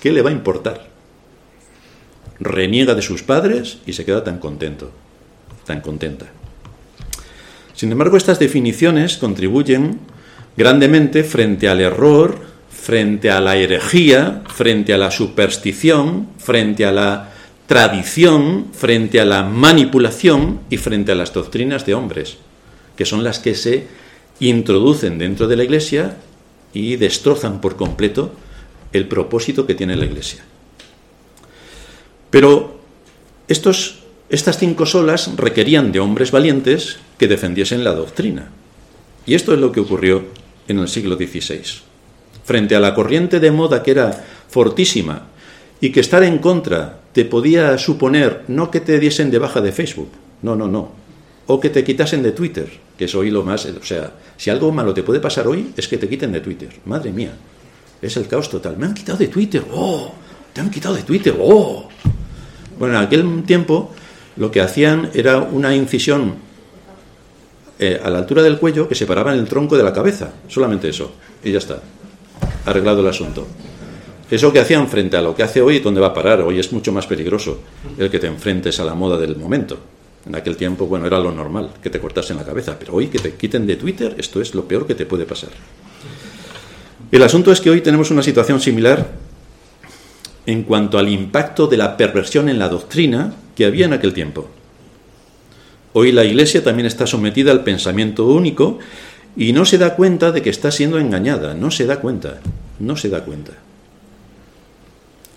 ¿Qué 0.00 0.12
le 0.12 0.22
va 0.22 0.30
a 0.30 0.32
importar? 0.32 0.97
Reniega 2.40 2.94
de 2.94 3.02
sus 3.02 3.22
padres 3.22 3.78
y 3.86 3.92
se 3.92 4.04
queda 4.04 4.22
tan 4.22 4.38
contento, 4.38 4.90
tan 5.64 5.80
contenta. 5.80 6.26
Sin 7.74 7.92
embargo, 7.92 8.16
estas 8.16 8.38
definiciones 8.38 9.18
contribuyen 9.18 10.00
grandemente 10.56 11.22
frente 11.22 11.68
al 11.68 11.80
error, 11.80 12.38
frente 12.70 13.30
a 13.30 13.40
la 13.40 13.56
herejía, 13.56 14.42
frente 14.52 14.92
a 14.92 14.98
la 14.98 15.10
superstición, 15.10 16.28
frente 16.38 16.84
a 16.84 16.92
la 16.92 17.30
tradición, 17.68 18.68
frente 18.72 19.20
a 19.20 19.24
la 19.24 19.44
manipulación 19.44 20.60
y 20.70 20.78
frente 20.78 21.12
a 21.12 21.14
las 21.14 21.32
doctrinas 21.32 21.84
de 21.84 21.94
hombres, 21.94 22.38
que 22.96 23.04
son 23.04 23.22
las 23.22 23.38
que 23.38 23.54
se 23.54 23.86
introducen 24.40 25.18
dentro 25.18 25.46
de 25.46 25.56
la 25.56 25.64
Iglesia 25.64 26.16
y 26.72 26.96
destrozan 26.96 27.60
por 27.60 27.76
completo 27.76 28.32
el 28.92 29.06
propósito 29.06 29.66
que 29.66 29.74
tiene 29.74 29.96
la 29.96 30.06
Iglesia. 30.06 30.42
Pero 32.30 32.80
estos, 33.48 34.00
estas 34.28 34.58
cinco 34.58 34.86
solas 34.86 35.30
requerían 35.36 35.92
de 35.92 36.00
hombres 36.00 36.30
valientes 36.30 36.98
que 37.18 37.28
defendiesen 37.28 37.84
la 37.84 37.94
doctrina. 37.94 38.50
Y 39.26 39.34
esto 39.34 39.52
es 39.52 39.60
lo 39.60 39.72
que 39.72 39.80
ocurrió 39.80 40.24
en 40.68 40.78
el 40.78 40.88
siglo 40.88 41.16
XVI. 41.16 41.62
Frente 42.44 42.76
a 42.76 42.80
la 42.80 42.94
corriente 42.94 43.40
de 43.40 43.50
moda 43.50 43.82
que 43.82 43.90
era 43.90 44.24
fortísima 44.48 45.28
y 45.80 45.90
que 45.90 46.00
estar 46.00 46.22
en 46.22 46.38
contra 46.38 47.00
te 47.12 47.24
podía 47.24 47.76
suponer 47.78 48.44
no 48.48 48.70
que 48.70 48.80
te 48.80 48.98
diesen 48.98 49.30
de 49.30 49.38
baja 49.38 49.60
de 49.60 49.72
Facebook, 49.72 50.10
no, 50.42 50.56
no, 50.56 50.68
no, 50.68 50.92
o 51.46 51.60
que 51.60 51.70
te 51.70 51.84
quitasen 51.84 52.22
de 52.22 52.32
Twitter, 52.32 52.68
que 52.96 53.06
es 53.06 53.14
hoy 53.14 53.30
lo 53.30 53.42
más, 53.42 53.66
o 53.66 53.84
sea, 53.84 54.12
si 54.36 54.50
algo 54.50 54.70
malo 54.72 54.94
te 54.94 55.02
puede 55.02 55.20
pasar 55.20 55.46
hoy 55.46 55.72
es 55.76 55.88
que 55.88 55.98
te 55.98 56.08
quiten 56.08 56.32
de 56.32 56.40
Twitter, 56.40 56.68
madre 56.84 57.12
mía, 57.12 57.32
es 58.00 58.16
el 58.16 58.28
caos 58.28 58.50
total, 58.50 58.76
me 58.76 58.86
han 58.86 58.94
quitado 58.94 59.18
de 59.18 59.28
Twitter, 59.28 59.64
oh, 59.72 60.12
te 60.58 60.62
han 60.62 60.70
quitado 60.70 60.96
de 60.96 61.04
Twitter, 61.04 61.36
oh. 61.38 61.88
Bueno, 62.80 62.98
en 62.98 63.04
aquel 63.04 63.44
tiempo 63.44 63.92
lo 64.36 64.50
que 64.50 64.60
hacían 64.60 65.08
era 65.14 65.38
una 65.38 65.72
incisión 65.72 66.34
eh, 67.78 68.00
a 68.02 68.10
la 68.10 68.18
altura 68.18 68.42
del 68.42 68.58
cuello 68.58 68.88
que 68.88 68.96
separaba 68.96 69.32
el 69.34 69.44
tronco 69.44 69.76
de 69.76 69.84
la 69.84 69.92
cabeza, 69.92 70.32
solamente 70.48 70.88
eso, 70.88 71.12
y 71.44 71.52
ya 71.52 71.58
está, 71.58 71.80
arreglado 72.64 73.02
el 73.02 73.06
asunto. 73.06 73.46
Eso 74.28 74.52
que 74.52 74.58
hacían 74.58 74.88
frente 74.88 75.16
a 75.16 75.22
lo 75.22 75.32
que 75.32 75.44
hace 75.44 75.62
hoy, 75.62 75.78
¿dónde 75.78 76.00
va 76.00 76.08
a 76.08 76.14
parar? 76.14 76.40
Hoy 76.40 76.58
es 76.58 76.72
mucho 76.72 76.90
más 76.90 77.06
peligroso 77.06 77.60
el 77.96 78.10
que 78.10 78.18
te 78.18 78.26
enfrentes 78.26 78.80
a 78.80 78.84
la 78.84 78.94
moda 78.94 79.16
del 79.16 79.36
momento. 79.36 79.78
En 80.26 80.34
aquel 80.34 80.56
tiempo, 80.56 80.88
bueno, 80.88 81.06
era 81.06 81.20
lo 81.20 81.30
normal, 81.30 81.70
que 81.80 81.88
te 81.88 82.00
cortasen 82.00 82.36
la 82.36 82.44
cabeza, 82.44 82.76
pero 82.76 82.94
hoy 82.94 83.06
que 83.06 83.20
te 83.20 83.34
quiten 83.34 83.64
de 83.64 83.76
Twitter, 83.76 84.16
esto 84.18 84.40
es 84.40 84.56
lo 84.56 84.64
peor 84.64 84.88
que 84.88 84.96
te 84.96 85.06
puede 85.06 85.24
pasar. 85.24 85.50
El 87.12 87.22
asunto 87.22 87.52
es 87.52 87.60
que 87.60 87.70
hoy 87.70 87.80
tenemos 87.80 88.10
una 88.10 88.24
situación 88.24 88.60
similar 88.60 89.27
en 90.48 90.62
cuanto 90.62 90.98
al 90.98 91.10
impacto 91.10 91.66
de 91.66 91.76
la 91.76 91.98
perversión 91.98 92.48
en 92.48 92.58
la 92.58 92.70
doctrina 92.70 93.34
que 93.54 93.66
había 93.66 93.84
en 93.84 93.92
aquel 93.92 94.14
tiempo. 94.14 94.48
Hoy 95.92 96.10
la 96.10 96.24
Iglesia 96.24 96.64
también 96.64 96.86
está 96.86 97.06
sometida 97.06 97.52
al 97.52 97.64
pensamiento 97.64 98.24
único 98.24 98.78
y 99.36 99.52
no 99.52 99.66
se 99.66 99.76
da 99.76 99.94
cuenta 99.94 100.32
de 100.32 100.40
que 100.40 100.48
está 100.48 100.70
siendo 100.70 100.98
engañada, 100.98 101.52
no 101.52 101.70
se 101.70 101.84
da 101.84 102.00
cuenta, 102.00 102.40
no 102.78 102.96
se 102.96 103.10
da 103.10 103.24
cuenta. 103.26 103.52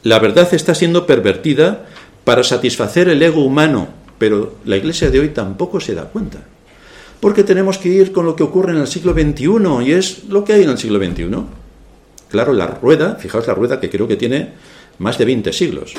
La 0.03 0.17
verdad 0.19 0.47
está 0.53 0.73
siendo 0.73 1.05
pervertida 1.05 1.87
para 2.23 2.45
satisfacer 2.45 3.09
el 3.09 3.21
ego 3.21 3.43
humano, 3.43 3.89
pero 4.17 4.55
la 4.63 4.77
Iglesia 4.77 5.11
de 5.11 5.19
hoy 5.19 5.29
tampoco 5.29 5.81
se 5.81 5.93
da 5.93 6.05
cuenta. 6.05 6.39
Porque 7.19 7.43
tenemos 7.43 7.77
que 7.77 7.89
ir 7.89 8.13
con 8.13 8.25
lo 8.25 8.37
que 8.37 8.43
ocurre 8.43 8.71
en 8.71 8.79
el 8.79 8.87
siglo 8.87 9.11
XXI 9.11 9.85
y 9.85 9.91
es 9.91 10.23
lo 10.29 10.45
que 10.45 10.53
hay 10.53 10.63
en 10.63 10.69
el 10.69 10.77
siglo 10.77 10.99
XXI. 10.99 11.27
Claro, 12.29 12.53
la 12.53 12.67
rueda, 12.67 13.15
fijaos 13.15 13.45
la 13.45 13.53
rueda 13.53 13.81
que 13.81 13.89
creo 13.89 14.07
que 14.07 14.15
tiene 14.15 14.53
más 14.99 15.17
de 15.17 15.25
20 15.25 15.53
siglos. 15.53 15.93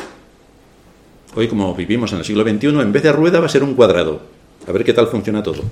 Hoy 1.34 1.48
como 1.48 1.74
vivimos 1.74 2.12
en 2.12 2.18
el 2.18 2.24
siglo 2.24 2.42
XXI, 2.42 2.68
en 2.80 2.92
vez 2.92 3.02
de 3.02 3.12
rueda 3.12 3.40
va 3.40 3.46
a 3.46 3.48
ser 3.48 3.62
un 3.62 3.74
cuadrado. 3.74 4.20
A 4.66 4.72
ver 4.72 4.84
qué 4.84 4.92
tal 4.92 5.06
funciona 5.06 5.42
todo. 5.42 5.62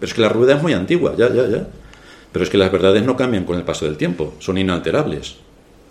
Pero 0.00 0.06
es 0.10 0.14
que 0.14 0.20
la 0.20 0.28
rueda 0.28 0.56
es 0.56 0.62
muy 0.62 0.72
antigua, 0.72 1.14
ya, 1.16 1.32
ya, 1.32 1.46
ya. 1.46 1.68
Pero 2.32 2.42
es 2.42 2.50
que 2.50 2.58
las 2.58 2.72
verdades 2.72 3.04
no 3.04 3.16
cambian 3.16 3.44
con 3.44 3.56
el 3.56 3.62
paso 3.62 3.84
del 3.84 3.96
tiempo, 3.96 4.34
son 4.40 4.58
inalterables. 4.58 5.36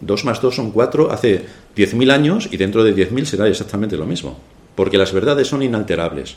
2 0.01 0.25
más 0.25 0.41
2 0.41 0.53
son 0.53 0.71
4 0.71 1.11
hace 1.11 1.45
10.000 1.75 2.11
años 2.11 2.49
y 2.51 2.57
dentro 2.57 2.83
de 2.83 2.93
10.000 2.93 3.25
será 3.25 3.47
exactamente 3.47 3.95
lo 3.95 4.05
mismo, 4.05 4.37
porque 4.75 4.97
las 4.97 5.13
verdades 5.13 5.47
son 5.47 5.63
inalterables. 5.63 6.35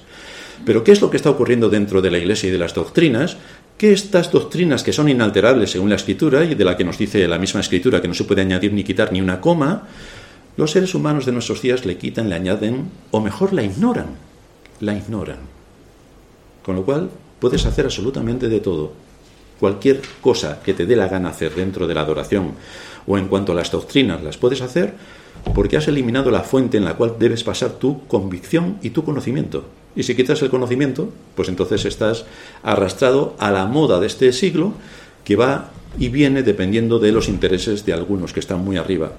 Pero 0.65 0.83
¿qué 0.83 0.93
es 0.93 1.01
lo 1.01 1.11
que 1.11 1.17
está 1.17 1.31
ocurriendo 1.31 1.69
dentro 1.69 2.03
de 2.03 2.11
la 2.11 2.19
Iglesia 2.19 2.49
y 2.49 2.53
de 2.53 2.59
las 2.59 2.75
doctrinas? 2.75 3.37
Que 3.77 3.93
estas 3.93 4.33
doctrinas 4.33 4.83
que 4.83 4.93
son 4.93 5.09
inalterables 5.09 5.71
según 5.71 5.91
la 5.91 5.97
Escritura 5.97 6.45
y 6.45 6.55
de 6.55 6.65
la 6.65 6.77
que 6.77 6.85
nos 6.85 6.99
dice 6.99 7.27
la 7.29 7.39
misma 7.39 7.61
Escritura 7.61 8.01
que 8.01 8.09
no 8.09 8.15
se 8.15 8.25
puede 8.25 8.41
añadir 8.41 8.73
ni 8.73 8.85
quitar 8.85 9.13
ni 9.13 9.21
una 9.21 9.41
coma, 9.41 9.87
los 10.57 10.71
seres 10.71 10.95
humanos 10.95 11.27
de 11.27 11.33
nuestros 11.33 11.61
días 11.61 11.85
le 11.85 11.99
quitan, 11.99 12.31
le 12.31 12.35
añaden 12.35 12.91
o 13.11 13.21
mejor 13.21 13.53
la 13.53 13.63
ignoran, 13.63 14.07
la 14.81 14.95
ignoran. 14.95 15.39
Con 16.63 16.77
lo 16.77 16.85
cual 16.85 17.11
puedes 17.39 17.67
hacer 17.67 17.85
absolutamente 17.85 18.49
de 18.49 18.61
todo. 18.61 18.93
Cualquier 19.61 20.01
cosa 20.21 20.61
que 20.63 20.75
te 20.75 20.87
dé 20.87 20.97
la 20.97 21.09
gana 21.09 21.31
hacer 21.31 21.55
dentro 21.55 21.87
de 21.87 21.95
la 21.95 22.03
adoración 22.03 22.53
o 23.07 23.19
en 23.19 23.29
cuanto 23.29 23.53
a 23.53 23.55
las 23.55 23.71
doctrinas 23.71 24.23
las 24.23 24.37
puedes 24.37 24.61
hacer 24.63 24.95
porque 25.55 25.77
has 25.77 25.89
eliminado 25.89 26.31
la 26.31 26.43
fuente 26.43 26.77
en 26.77 26.85
la 26.85 26.95
cual 26.95 27.17
debes 27.19 27.45
pasar 27.45 27.73
tu 27.73 28.07
convicción 28.07 28.79
y 28.83 28.91
tu 28.91 29.05
conocimiento. 29.05 29.65
Y 29.97 30.03
si 30.03 30.15
quitas 30.15 30.43
el 30.43 30.51
conocimiento, 30.51 31.09
pues 31.35 31.49
entonces 31.49 31.85
estás 31.87 32.27
arrastrado 32.63 33.35
a 33.39 33.51
la 33.51 33.65
moda 33.67 33.99
de 33.99 34.07
este 34.07 34.33
siglo 34.33 34.75
que 35.25 35.37
va 35.37 35.71
y 35.99 36.09
viene 36.09 36.43
dependiendo 36.43 36.99
de 36.99 37.13
los 37.13 37.29
intereses 37.29 37.85
de 37.87 37.95
algunos 37.95 38.33
que 38.33 38.41
están 38.41 38.63
muy 38.63 38.77
arriba 38.77 39.13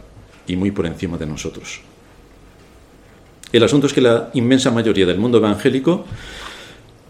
y 0.46 0.56
muy 0.56 0.72
por 0.72 0.86
encima 0.86 1.18
de 1.18 1.26
nosotros. 1.26 1.82
El 3.52 3.64
asunto 3.64 3.88
es 3.88 3.94
que 3.94 4.02
la 4.02 4.30
inmensa 4.34 4.72
mayoría 4.72 5.06
del 5.06 5.18
mundo 5.18 5.40
evangélico 5.40 6.06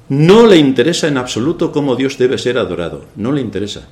no 0.10 0.47
le 0.47 0.58
interesa 0.58 1.08
en 1.08 1.17
absoluto 1.17 1.71
cómo 1.71 1.95
Dios 1.95 2.17
debe 2.17 2.38
ser 2.38 2.58
adorado, 2.58 3.06
no 3.15 3.32
le 3.32 3.41
interesa. 3.41 3.89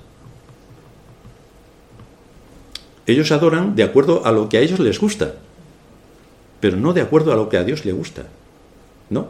Ellos 3.06 3.32
adoran 3.32 3.76
de 3.76 3.84
acuerdo 3.84 4.26
a 4.26 4.32
lo 4.32 4.48
que 4.48 4.58
a 4.58 4.62
ellos 4.62 4.80
les 4.80 5.00
gusta, 5.00 5.36
pero 6.60 6.78
no 6.78 6.94
de 6.94 7.02
acuerdo 7.02 7.34
a 7.34 7.36
lo 7.36 7.50
que 7.50 7.58
a 7.58 7.64
Dios 7.64 7.86
le 7.86 7.92
gusta. 7.92 8.24
No. 9.10 9.28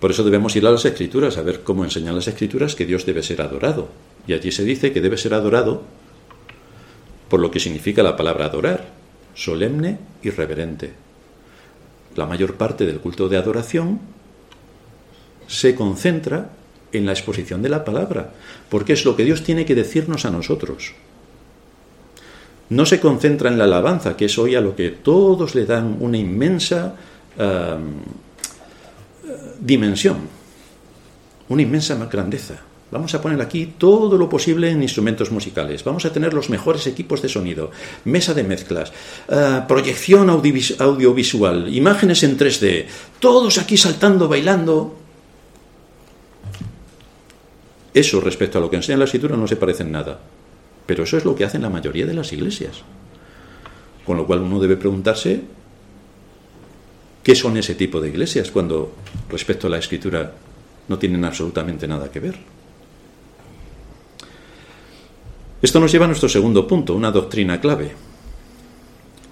Por 0.00 0.10
eso 0.10 0.24
debemos 0.24 0.54
ir 0.54 0.66
a 0.66 0.70
las 0.70 0.84
escrituras 0.84 1.38
a 1.38 1.42
ver 1.42 1.62
cómo 1.62 1.84
enseñan 1.84 2.14
las 2.14 2.28
escrituras 2.28 2.74
que 2.74 2.86
Dios 2.86 3.04
debe 3.04 3.22
ser 3.22 3.42
adorado. 3.42 3.88
Y 4.26 4.32
allí 4.32 4.52
se 4.52 4.64
dice 4.64 4.92
que 4.92 5.00
debe 5.00 5.16
ser 5.16 5.34
adorado 5.34 5.82
por 7.28 7.40
lo 7.40 7.50
que 7.50 7.60
significa 7.60 8.02
la 8.02 8.16
palabra 8.16 8.46
adorar, 8.46 8.88
solemne 9.34 9.98
y 10.22 10.30
reverente. 10.30 10.92
La 12.16 12.26
mayor 12.26 12.54
parte 12.54 12.86
del 12.86 13.00
culto 13.00 13.28
de 13.28 13.36
adoración 13.36 14.00
se 15.46 15.74
concentra 15.74 16.50
en 16.92 17.04
la 17.04 17.12
exposición 17.12 17.60
de 17.60 17.68
la 17.68 17.84
palabra, 17.84 18.32
porque 18.70 18.94
es 18.94 19.04
lo 19.04 19.14
que 19.14 19.24
Dios 19.24 19.42
tiene 19.42 19.66
que 19.66 19.74
decirnos 19.74 20.24
a 20.24 20.30
nosotros 20.30 20.94
no 22.70 22.84
se 22.84 23.00
concentra 23.00 23.50
en 23.50 23.58
la 23.58 23.64
alabanza, 23.64 24.16
que 24.16 24.26
es 24.26 24.38
hoy 24.38 24.54
a 24.54 24.60
lo 24.60 24.76
que 24.76 24.90
todos 24.90 25.54
le 25.54 25.64
dan 25.64 25.96
una 26.00 26.18
inmensa 26.18 26.94
dimensión, 29.58 30.18
una 31.48 31.62
inmensa 31.62 31.94
grandeza. 32.06 32.62
Vamos 32.90 33.14
a 33.14 33.20
poner 33.20 33.40
aquí 33.42 33.74
todo 33.76 34.16
lo 34.16 34.28
posible 34.30 34.70
en 34.70 34.82
instrumentos 34.82 35.30
musicales. 35.30 35.84
Vamos 35.84 36.06
a 36.06 36.12
tener 36.12 36.32
los 36.32 36.48
mejores 36.48 36.86
equipos 36.86 37.20
de 37.20 37.28
sonido, 37.28 37.70
mesa 38.04 38.32
de 38.32 38.44
mezclas, 38.44 38.92
eh, 39.28 39.60
proyección 39.68 40.30
audiovisual, 40.30 41.74
imágenes 41.74 42.22
en 42.22 42.38
3D, 42.38 42.86
todos 43.20 43.58
aquí 43.58 43.76
saltando, 43.76 44.26
bailando. 44.26 44.96
Eso 47.92 48.20
respecto 48.20 48.56
a 48.56 48.60
lo 48.62 48.70
que 48.70 48.76
enseña 48.76 48.98
la 48.98 49.04
escritura 49.04 49.36
no 49.36 49.46
se 49.46 49.56
parece 49.56 49.82
en 49.82 49.92
nada. 49.92 50.18
Pero 50.86 51.04
eso 51.04 51.18
es 51.18 51.24
lo 51.26 51.34
que 51.34 51.44
hacen 51.44 51.60
la 51.60 51.68
mayoría 51.68 52.06
de 52.06 52.14
las 52.14 52.32
iglesias. 52.32 52.80
Con 54.06 54.16
lo 54.16 54.26
cual 54.26 54.40
uno 54.40 54.58
debe 54.58 54.78
preguntarse 54.78 55.42
qué 57.28 57.34
son 57.34 57.58
ese 57.58 57.74
tipo 57.74 58.00
de 58.00 58.08
iglesias 58.08 58.50
cuando 58.50 58.90
respecto 59.28 59.66
a 59.66 59.70
la 59.70 59.76
escritura 59.76 60.32
no 60.88 60.98
tienen 60.98 61.26
absolutamente 61.26 61.86
nada 61.86 62.10
que 62.10 62.20
ver. 62.20 62.38
Esto 65.60 65.78
nos 65.78 65.92
lleva 65.92 66.06
a 66.06 66.08
nuestro 66.08 66.30
segundo 66.30 66.66
punto, 66.66 66.94
una 66.94 67.10
doctrina 67.10 67.60
clave. 67.60 67.92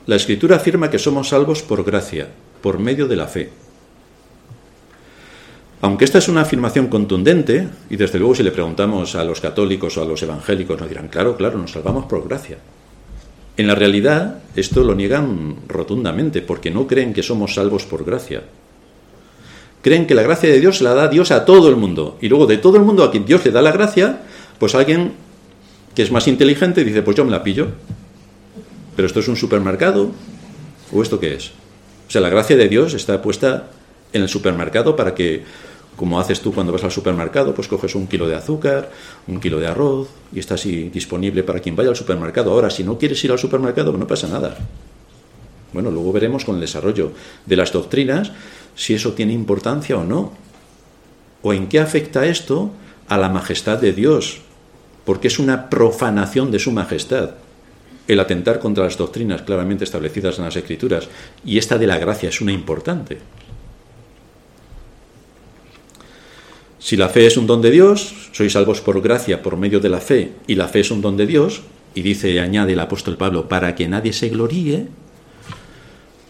La 0.05 0.17
escritura 0.17 0.57
afirma 0.57 0.91
que 0.91 0.99
somos 0.99 1.31
salvos 1.31 1.63
por 1.63 1.85
gracia, 1.85 2.29
por 2.61 2.79
medio 2.79 3.09
de 3.09 3.17
la 3.17 3.29
fe. 3.29 3.51
Aunque 5.81 6.05
esta 6.05 6.19
es 6.19 6.29
una 6.29 6.43
afirmación 6.43 6.89
contundente, 6.89 7.67
y 7.89 7.97
desde 7.97 8.19
luego 8.19 8.35
si 8.35 8.43
le 8.43 8.53
preguntamos 8.53 9.15
a 9.15 9.25
los 9.25 9.41
católicos 9.41 9.97
o 9.97 10.03
a 10.03 10.05
los 10.05 10.23
evangélicos 10.23 10.79
nos 10.79 10.91
dirán, 10.91 11.09
claro, 11.09 11.35
claro, 11.35 11.57
nos 11.57 11.73
salvamos 11.73 12.05
por 12.05 12.29
gracia. 12.29 12.59
En 13.57 13.67
la 13.67 13.75
realidad 13.75 14.39
esto 14.55 14.85
lo 14.85 14.95
niegan 14.95 15.57
rotundamente 15.67 16.43
porque 16.43 16.71
no 16.71 16.87
creen 16.87 17.15
que 17.15 17.23
somos 17.23 17.55
salvos 17.55 17.85
por 17.85 18.05
gracia. 18.05 18.43
Creen 19.83 20.07
que 20.07 20.15
la 20.15 20.23
gracia 20.23 20.51
de 20.51 20.61
Dios 20.61 20.81
la 20.81 20.95
da 20.95 21.09
Dios 21.09 21.31
a 21.31 21.45
todo 21.45 21.69
el 21.69 21.77
mundo. 21.77 22.19
Y 22.21 22.29
luego 22.29 22.47
de 22.47 22.59
todo 22.59 22.77
el 22.77 22.83
mundo 22.83 23.05
a 23.05 23.11
quien 23.11 23.25
Dios 23.25 23.45
le 23.45 23.53
da 23.53 23.63
la 23.63 23.73
gracia, 23.73 24.23
pues 24.59 24.75
alguien 24.75 25.13
que 25.95 26.03
es 26.03 26.11
más 26.11 26.29
inteligente 26.29 26.85
dice, 26.85 27.03
pues 27.03 27.17
yo 27.17 27.25
me 27.25 27.31
la 27.31 27.43
pillo. 27.43 27.69
Pero 28.95 29.07
esto 29.07 29.21
es 29.21 29.29
un 29.29 29.37
supermercado. 29.37 30.11
¿O 30.93 31.03
esto 31.03 31.19
qué 31.19 31.35
es? 31.35 31.53
O 32.09 32.11
sea, 32.11 32.21
la 32.21 32.29
gracia 32.29 32.57
de 32.57 32.69
Dios 32.69 32.95
está 32.95 33.23
puesta 33.23 33.71
en 34.13 34.23
el 34.23 34.29
supermercado 34.29 34.97
para 34.97 35.15
que, 35.15 35.45
como 35.97 36.21
haces 36.21 36.41
tú 36.41 36.53
cuando 36.53 36.73
vas 36.73 36.85
al 36.85 36.93
supermercado, 36.93 37.55
pues 37.55 37.69
coges 37.69 37.95
un 37.95 38.07
kilo 38.07 38.29
de 38.29 38.37
azúcar, 38.37 38.91
un 39.27 39.41
kilo 39.41 39.59
de 39.59 39.67
arroz 39.67 40.09
y 40.33 40.39
está 40.39 40.55
así 40.55 40.91
disponible 40.91 41.43
para 41.43 41.61
quien 41.61 41.75
vaya 41.75 41.89
al 41.89 41.97
supermercado. 41.97 42.53
Ahora, 42.53 42.71
si 42.71 42.85
no 42.85 42.99
quieres 42.99 43.23
ir 43.25 43.33
al 43.33 43.39
supermercado, 43.39 43.93
no 43.93 44.07
pasa 44.07 44.29
nada. 44.29 44.57
Bueno, 45.73 45.91
luego 45.91 46.13
veremos 46.13 46.45
con 46.45 46.57
el 46.57 46.61
desarrollo 46.61 47.13
de 47.45 47.57
las 47.57 47.73
doctrinas 47.73 48.33
si 48.75 48.95
eso 48.95 49.13
tiene 49.15 49.33
importancia 49.33 49.97
o 49.97 50.05
no. 50.05 50.33
O 51.43 51.53
en 51.53 51.69
qué 51.69 51.81
afecta 51.81 52.27
esto 52.27 52.71
a 53.09 53.17
la 53.17 53.29
majestad 53.29 53.79
de 53.79 53.93
Dios, 53.93 54.41
porque 55.05 55.29
es 55.29 55.39
una 55.39 55.71
profanación 55.71 56.51
de 56.51 56.59
su 56.59 56.73
majestad 56.73 57.31
el 58.09 58.21
atentar 58.21 58.59
contra 58.61 58.85
las 58.85 58.97
doctrinas 58.97 59.43
claramente 59.43 59.85
establecidas 59.85 60.39
en 60.39 60.45
las 60.45 60.57
Escrituras, 60.57 61.09
y 61.45 61.59
esta 61.59 61.79
de 61.79 61.87
la 61.87 61.99
gracia 61.99 62.29
es 62.29 62.41
una 62.41 62.53
importante. 62.53 63.19
Si 66.79 66.97
la 66.97 67.09
fe 67.09 67.27
es 67.27 67.37
un 67.37 67.47
don 67.47 67.63
de 67.63 67.71
Dios, 67.71 68.31
sois 68.33 68.53
salvos 68.53 68.81
por 68.81 69.01
gracia 69.01 69.43
por 69.43 69.57
medio 69.57 69.81
de 69.81 69.89
la 69.89 70.01
fe, 70.01 70.33
y 70.47 70.55
la 70.55 70.69
fe 70.69 70.81
es 70.81 70.91
un 70.91 71.01
don 71.01 71.17
de 71.17 71.27
Dios, 71.27 71.63
y 71.95 72.03
dice, 72.03 72.39
añade 72.41 72.75
el 72.75 72.81
apóstol 72.81 73.17
Pablo, 73.17 73.49
para 73.49 73.75
que 73.75 73.89
nadie 73.89 74.13
se 74.13 74.29
gloríe, 74.29 74.89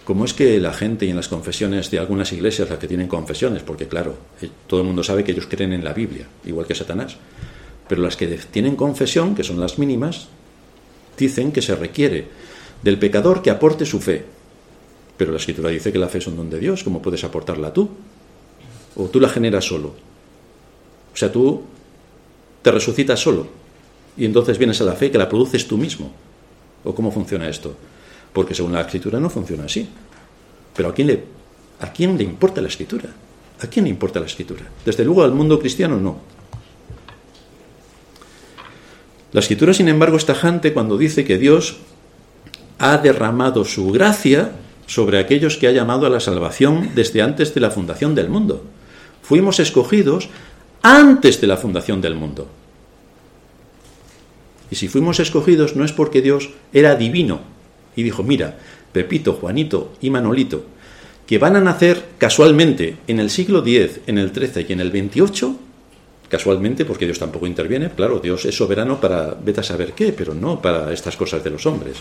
como 0.07 0.25
es 0.25 0.35
que 0.35 0.61
la 0.61 0.73
gente 0.73 1.05
y 1.05 1.11
en 1.11 1.17
las 1.17 1.27
confesiones 1.27 1.91
de 1.91 1.99
algunas 1.99 2.33
iglesias, 2.33 2.71
las 2.71 2.79
que 2.79 2.87
tienen 2.87 3.09
confesiones, 3.09 3.65
porque 3.65 3.89
claro, 3.89 4.17
eh, 4.41 4.49
todo 4.69 4.81
el 4.81 4.87
mundo 4.87 5.03
sabe 5.03 5.25
que 5.25 5.33
ellos 5.33 5.49
creen 5.51 5.73
en 5.73 5.83
la 5.83 5.93
Biblia, 5.93 6.29
igual 6.45 6.65
que 6.65 6.77
Satanás, 6.77 7.17
pero 7.89 8.03
las 8.03 8.17
que 8.17 8.29
tienen 8.29 8.77
confesión, 8.77 9.35
que 9.35 9.43
son 9.43 9.59
las 9.59 9.81
mínimas, 9.81 10.29
dicen 11.19 11.51
que 11.51 11.61
se 11.61 11.75
requiere 11.75 12.29
del 12.85 13.01
pecador 13.01 13.43
que 13.43 13.51
aporte 13.51 13.85
su 13.85 14.01
fe. 14.01 14.25
Pero 15.17 15.33
la 15.33 15.39
escritura 15.39 15.71
dice 15.71 15.91
que 15.91 15.99
la 15.99 16.09
fe 16.09 16.19
es 16.19 16.27
un 16.29 16.37
don 16.37 16.51
de 16.51 16.61
Dios, 16.61 16.85
¿cómo 16.85 17.03
puedes 17.03 17.25
aportarla 17.25 17.73
tú? 17.73 17.91
¿O 18.95 19.07
tú 19.07 19.19
la 19.19 19.29
generas 19.29 19.65
solo? 19.65 19.95
O 21.17 21.19
sea, 21.19 21.33
tú 21.33 21.63
te 22.61 22.71
resucitas 22.71 23.19
solo 23.19 23.47
y 24.19 24.27
entonces 24.27 24.59
vienes 24.59 24.79
a 24.83 24.85
la 24.85 24.93
fe 24.93 25.11
que 25.11 25.17
la 25.17 25.31
produces 25.31 25.67
tú 25.67 25.79
mismo. 25.79 26.13
¿O 26.85 26.95
cómo 26.95 27.11
funciona 27.11 27.49
esto? 27.49 27.75
Porque 28.35 28.55
según 28.55 28.75
la 28.75 28.83
escritura 28.83 29.19
no 29.19 29.31
funciona 29.31 29.65
así. 29.65 29.89
Pero 30.77 30.91
¿a 30.91 30.95
quién 30.95 31.07
le, 31.09 31.25
a 31.81 31.91
quién 31.91 32.19
le 32.19 32.23
importa 32.23 32.61
la 32.61 32.69
escritura? 32.69 33.09
¿A 33.63 33.67
quién 33.67 33.87
le 33.87 33.91
importa 33.91 34.21
la 34.21 34.27
escritura? 34.27 34.65
Desde 34.85 35.07
luego 35.07 35.25
al 35.25 35.33
mundo 35.33 35.59
cristiano 35.59 35.99
no. 35.99 36.19
La 39.33 39.41
escritura, 39.41 39.73
sin 39.73 39.89
embargo, 39.89 40.19
es 40.19 40.27
tajante 40.27 40.75
cuando 40.75 40.99
dice 40.99 41.25
que 41.25 41.39
Dios 41.39 41.79
ha 42.79 42.99
derramado 42.99 43.65
su 43.65 43.91
gracia 43.91 44.53
sobre 44.87 45.19
aquellos 45.19 45.57
que 45.57 45.67
ha 45.67 45.73
llamado 45.73 46.05
a 46.05 46.11
la 46.11 46.21
salvación 46.21 46.91
desde 46.95 47.23
antes 47.23 47.55
de 47.55 47.61
la 47.63 47.71
fundación 47.71 48.15
del 48.15 48.29
mundo. 48.29 48.65
Fuimos 49.23 49.61
escogidos 49.61 50.29
antes 50.95 51.41
de 51.41 51.49
la 51.49 51.57
fundación 51.57 52.01
del 52.01 52.15
mundo. 52.15 52.47
Y 54.71 54.77
si 54.77 54.87
fuimos 54.87 55.19
escogidos 55.19 55.75
no 55.75 55.85
es 55.85 55.93
porque 55.93 56.23
Dios 56.23 56.51
era 56.73 56.95
divino 56.95 57.41
y 57.97 58.05
dijo, 58.05 58.23
mira, 58.23 58.57
Pepito, 58.93 59.33
Juanito 59.33 59.95
y 60.01 60.11
Manolito, 60.11 60.65
que 61.27 61.39
van 61.39 61.57
a 61.57 61.61
nacer 61.61 62.05
casualmente 62.19 62.99
en 63.09 63.19
el 63.19 63.31
siglo 63.31 63.65
X, 63.67 64.01
en 64.07 64.19
el 64.19 64.33
XIII 64.33 64.67
y 64.69 64.73
en 64.73 64.81
el 64.81 64.91
XXVIII, 64.91 65.57
casualmente, 66.29 66.85
porque 66.85 67.05
Dios 67.05 67.19
tampoco 67.19 67.49
interviene, 67.49 67.91
claro, 67.91 68.21
Dios 68.21 68.45
es 68.45 68.55
soberano 68.55 69.01
para 69.01 69.35
vete 69.35 69.61
a 69.61 69.65
saber 69.65 69.93
qué, 69.93 70.13
pero 70.13 70.35
no 70.35 70.63
para 70.63 70.93
estas 70.93 71.17
cosas 71.17 71.43
de 71.43 71.51
los 71.51 71.67
hombres. 71.67 71.97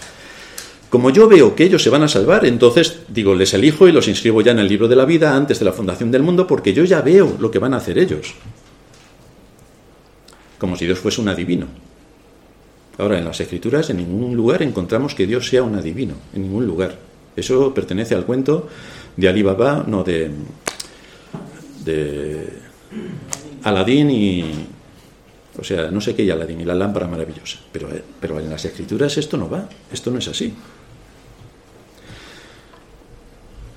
Como 0.89 1.10
yo 1.10 1.28
veo 1.28 1.56
que 1.56 1.63
ellos 1.63 1.82
se 1.82 1.89
van 1.89 2.04
a 2.04 2.08
salvar, 2.08 2.45
entonces 2.45 3.00
digo, 3.08 3.34
les 3.34 3.54
elijo 3.56 3.88
y 3.88 3.91
los 3.91 4.08
inscribo 4.08 4.41
ya 4.41 4.52
en 4.52 4.60
el 4.60 4.67
libro 4.67 4.88
de 4.88 4.95
la 4.95 5.06
vida 5.06 5.36
antes 5.36 5.58
de 5.58 5.65
la 5.65 5.74
fundación 5.74 6.12
del 6.12 6.21
mundo, 6.21 6.45
porque 6.45 6.71
yo 6.74 6.84
ya 6.84 7.02
veo 7.02 7.36
lo 7.39 7.50
que 7.50 7.58
van 7.60 7.74
a 7.74 7.78
hacer 7.78 7.98
ellos. 7.98 8.36
Como 10.58 10.76
si 10.76 10.86
Dios 10.86 11.00
fuese 11.00 11.22
un 11.22 11.30
adivino. 11.30 11.68
Ahora, 12.98 13.18
en 13.18 13.26
las 13.26 13.39
escrituras, 13.41 13.89
en 13.89 13.98
ningún 13.98 14.36
lugar 14.36 14.62
encontramos 14.62 15.15
que 15.15 15.28
Dios 15.28 15.48
sea 15.48 15.63
un 15.63 15.76
adivino, 15.76 16.15
en 16.34 16.44
ningún 16.44 16.65
lugar. 16.65 16.98
Eso 17.36 17.74
pertenece 17.74 18.15
al 18.15 18.26
cuento 18.26 18.70
de 19.18 19.28
Ali 19.28 19.44
Baba, 19.44 19.84
no 19.86 20.04
de, 20.04 20.32
de 21.84 22.50
Aladín 23.63 24.10
y... 24.10 24.68
O 25.58 25.63
sea, 25.63 25.89
no 25.89 26.02
sé 26.02 26.15
qué 26.15 26.24
hay 26.24 26.32
Aladín 26.32 26.60
y 26.62 26.65
la 26.65 26.76
lámpara 26.76 27.08
maravillosa. 27.08 27.60
Pero, 27.72 27.89
eh, 27.89 28.04
pero 28.20 28.39
en 28.39 28.50
las 28.50 28.65
escrituras 28.65 29.18
esto 29.18 29.38
no 29.38 29.50
va, 29.50 29.70
esto 29.91 30.12
no 30.12 30.20
es 30.20 30.28
así. 30.28 30.54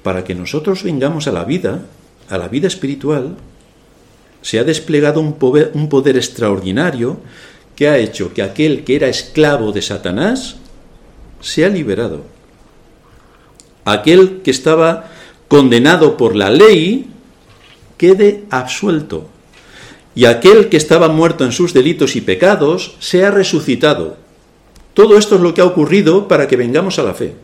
Para 0.02 0.24
que 0.24 0.34
nosotros 0.34 0.82
vengamos 0.82 1.28
a 1.28 1.32
la 1.32 1.44
vida, 1.44 1.82
a 2.28 2.38
la 2.38 2.48
vida 2.48 2.66
espiritual, 2.66 3.36
se 4.48 4.58
ha 4.58 4.64
desplegado 4.64 5.20
un 5.20 5.34
poder, 5.34 5.72
un 5.74 5.90
poder 5.90 6.16
extraordinario 6.16 7.20
que 7.76 7.86
ha 7.86 7.98
hecho 7.98 8.32
que 8.32 8.40
aquel 8.40 8.82
que 8.82 8.96
era 8.96 9.06
esclavo 9.06 9.72
de 9.72 9.82
Satanás 9.82 10.56
sea 11.42 11.68
liberado. 11.68 12.22
Aquel 13.84 14.40
que 14.40 14.50
estaba 14.50 15.10
condenado 15.48 16.16
por 16.16 16.34
la 16.34 16.48
ley 16.48 17.10
quede 17.98 18.44
absuelto 18.48 19.28
y 20.14 20.24
aquel 20.24 20.70
que 20.70 20.78
estaba 20.78 21.08
muerto 21.08 21.44
en 21.44 21.52
sus 21.52 21.74
delitos 21.74 22.16
y 22.16 22.22
pecados 22.22 22.96
sea 23.00 23.30
resucitado. 23.30 24.16
Todo 24.94 25.18
esto 25.18 25.34
es 25.34 25.42
lo 25.42 25.52
que 25.52 25.60
ha 25.60 25.66
ocurrido 25.66 26.26
para 26.26 26.48
que 26.48 26.56
vengamos 26.56 26.98
a 26.98 27.02
la 27.02 27.12
fe. 27.12 27.34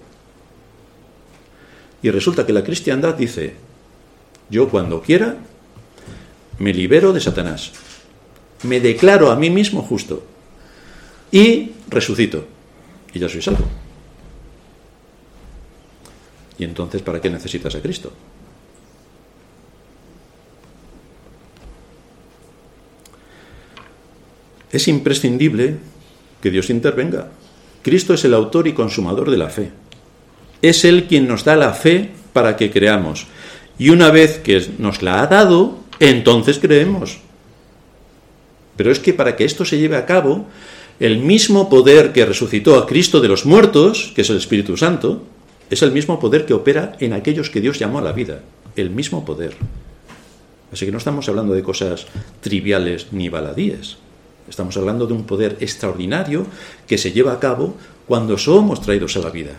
Y 2.02 2.08
resulta 2.08 2.46
que 2.46 2.54
la 2.54 2.64
cristiandad 2.64 3.14
dice, 3.14 3.56
yo 4.48 4.70
cuando 4.70 5.02
quiera 5.02 5.36
me 6.58 6.72
libero 6.72 7.12
de 7.12 7.20
Satanás, 7.20 7.72
me 8.62 8.80
declaro 8.80 9.30
a 9.30 9.36
mí 9.36 9.50
mismo 9.50 9.82
justo 9.82 10.24
y 11.30 11.72
resucito 11.88 12.46
y 13.12 13.18
ya 13.18 13.28
soy 13.28 13.42
salvo. 13.42 13.66
¿Y 16.58 16.64
entonces 16.64 17.02
para 17.02 17.20
qué 17.20 17.30
necesitas 17.30 17.74
a 17.74 17.80
Cristo? 17.80 18.12
Es 24.70 24.88
imprescindible 24.88 25.76
que 26.42 26.50
Dios 26.50 26.68
intervenga. 26.70 27.28
Cristo 27.82 28.14
es 28.14 28.24
el 28.24 28.34
autor 28.34 28.66
y 28.66 28.72
consumador 28.72 29.30
de 29.30 29.36
la 29.36 29.48
fe. 29.48 29.70
Es 30.62 30.84
Él 30.84 31.06
quien 31.06 31.28
nos 31.28 31.44
da 31.44 31.54
la 31.54 31.72
fe 31.74 32.10
para 32.32 32.56
que 32.56 32.70
creamos. 32.70 33.26
Y 33.78 33.90
una 33.90 34.10
vez 34.10 34.38
que 34.38 34.66
nos 34.78 35.02
la 35.02 35.22
ha 35.22 35.26
dado, 35.26 35.78
entonces 36.00 36.58
creemos. 36.58 37.18
Pero 38.76 38.90
es 38.90 38.98
que 38.98 39.12
para 39.12 39.36
que 39.36 39.44
esto 39.44 39.64
se 39.64 39.78
lleve 39.78 39.96
a 39.96 40.06
cabo, 40.06 40.46
el 41.00 41.18
mismo 41.18 41.68
poder 41.68 42.12
que 42.12 42.26
resucitó 42.26 42.78
a 42.78 42.86
Cristo 42.86 43.20
de 43.20 43.28
los 43.28 43.46
muertos, 43.46 44.12
que 44.14 44.22
es 44.22 44.30
el 44.30 44.36
Espíritu 44.36 44.76
Santo, 44.76 45.22
es 45.70 45.82
el 45.82 45.92
mismo 45.92 46.20
poder 46.20 46.46
que 46.46 46.54
opera 46.54 46.96
en 47.00 47.12
aquellos 47.12 47.50
que 47.50 47.60
Dios 47.60 47.78
llamó 47.78 47.98
a 47.98 48.02
la 48.02 48.12
vida. 48.12 48.42
El 48.76 48.90
mismo 48.90 49.24
poder. 49.24 49.54
Así 50.72 50.86
que 50.86 50.92
no 50.92 50.98
estamos 50.98 51.28
hablando 51.28 51.54
de 51.54 51.62
cosas 51.62 52.06
triviales 52.40 53.08
ni 53.12 53.28
baladíes. 53.28 53.96
Estamos 54.48 54.76
hablando 54.76 55.06
de 55.06 55.14
un 55.14 55.24
poder 55.24 55.56
extraordinario 55.60 56.46
que 56.86 56.98
se 56.98 57.12
lleva 57.12 57.32
a 57.32 57.40
cabo 57.40 57.76
cuando 58.06 58.36
somos 58.36 58.80
traídos 58.80 59.16
a 59.16 59.20
la 59.20 59.30
vida 59.30 59.52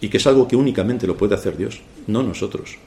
y 0.00 0.08
que 0.08 0.16
es 0.16 0.26
algo 0.26 0.48
que 0.48 0.56
únicamente 0.56 1.06
lo 1.06 1.16
puede 1.16 1.34
hacer 1.34 1.56
Dios, 1.56 1.80
no 2.06 2.22
nosotros. 2.22 2.78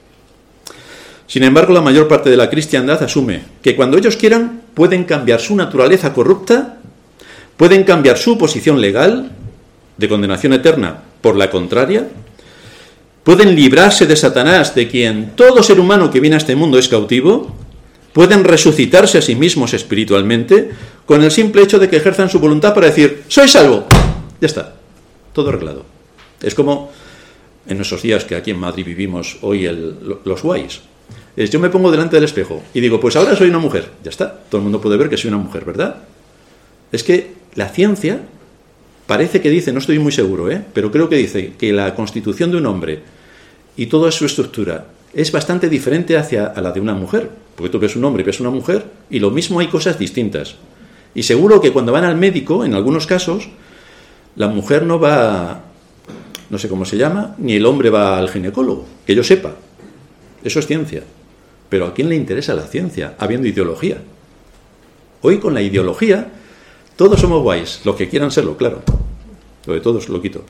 Sin 1.28 1.44
embargo, 1.44 1.74
la 1.74 1.82
mayor 1.82 2.08
parte 2.08 2.30
de 2.30 2.38
la 2.38 2.50
cristiandad 2.50 3.04
asume 3.04 3.42
que 3.62 3.76
cuando 3.76 3.98
ellos 3.98 4.16
quieran 4.16 4.62
pueden 4.74 5.04
cambiar 5.04 5.42
su 5.42 5.56
naturaleza 5.56 6.14
corrupta, 6.14 6.78
pueden 7.58 7.84
cambiar 7.84 8.18
su 8.18 8.38
posición 8.38 8.80
legal 8.80 9.32
de 9.98 10.08
condenación 10.08 10.54
eterna 10.54 11.04
por 11.22 11.36
la 11.36 11.50
contraria, 11.50 12.08
pueden 13.24 13.56
librarse 13.56 14.06
de 14.06 14.16
Satanás, 14.16 14.74
de 14.74 14.88
quien 14.88 15.36
todo 15.36 15.62
ser 15.62 15.80
humano 15.80 16.10
que 16.10 16.22
viene 16.22 16.36
a 16.36 16.40
este 16.40 16.56
mundo 16.56 16.80
es 16.80 16.88
cautivo, 16.88 17.54
pueden 18.14 18.46
resucitarse 18.46 19.18
a 19.18 19.22
sí 19.22 19.36
mismos 19.36 19.74
espiritualmente 19.74 20.72
con 21.06 21.24
el 21.24 21.32
simple 21.32 21.62
hecho 21.62 21.78
de 21.78 21.90
que 21.90 21.98
ejerzan 21.98 22.30
su 22.30 22.40
voluntad 22.40 22.74
para 22.74 22.88
decir, 22.88 23.24
soy 23.28 23.50
salvo. 23.50 23.86
Ya 24.40 24.46
está, 24.46 24.76
todo 25.34 25.50
arreglado. 25.50 25.84
Es 26.42 26.56
como 26.56 26.92
en 27.68 27.82
esos 27.82 28.02
días 28.02 28.24
que 28.24 28.36
aquí 28.36 28.52
en 28.52 28.60
Madrid 28.60 28.86
vivimos 28.86 29.38
hoy 29.42 29.68
los 30.24 30.42
guays. 30.42 30.82
Yo 31.46 31.60
me 31.60 31.70
pongo 31.70 31.92
delante 31.92 32.16
del 32.16 32.24
espejo 32.24 32.64
y 32.74 32.82
digo, 32.82 33.00
pues 33.00 33.16
ahora 33.16 33.36
soy 33.36 33.50
una 33.50 33.60
mujer. 33.60 33.92
Ya 34.04 34.10
está, 34.10 34.34
todo 34.50 34.58
el 34.58 34.64
mundo 34.64 34.82
puede 34.82 34.98
ver 34.98 35.08
que 35.08 35.18
soy 35.18 35.28
una 35.28 35.38
mujer, 35.38 35.66
¿verdad? 35.66 35.98
Es 36.92 37.04
que 37.04 37.34
la 37.54 37.70
ciencia 37.70 38.22
parece 39.06 39.40
que 39.40 39.52
dice, 39.52 39.72
no 39.72 39.78
estoy 39.78 40.00
muy 40.00 40.12
seguro, 40.12 40.50
¿eh? 40.50 40.64
pero 40.74 40.92
creo 40.92 41.08
que 41.08 41.16
dice 41.16 41.54
que 41.58 41.72
la 41.72 41.94
constitución 41.94 42.50
de 42.50 42.58
un 42.58 42.66
hombre 42.66 43.02
y 43.78 43.86
toda 43.86 44.12
su 44.12 44.26
estructura 44.26 44.88
es 45.14 45.32
bastante 45.32 45.70
diferente 45.70 46.18
hacia 46.18 46.48
a 46.48 46.60
la 46.60 46.72
de 46.72 46.80
una 46.80 46.96
mujer. 46.96 47.30
Porque 47.56 47.72
tú 47.72 47.80
ves 47.80 47.96
un 47.96 48.06
hombre 48.06 48.24
y 48.24 48.26
ves 48.26 48.40
una 48.40 48.50
mujer 48.50 48.86
y 49.10 49.20
lo 49.20 49.30
mismo 49.30 49.60
hay 49.60 49.68
cosas 49.68 50.00
distintas. 50.00 50.56
Y 51.14 51.24
seguro 51.24 51.62
que 51.62 51.72
cuando 51.72 51.92
van 51.92 52.04
al 52.04 52.18
médico, 52.18 52.66
en 52.66 52.74
algunos 52.74 53.06
casos, 53.06 53.50
la 54.36 54.48
mujer 54.48 54.84
no 54.84 55.00
va, 55.00 55.62
no 56.50 56.58
sé 56.58 56.68
cómo 56.68 56.86
se 56.86 56.98
llama, 56.98 57.36
ni 57.38 57.54
el 57.54 57.66
hombre 57.66 57.90
va 57.90 58.18
al 58.18 58.30
ginecólogo, 58.30 58.86
que 59.06 59.16
yo 59.16 59.24
sepa. 59.24 59.54
Eso 60.44 60.60
es 60.60 60.68
ciencia. 60.68 61.04
Pero 61.70 61.86
¿a 61.88 61.94
quién 61.94 62.10
le 62.10 62.16
interesa 62.16 62.54
la 62.54 62.68
ciencia, 62.68 63.16
habiendo 63.18 63.48
ideología? 63.48 63.98
Hoy 65.22 65.40
con 65.40 65.54
la 65.54 65.62
ideología, 65.62 66.32
todos 66.96 67.20
somos 67.20 67.42
guays, 67.44 67.82
los 67.84 67.96
que 67.96 68.08
quieran 68.10 68.32
serlo, 68.32 68.58
claro. 68.58 68.82
Lo 69.66 69.74
de 69.74 69.82
todos 69.82 70.08
lo 70.10 70.22
quito. 70.22 70.44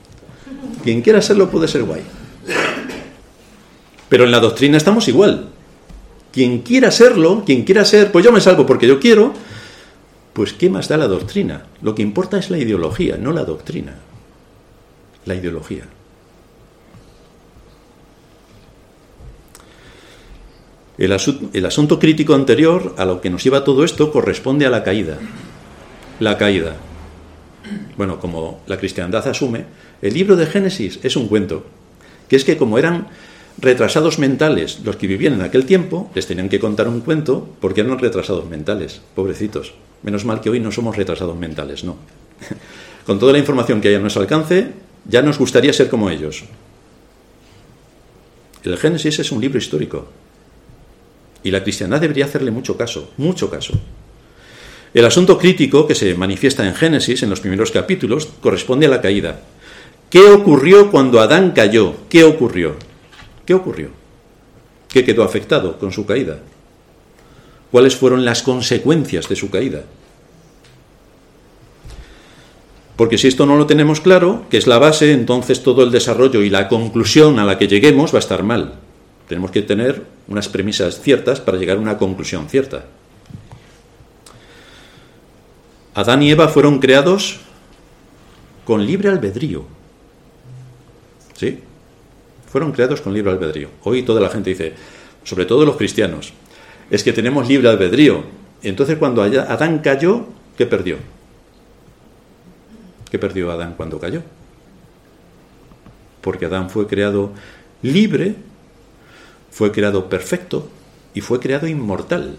Quien 0.84 1.01
quiera 1.01 1.21
serlo 1.21 1.49
puede 1.49 1.67
ser 1.67 1.84
guay. 1.84 2.03
Pero 4.10 4.23
en 4.23 4.32
la 4.32 4.39
doctrina 4.39 4.77
estamos 4.77 5.08
igual. 5.08 5.49
Quien 6.32 6.60
quiera 6.60 6.91
serlo, 6.91 7.43
quien 7.45 7.63
quiera 7.63 7.84
ser, 7.84 8.12
pues 8.12 8.23
yo 8.23 8.32
me 8.32 8.41
salvo 8.41 8.65
porque 8.65 8.88
yo 8.88 8.99
quiero, 8.99 9.34
pues 10.34 10.53
¿qué 10.53 10.69
más 10.69 10.88
da 10.88 10.97
la 10.97 11.08
doctrina? 11.08 11.65
Lo 11.82 11.95
que 11.95 12.03
importa 12.03 12.38
es 12.38 12.51
la 12.51 12.60
ideología, 12.60 13.17
no 13.17 13.32
la 13.32 13.43
doctrina. 13.43 13.95
La 15.25 15.34
ideología. 15.34 15.84
El, 20.97 21.65
asunto 21.65 21.99
crítico 21.99 22.33
anterior 22.33 22.95
a 22.97 23.05
lo 23.05 23.21
que 23.21 23.29
nos 23.29 23.43
lleva 23.43 23.63
todo 23.63 23.83
esto 23.83 24.12
corresponde 24.12 24.65
a 24.65 24.71
la 24.71 24.83
caída. 24.83 25.17
La 26.19 26.38
caída. 26.38 26.75
Bueno, 27.97 28.19
como 28.19 28.62
la 28.65 28.77
cristiandad 28.77 29.27
asume, 29.27 29.65
el 30.01 30.13
libro 30.13 30.36
de 30.36 30.47
Génesis 30.47 30.99
es 31.03 31.15
un 31.15 31.27
cuento, 31.27 31.65
que 32.27 32.36
es 32.36 32.43
que 32.43 32.57
como 32.57 32.79
eran 32.79 33.07
retrasados 33.60 34.17
mentales 34.17 34.79
los 34.83 34.95
que 34.95 35.07
vivían 35.07 35.33
en 35.33 35.41
aquel 35.41 35.65
tiempo, 35.65 36.10
les 36.15 36.25
tenían 36.25 36.49
que 36.49 36.60
contar 36.60 36.88
un 36.88 37.01
cuento 37.01 37.47
porque 37.60 37.81
eran 37.81 37.99
retrasados 37.99 38.49
mentales, 38.49 39.01
pobrecitos. 39.13 39.73
Menos 40.01 40.25
mal 40.25 40.41
que 40.41 40.49
hoy 40.49 40.60
no 40.60 40.71
somos 40.71 40.95
retrasados 40.95 41.38
mentales, 41.38 41.83
no. 41.83 41.97
Con 43.05 43.19
toda 43.19 43.33
la 43.33 43.39
información 43.39 43.81
que 43.81 43.89
hay 43.89 43.95
a 43.95 43.99
nuestro 43.99 44.21
alcance, 44.21 44.71
ya 45.05 45.21
nos 45.21 45.38
gustaría 45.38 45.73
ser 45.73 45.89
como 45.89 46.10
ellos. 46.10 46.43
El 48.63 48.77
Génesis 48.77 49.19
es 49.19 49.31
un 49.31 49.41
libro 49.41 49.57
histórico. 49.57 50.07
Y 51.47 51.51
la 51.51 51.63
cristiandad 51.63 52.01
debería 52.01 52.25
hacerle 52.25 52.51
mucho 52.51 52.75
caso, 52.75 53.13
mucho 53.15 53.49
caso. 53.49 53.71
El 54.93 55.05
asunto 55.05 55.38
crítico 55.38 55.88
que 55.88 55.95
se 55.95 56.13
manifiesta 56.13 56.67
en 56.67 56.75
Génesis, 56.75 57.23
en 57.23 57.29
los 57.29 57.39
primeros 57.39 57.71
capítulos, 57.71 58.27
corresponde 58.41 58.86
a 58.86 58.89
la 58.89 58.99
caída. 58.99 59.39
¿Qué 60.10 60.19
ocurrió 60.19 60.91
cuando 60.91 61.21
Adán 61.21 61.51
cayó? 61.51 61.95
¿Qué 62.10 62.25
ocurrió? 62.25 62.75
¿Qué 63.45 63.53
ocurrió? 63.53 63.91
¿Qué 64.89 65.05
quedó 65.05 65.23
afectado 65.23 65.79
con 65.79 65.93
su 65.93 66.05
caída? 66.05 66.39
¿Cuáles 67.71 67.95
fueron 67.95 68.25
las 68.25 68.43
consecuencias 68.43 69.29
de 69.29 69.38
su 69.38 69.49
caída? 69.49 69.83
Porque 72.97 73.17
si 73.17 73.29
esto 73.29 73.45
no 73.45 73.55
lo 73.55 73.67
tenemos 73.67 74.01
claro, 74.01 74.43
que 74.49 74.57
es 74.57 74.67
la 74.67 74.79
base, 74.79 75.13
entonces 75.13 75.63
todo 75.63 75.81
el 75.83 75.91
desarrollo 75.91 76.41
y 76.41 76.49
la 76.49 76.67
conclusión 76.67 77.39
a 77.39 77.45
la 77.45 77.57
que 77.57 77.69
lleguemos 77.69 78.13
va 78.13 78.17
a 78.17 78.19
estar 78.19 78.43
mal. 78.43 78.81
Tenemos 79.28 79.52
que 79.52 79.62
tener 79.62 80.04
unas 80.28 80.48
premisas 80.48 81.02
ciertas 81.02 81.40
para 81.42 81.58
llegar 81.58 81.78
a 81.78 81.82
una 81.82 81.98
conclusión 81.98 82.48
cierta. 82.50 82.86
Adán 85.94 86.22
y 86.22 86.32
Eva 86.32 86.48
fueron 86.48 86.80
creados 86.80 87.40
con 88.66 88.86
libre 88.86 89.10
albedrío. 89.10 89.66
¿Sí? 91.36 91.60
Fueron 92.52 92.72
creados 92.72 93.02
con 93.02 93.13
libre 93.13 93.32
albedrío. 93.32 93.70
Hoy 93.84 94.04
toda 94.04 94.22
la 94.22 94.30
gente 94.30 94.52
dice, 94.52 94.74
sobre 95.24 95.46
todo 95.46 95.66
los 95.66 95.76
cristianos, 95.76 96.34
es 96.90 97.04
que 97.04 97.13
tenemos 97.13 97.48
libre 97.48 97.70
albedrío. 97.70 98.24
Entonces 98.63 98.98
cuando 98.98 99.22
Adán 99.24 99.80
cayó, 99.80 100.28
¿qué 100.58 100.66
perdió? 100.66 100.98
¿Qué 103.10 103.20
perdió 103.20 103.52
Adán 103.52 103.74
cuando 103.76 104.00
cayó? 104.00 104.22
Porque 106.22 106.46
Adán 106.46 106.70
fue 106.70 106.88
creado 106.88 107.32
libre, 107.82 108.36
fue 109.58 109.72
creado 109.72 110.08
perfecto 110.08 110.70
y 111.15 111.22
fue 111.22 111.39
creado 111.39 111.65
inmortal. 111.65 112.38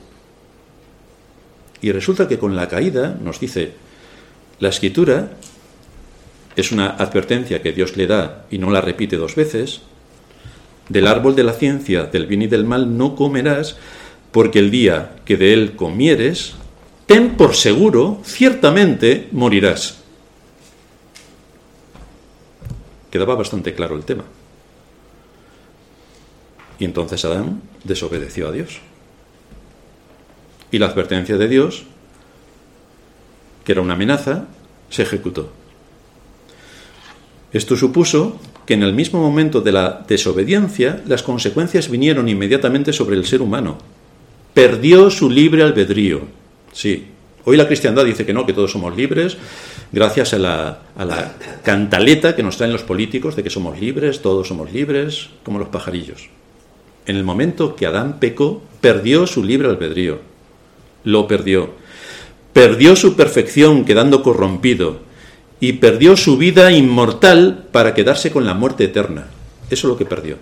Y 1.80 1.90
resulta 1.90 2.28
que 2.28 2.38
con 2.38 2.54
la 2.54 2.68
caída, 2.68 3.18
nos 3.20 3.40
dice 3.40 3.72
la 4.60 4.68
escritura, 4.68 5.32
es 6.54 6.70
una 6.70 6.90
advertencia 6.90 7.60
que 7.60 7.72
Dios 7.72 7.96
le 7.96 8.06
da 8.06 8.46
y 8.52 8.58
no 8.58 8.70
la 8.70 8.80
repite 8.80 9.16
dos 9.16 9.34
veces, 9.34 9.80
del 10.88 11.08
árbol 11.08 11.34
de 11.34 11.42
la 11.42 11.54
ciencia, 11.54 12.04
del 12.04 12.26
bien 12.26 12.42
y 12.42 12.46
del 12.46 12.64
mal 12.64 12.96
no 12.96 13.16
comerás, 13.16 13.74
porque 14.30 14.60
el 14.60 14.70
día 14.70 15.16
que 15.24 15.36
de 15.36 15.54
él 15.54 15.74
comieres, 15.74 16.54
ten 17.06 17.36
por 17.36 17.56
seguro, 17.56 18.20
ciertamente 18.24 19.26
morirás. 19.32 19.98
Quedaba 23.10 23.34
bastante 23.34 23.74
claro 23.74 23.96
el 23.96 24.04
tema. 24.04 24.22
Y 26.78 26.84
entonces 26.84 27.24
Adán 27.24 27.62
desobedeció 27.84 28.48
a 28.48 28.52
Dios. 28.52 28.80
Y 30.70 30.78
la 30.78 30.86
advertencia 30.86 31.36
de 31.36 31.48
Dios, 31.48 31.84
que 33.64 33.72
era 33.72 33.80
una 33.80 33.94
amenaza, 33.94 34.46
se 34.90 35.02
ejecutó. 35.02 35.50
Esto 37.52 37.76
supuso 37.76 38.38
que 38.66 38.74
en 38.74 38.82
el 38.82 38.92
mismo 38.92 39.20
momento 39.20 39.62
de 39.62 39.72
la 39.72 40.04
desobediencia 40.06 41.02
las 41.06 41.22
consecuencias 41.22 41.90
vinieron 41.90 42.28
inmediatamente 42.28 42.92
sobre 42.92 43.16
el 43.16 43.24
ser 43.24 43.40
humano. 43.40 43.78
Perdió 44.52 45.10
su 45.10 45.30
libre 45.30 45.62
albedrío. 45.62 46.20
Sí, 46.72 47.06
hoy 47.44 47.56
la 47.56 47.66
cristiandad 47.66 48.04
dice 48.04 48.26
que 48.26 48.34
no, 48.34 48.44
que 48.44 48.52
todos 48.52 48.72
somos 48.72 48.94
libres, 48.94 49.38
gracias 49.90 50.34
a 50.34 50.38
la, 50.38 50.82
a 50.94 51.04
la 51.06 51.34
cantaleta 51.64 52.36
que 52.36 52.42
nos 52.42 52.58
traen 52.58 52.74
los 52.74 52.82
políticos 52.82 53.34
de 53.36 53.42
que 53.42 53.48
somos 53.48 53.80
libres, 53.80 54.20
todos 54.20 54.46
somos 54.46 54.70
libres, 54.70 55.30
como 55.42 55.58
los 55.58 55.68
pajarillos. 55.68 56.28
En 57.08 57.16
el 57.16 57.24
momento 57.24 57.74
que 57.74 57.86
Adán 57.86 58.20
pecó, 58.20 58.62
perdió 58.82 59.26
su 59.26 59.42
libre 59.42 59.68
albedrío. 59.68 60.20
Lo 61.04 61.26
perdió. 61.26 61.70
Perdió 62.52 62.96
su 62.96 63.16
perfección 63.16 63.86
quedando 63.86 64.22
corrompido 64.22 65.00
y 65.58 65.72
perdió 65.74 66.18
su 66.18 66.36
vida 66.36 66.70
inmortal 66.70 67.66
para 67.72 67.94
quedarse 67.94 68.30
con 68.30 68.44
la 68.44 68.52
muerte 68.52 68.84
eterna. 68.84 69.26
Eso 69.70 69.86
es 69.86 69.90
lo 69.90 69.96
que 69.96 70.04
perdió. 70.04 70.36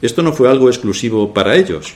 Esto 0.00 0.22
no 0.22 0.32
fue 0.32 0.48
algo 0.48 0.68
exclusivo 0.68 1.34
para 1.34 1.56
ellos, 1.56 1.94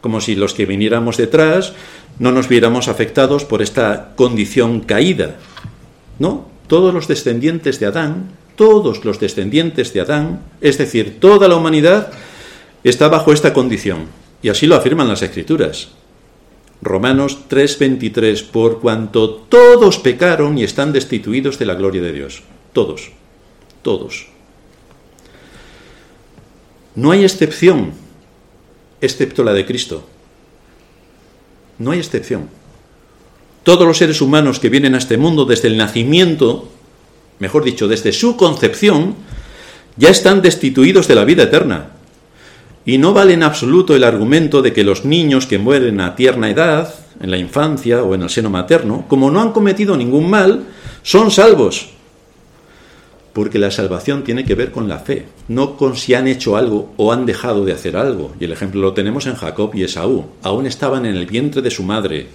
como 0.00 0.20
si 0.20 0.36
los 0.36 0.54
que 0.54 0.64
viniéramos 0.64 1.16
detrás 1.16 1.72
no 2.20 2.30
nos 2.30 2.48
viéramos 2.48 2.86
afectados 2.86 3.44
por 3.44 3.62
esta 3.62 4.14
condición 4.14 4.80
caída. 4.80 5.38
No, 6.20 6.46
todos 6.68 6.94
los 6.94 7.08
descendientes 7.08 7.80
de 7.80 7.86
Adán, 7.86 8.30
todos 8.56 9.04
los 9.04 9.20
descendientes 9.20 9.92
de 9.92 10.00
Adán, 10.00 10.42
es 10.60 10.78
decir, 10.78 11.18
toda 11.20 11.48
la 11.48 11.56
humanidad, 11.56 12.12
está 12.84 13.08
bajo 13.08 13.32
esta 13.32 13.52
condición. 13.52 14.06
Y 14.42 14.48
así 14.48 14.66
lo 14.66 14.76
afirman 14.76 15.08
las 15.08 15.22
escrituras. 15.22 15.88
Romanos 16.82 17.38
3:23, 17.48 18.42
por 18.42 18.80
cuanto 18.80 19.30
todos 19.30 19.98
pecaron 19.98 20.58
y 20.58 20.64
están 20.64 20.92
destituidos 20.92 21.58
de 21.58 21.66
la 21.66 21.74
gloria 21.74 22.02
de 22.02 22.12
Dios. 22.12 22.42
Todos, 22.72 23.12
todos. 23.82 24.26
No 26.96 27.12
hay 27.12 27.22
excepción, 27.22 27.92
excepto 29.00 29.44
la 29.44 29.52
de 29.52 29.64
Cristo. 29.64 30.04
No 31.78 31.92
hay 31.92 32.00
excepción. 32.00 32.48
Todos 33.62 33.86
los 33.86 33.98
seres 33.98 34.20
humanos 34.20 34.58
que 34.58 34.68
vienen 34.68 34.96
a 34.96 34.98
este 34.98 35.16
mundo 35.16 35.44
desde 35.44 35.68
el 35.68 35.76
nacimiento, 35.76 36.68
mejor 37.42 37.64
dicho, 37.64 37.88
desde 37.88 38.12
su 38.12 38.36
concepción, 38.36 39.16
ya 39.96 40.10
están 40.10 40.42
destituidos 40.42 41.08
de 41.08 41.16
la 41.16 41.24
vida 41.24 41.42
eterna. 41.42 41.88
Y 42.86 42.98
no 42.98 43.12
vale 43.12 43.34
en 43.34 43.42
absoluto 43.42 43.96
el 43.96 44.04
argumento 44.04 44.62
de 44.62 44.72
que 44.72 44.84
los 44.84 45.04
niños 45.04 45.46
que 45.46 45.58
mueren 45.58 46.00
a 46.00 46.14
tierna 46.14 46.50
edad, 46.50 46.94
en 47.20 47.32
la 47.32 47.38
infancia 47.38 48.04
o 48.04 48.14
en 48.14 48.22
el 48.22 48.30
seno 48.30 48.48
materno, 48.48 49.06
como 49.08 49.28
no 49.28 49.40
han 49.40 49.50
cometido 49.50 49.96
ningún 49.96 50.30
mal, 50.30 50.66
son 51.02 51.32
salvos. 51.32 51.90
Porque 53.32 53.58
la 53.58 53.72
salvación 53.72 54.22
tiene 54.22 54.44
que 54.44 54.54
ver 54.54 54.70
con 54.70 54.88
la 54.88 55.00
fe, 55.00 55.26
no 55.48 55.76
con 55.76 55.96
si 55.96 56.14
han 56.14 56.28
hecho 56.28 56.56
algo 56.56 56.92
o 56.96 57.12
han 57.12 57.26
dejado 57.26 57.64
de 57.64 57.72
hacer 57.72 57.96
algo. 57.96 58.36
Y 58.38 58.44
el 58.44 58.52
ejemplo 58.52 58.80
lo 58.80 58.92
tenemos 58.92 59.26
en 59.26 59.34
Jacob 59.34 59.72
y 59.74 59.82
Esaú. 59.82 60.26
Aún 60.44 60.66
estaban 60.66 61.06
en 61.06 61.16
el 61.16 61.26
vientre 61.26 61.60
de 61.60 61.72
su 61.72 61.82
madre, 61.82 62.28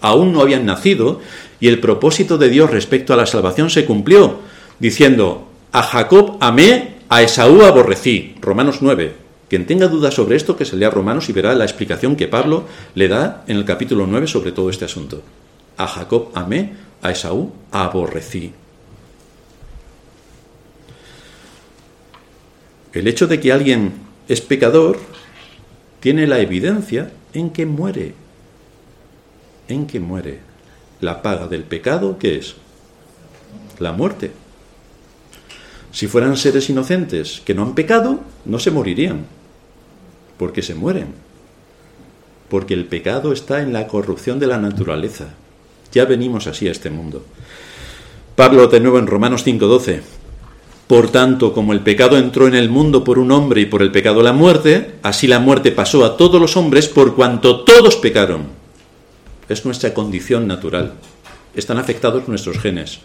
aún 0.00 0.32
no 0.32 0.40
habían 0.40 0.64
nacido, 0.64 1.20
y 1.60 1.68
el 1.68 1.80
propósito 1.80 2.38
de 2.38 2.48
Dios 2.48 2.70
respecto 2.70 3.12
a 3.12 3.16
la 3.16 3.26
salvación 3.26 3.68
se 3.68 3.84
cumplió, 3.84 4.53
diciendo, 4.78 5.48
a 5.72 5.82
Jacob 5.82 6.38
amé, 6.40 6.94
a 7.08 7.22
Esaú 7.22 7.62
aborrecí. 7.62 8.34
Romanos 8.40 8.78
9 8.80 9.24
Quien 9.48 9.66
tenga 9.66 9.88
dudas 9.88 10.14
sobre 10.14 10.36
esto, 10.36 10.56
que 10.56 10.64
se 10.64 10.76
lea 10.76 10.90
Romanos 10.90 11.28
y 11.28 11.32
verá 11.32 11.54
la 11.54 11.64
explicación 11.64 12.16
que 12.16 12.28
Pablo 12.28 12.64
le 12.94 13.08
da 13.08 13.44
en 13.46 13.56
el 13.56 13.64
capítulo 13.64 14.06
9 14.06 14.26
sobre 14.26 14.52
todo 14.52 14.70
este 14.70 14.84
asunto. 14.84 15.22
A 15.76 15.86
Jacob 15.86 16.30
amé, 16.34 16.72
a 17.02 17.10
Esaú 17.10 17.52
aborrecí. 17.70 18.52
El 22.92 23.06
hecho 23.06 23.26
de 23.26 23.40
que 23.40 23.52
alguien 23.52 23.92
es 24.28 24.40
pecador 24.40 24.98
tiene 26.00 26.26
la 26.26 26.38
evidencia 26.38 27.12
en 27.32 27.50
que 27.50 27.66
muere. 27.66 28.14
En 29.68 29.86
que 29.86 30.00
muere. 30.00 30.40
La 31.00 31.20
paga 31.22 31.48
del 31.48 31.64
pecado, 31.64 32.18
¿qué 32.18 32.38
es? 32.38 32.54
La 33.78 33.92
muerte. 33.92 34.32
Si 35.94 36.08
fueran 36.08 36.36
seres 36.36 36.68
inocentes 36.68 37.40
que 37.44 37.54
no 37.54 37.62
han 37.62 37.76
pecado, 37.76 38.18
no 38.46 38.58
se 38.58 38.72
morirían, 38.72 39.26
porque 40.36 40.60
se 40.60 40.74
mueren. 40.74 41.14
Porque 42.48 42.74
el 42.74 42.86
pecado 42.86 43.32
está 43.32 43.62
en 43.62 43.72
la 43.72 43.86
corrupción 43.86 44.40
de 44.40 44.48
la 44.48 44.58
naturaleza. 44.58 45.28
Ya 45.92 46.04
venimos 46.04 46.48
así 46.48 46.66
a 46.66 46.72
este 46.72 46.90
mundo. 46.90 47.24
Pablo 48.34 48.66
de 48.66 48.80
nuevo 48.80 48.98
en 48.98 49.06
Romanos 49.06 49.44
5:12. 49.44 50.02
Por 50.88 51.10
tanto, 51.12 51.52
como 51.52 51.72
el 51.72 51.80
pecado 51.80 52.18
entró 52.18 52.48
en 52.48 52.56
el 52.56 52.68
mundo 52.68 53.04
por 53.04 53.20
un 53.20 53.30
hombre 53.30 53.60
y 53.60 53.66
por 53.66 53.80
el 53.80 53.92
pecado 53.92 54.20
la 54.20 54.32
muerte, 54.32 54.96
así 55.04 55.28
la 55.28 55.38
muerte 55.38 55.70
pasó 55.70 56.04
a 56.04 56.16
todos 56.16 56.40
los 56.40 56.56
hombres 56.56 56.88
por 56.88 57.14
cuanto 57.14 57.60
todos 57.60 57.94
pecaron. 57.96 58.48
Es 59.48 59.64
nuestra 59.64 59.94
condición 59.94 60.48
natural. 60.48 60.94
Están 61.54 61.78
afectados 61.78 62.26
nuestros 62.26 62.58
genes 62.58 63.00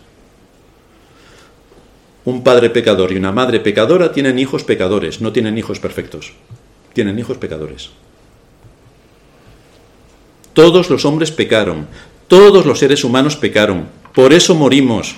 un 2.30 2.44
padre 2.44 2.70
pecador 2.70 3.12
y 3.12 3.18
una 3.18 3.32
madre 3.32 3.60
pecadora 3.60 4.12
tienen 4.12 4.40
hijos 4.40 4.64
pecadores, 4.64 5.20
no 5.20 5.34
tienen 5.34 5.58
hijos 5.58 5.80
perfectos, 5.80 6.34
tienen 6.94 7.18
hijos 7.18 7.38
pecadores. 7.38 7.90
Todos 10.54 10.90
los 10.90 11.06
hombres 11.06 11.32
pecaron, 11.32 11.88
todos 12.28 12.66
los 12.66 12.80
seres 12.80 13.04
humanos 13.04 13.36
pecaron, 13.36 13.88
por 14.14 14.34
eso 14.34 14.56
morimos. 14.56 15.16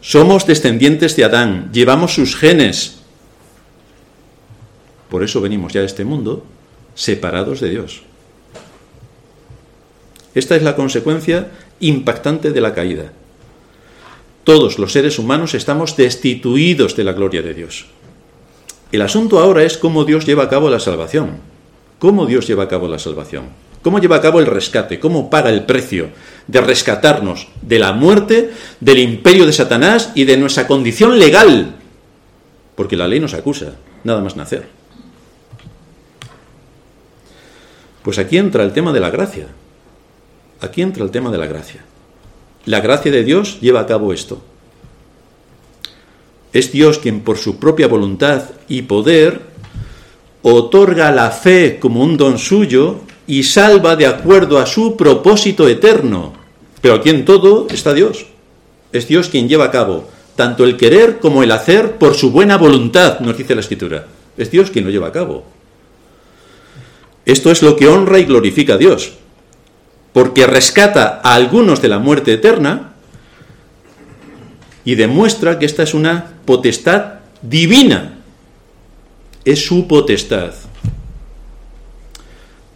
Somos 0.00 0.46
descendientes 0.46 1.16
de 1.16 1.24
Adán, 1.24 1.70
llevamos 1.72 2.14
sus 2.14 2.36
genes. 2.36 2.98
Por 5.08 5.22
eso 5.22 5.40
venimos 5.40 5.72
ya 5.72 5.80
a 5.80 5.84
este 5.84 6.04
mundo 6.04 6.44
separados 6.94 7.60
de 7.60 7.70
Dios. 7.70 8.02
Esta 10.34 10.56
es 10.56 10.62
la 10.62 10.76
consecuencia 10.76 11.50
impactante 11.80 12.50
de 12.50 12.60
la 12.60 12.74
caída 12.74 13.12
todos 14.44 14.78
los 14.78 14.92
seres 14.92 15.18
humanos 15.18 15.54
estamos 15.54 15.96
destituidos 15.96 16.94
de 16.96 17.04
la 17.04 17.12
gloria 17.12 17.42
de 17.42 17.54
Dios. 17.54 17.86
El 18.92 19.02
asunto 19.02 19.40
ahora 19.40 19.64
es 19.64 19.78
cómo 19.78 20.04
Dios 20.04 20.26
lleva 20.26 20.44
a 20.44 20.48
cabo 20.48 20.70
la 20.70 20.78
salvación. 20.78 21.38
¿Cómo 21.98 22.26
Dios 22.26 22.46
lleva 22.46 22.64
a 22.64 22.68
cabo 22.68 22.86
la 22.86 22.98
salvación? 22.98 23.46
¿Cómo 23.82 23.98
lleva 23.98 24.16
a 24.16 24.20
cabo 24.20 24.40
el 24.40 24.46
rescate? 24.46 25.00
¿Cómo 25.00 25.30
paga 25.30 25.50
el 25.50 25.64
precio 25.64 26.10
de 26.46 26.60
rescatarnos 26.60 27.48
de 27.62 27.78
la 27.78 27.92
muerte, 27.92 28.50
del 28.80 28.98
imperio 28.98 29.46
de 29.46 29.52
Satanás 29.52 30.12
y 30.14 30.24
de 30.24 30.36
nuestra 30.36 30.66
condición 30.66 31.18
legal? 31.18 31.76
Porque 32.76 32.96
la 32.96 33.08
ley 33.08 33.20
nos 33.20 33.34
acusa, 33.34 33.76
nada 34.04 34.20
más 34.20 34.36
nacer. 34.36 34.68
Pues 38.02 38.18
aquí 38.18 38.36
entra 38.36 38.62
el 38.62 38.72
tema 38.72 38.92
de 38.92 39.00
la 39.00 39.10
gracia. 39.10 39.48
Aquí 40.60 40.82
entra 40.82 41.02
el 41.02 41.10
tema 41.10 41.30
de 41.30 41.38
la 41.38 41.46
gracia. 41.46 41.84
La 42.66 42.80
gracia 42.80 43.10
de 43.10 43.24
Dios 43.24 43.58
lleva 43.60 43.80
a 43.80 43.86
cabo 43.86 44.12
esto. 44.12 44.42
Es 46.52 46.72
Dios 46.72 46.98
quien 46.98 47.20
por 47.20 47.36
su 47.36 47.58
propia 47.58 47.88
voluntad 47.88 48.42
y 48.68 48.82
poder 48.82 49.40
otorga 50.42 51.10
la 51.10 51.30
fe 51.30 51.78
como 51.80 52.02
un 52.02 52.16
don 52.16 52.38
suyo 52.38 53.00
y 53.26 53.42
salva 53.42 53.96
de 53.96 54.06
acuerdo 54.06 54.58
a 54.58 54.66
su 54.66 54.96
propósito 54.96 55.68
eterno. 55.68 56.32
Pero 56.80 56.94
aquí 56.94 57.10
en 57.10 57.24
todo 57.24 57.66
está 57.70 57.92
Dios. 57.92 58.26
Es 58.92 59.08
Dios 59.08 59.28
quien 59.28 59.48
lleva 59.48 59.64
a 59.64 59.70
cabo 59.70 60.08
tanto 60.36 60.64
el 60.64 60.76
querer 60.76 61.20
como 61.20 61.42
el 61.42 61.52
hacer 61.52 61.92
por 61.92 62.14
su 62.14 62.30
buena 62.30 62.56
voluntad, 62.56 63.20
nos 63.20 63.36
dice 63.36 63.54
la 63.54 63.60
Escritura. 63.60 64.06
Es 64.36 64.50
Dios 64.50 64.70
quien 64.70 64.84
lo 64.84 64.90
lleva 64.90 65.08
a 65.08 65.12
cabo. 65.12 65.44
Esto 67.24 67.50
es 67.50 67.62
lo 67.62 67.76
que 67.76 67.86
honra 67.86 68.18
y 68.18 68.24
glorifica 68.24 68.74
a 68.74 68.78
Dios 68.78 69.12
porque 70.14 70.46
rescata 70.46 71.20
a 71.24 71.34
algunos 71.34 71.82
de 71.82 71.88
la 71.88 71.98
muerte 71.98 72.32
eterna 72.32 72.92
y 74.84 74.94
demuestra 74.94 75.58
que 75.58 75.66
esta 75.66 75.82
es 75.82 75.92
una 75.92 76.34
potestad 76.46 77.14
divina. 77.42 78.20
Es 79.44 79.66
su 79.66 79.88
potestad. 79.88 80.54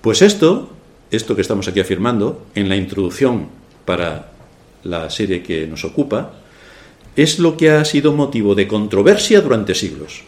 Pues 0.00 0.20
esto, 0.20 0.72
esto 1.12 1.36
que 1.36 1.42
estamos 1.42 1.68
aquí 1.68 1.78
afirmando, 1.78 2.44
en 2.56 2.68
la 2.68 2.74
introducción 2.74 3.50
para 3.84 4.32
la 4.82 5.08
serie 5.08 5.44
que 5.44 5.68
nos 5.68 5.84
ocupa, 5.84 6.32
es 7.14 7.38
lo 7.38 7.56
que 7.56 7.70
ha 7.70 7.84
sido 7.84 8.12
motivo 8.12 8.56
de 8.56 8.66
controversia 8.66 9.40
durante 9.42 9.76
siglos. 9.76 10.22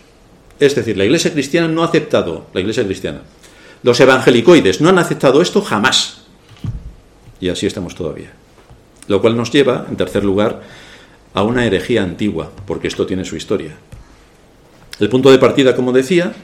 Es 0.60 0.76
decir, 0.76 0.96
la 0.96 1.06
Iglesia 1.06 1.32
cristiana 1.32 1.66
no 1.66 1.82
ha 1.82 1.86
aceptado, 1.86 2.46
la 2.54 2.60
Iglesia 2.60 2.84
cristiana, 2.84 3.22
los 3.82 3.98
evangelicoides 3.98 4.80
no 4.80 4.90
han 4.90 4.98
aceptado 5.00 5.42
esto 5.42 5.60
jamás. 5.60 6.29
Y 7.40 7.48
así 7.48 7.66
estamos 7.66 7.94
todavía. 7.94 8.32
Lo 9.08 9.20
cual 9.20 9.36
nos 9.36 9.50
lleva, 9.50 9.86
en 9.88 9.96
tercer 9.96 10.24
lugar, 10.24 10.62
a 11.34 11.42
una 11.42 11.64
herejía 11.64 12.02
antigua, 12.02 12.50
porque 12.66 12.88
esto 12.88 13.06
tiene 13.06 13.24
su 13.24 13.36
historia. 13.36 13.76
El 14.98 15.08
punto 15.08 15.30
de 15.30 15.38
partida, 15.38 15.74
como 15.74 15.92
decía, 15.92 16.34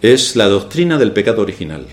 es 0.00 0.36
la 0.36 0.48
doctrina 0.48 0.98
del 0.98 1.12
pecado 1.12 1.42
original. 1.42 1.86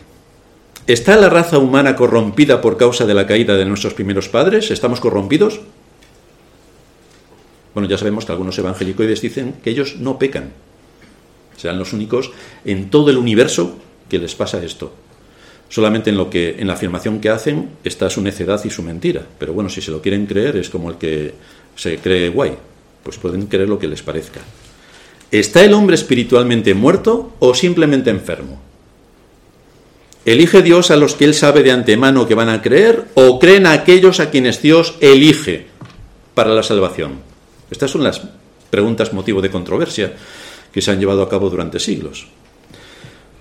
¿Está 0.88 1.18
la 1.18 1.30
raza 1.30 1.58
humana 1.58 1.96
corrompida 1.96 2.62
por 2.62 2.78
causa 2.78 3.06
de 3.06 3.14
la 3.14 3.26
caída 3.26 3.56
de 3.56 3.66
nuestros 3.66 3.94
primeros 3.94 4.30
padres? 4.30 4.70
¿Estamos 4.72 5.00
corrompidos? 5.00 5.60
Bueno, 7.74 7.90
ya 7.90 7.98
sabemos 7.98 8.26
que 8.26 8.32
algunos 8.32 8.58
evangélicos 8.58 9.20
dicen 9.20 9.56
que 9.64 9.72
ellos 9.72 9.98
no 9.98 10.18
pecan. 10.18 10.54
Serán 11.58 11.80
los 11.80 11.92
únicos 11.92 12.32
en 12.64 12.90
todo 12.90 13.10
el 13.10 13.18
universo 13.18 13.78
que 14.08 14.20
les 14.20 14.36
pasa 14.36 14.64
esto. 14.64 14.94
Solamente 15.70 16.10
en 16.10 16.18
lo 16.18 16.30
que 16.30 16.56
en 16.60 16.68
la 16.68 16.74
afirmación 16.74 17.20
que 17.20 17.30
hacen 17.30 17.70
está 17.84 18.10
su 18.10 18.22
necedad 18.22 18.64
y 18.64 18.70
su 18.70 18.84
mentira. 18.84 19.26
Pero 19.38 19.54
bueno, 19.54 19.70
si 19.70 19.82
se 19.82 19.92
lo 19.92 20.02
quieren 20.02 20.26
creer 20.26 20.58
es 20.58 20.70
como 20.70 20.90
el 20.90 20.98
que 20.98 21.34
se 21.76 21.98
cree 21.98 22.30
guay, 22.30 22.56
pues 23.04 23.18
pueden 23.18 23.48
creer 23.48 23.70
lo 23.70 23.80
que 23.80 23.88
les 23.88 24.02
parezca. 24.02 24.42
¿Está 25.32 25.64
el 25.64 25.74
hombre 25.74 25.96
espiritualmente 25.96 26.74
muerto 26.74 27.34
o 27.40 27.54
simplemente 27.54 28.10
enfermo? 28.10 28.62
¿Elige 30.24 30.62
Dios 30.62 30.90
a 30.90 30.96
los 30.96 31.14
que 31.14 31.26
él 31.26 31.34
sabe 31.34 31.62
de 31.62 31.72
antemano 31.72 32.28
que 32.28 32.34
van 32.34 32.50
a 32.50 32.62
creer 32.62 33.06
o 33.14 33.38
creen 33.38 33.68
a 33.68 33.74
aquellos 33.74 34.20
a 34.20 34.32
quienes 34.32 34.62
Dios 34.62 34.96
elige 35.00 35.68
para 36.34 36.54
la 36.54 36.64
salvación? 36.64 37.20
Estas 37.70 37.92
son 37.92 38.04
las 38.04 38.22
preguntas 38.72 39.14
motivo 39.14 39.42
de 39.42 39.52
controversia 39.52 40.14
que 40.72 40.82
se 40.82 40.92
han 40.92 41.00
llevado 41.00 41.22
a 41.22 41.30
cabo 41.30 41.50
durante 41.50 41.80
siglos. 41.80 42.28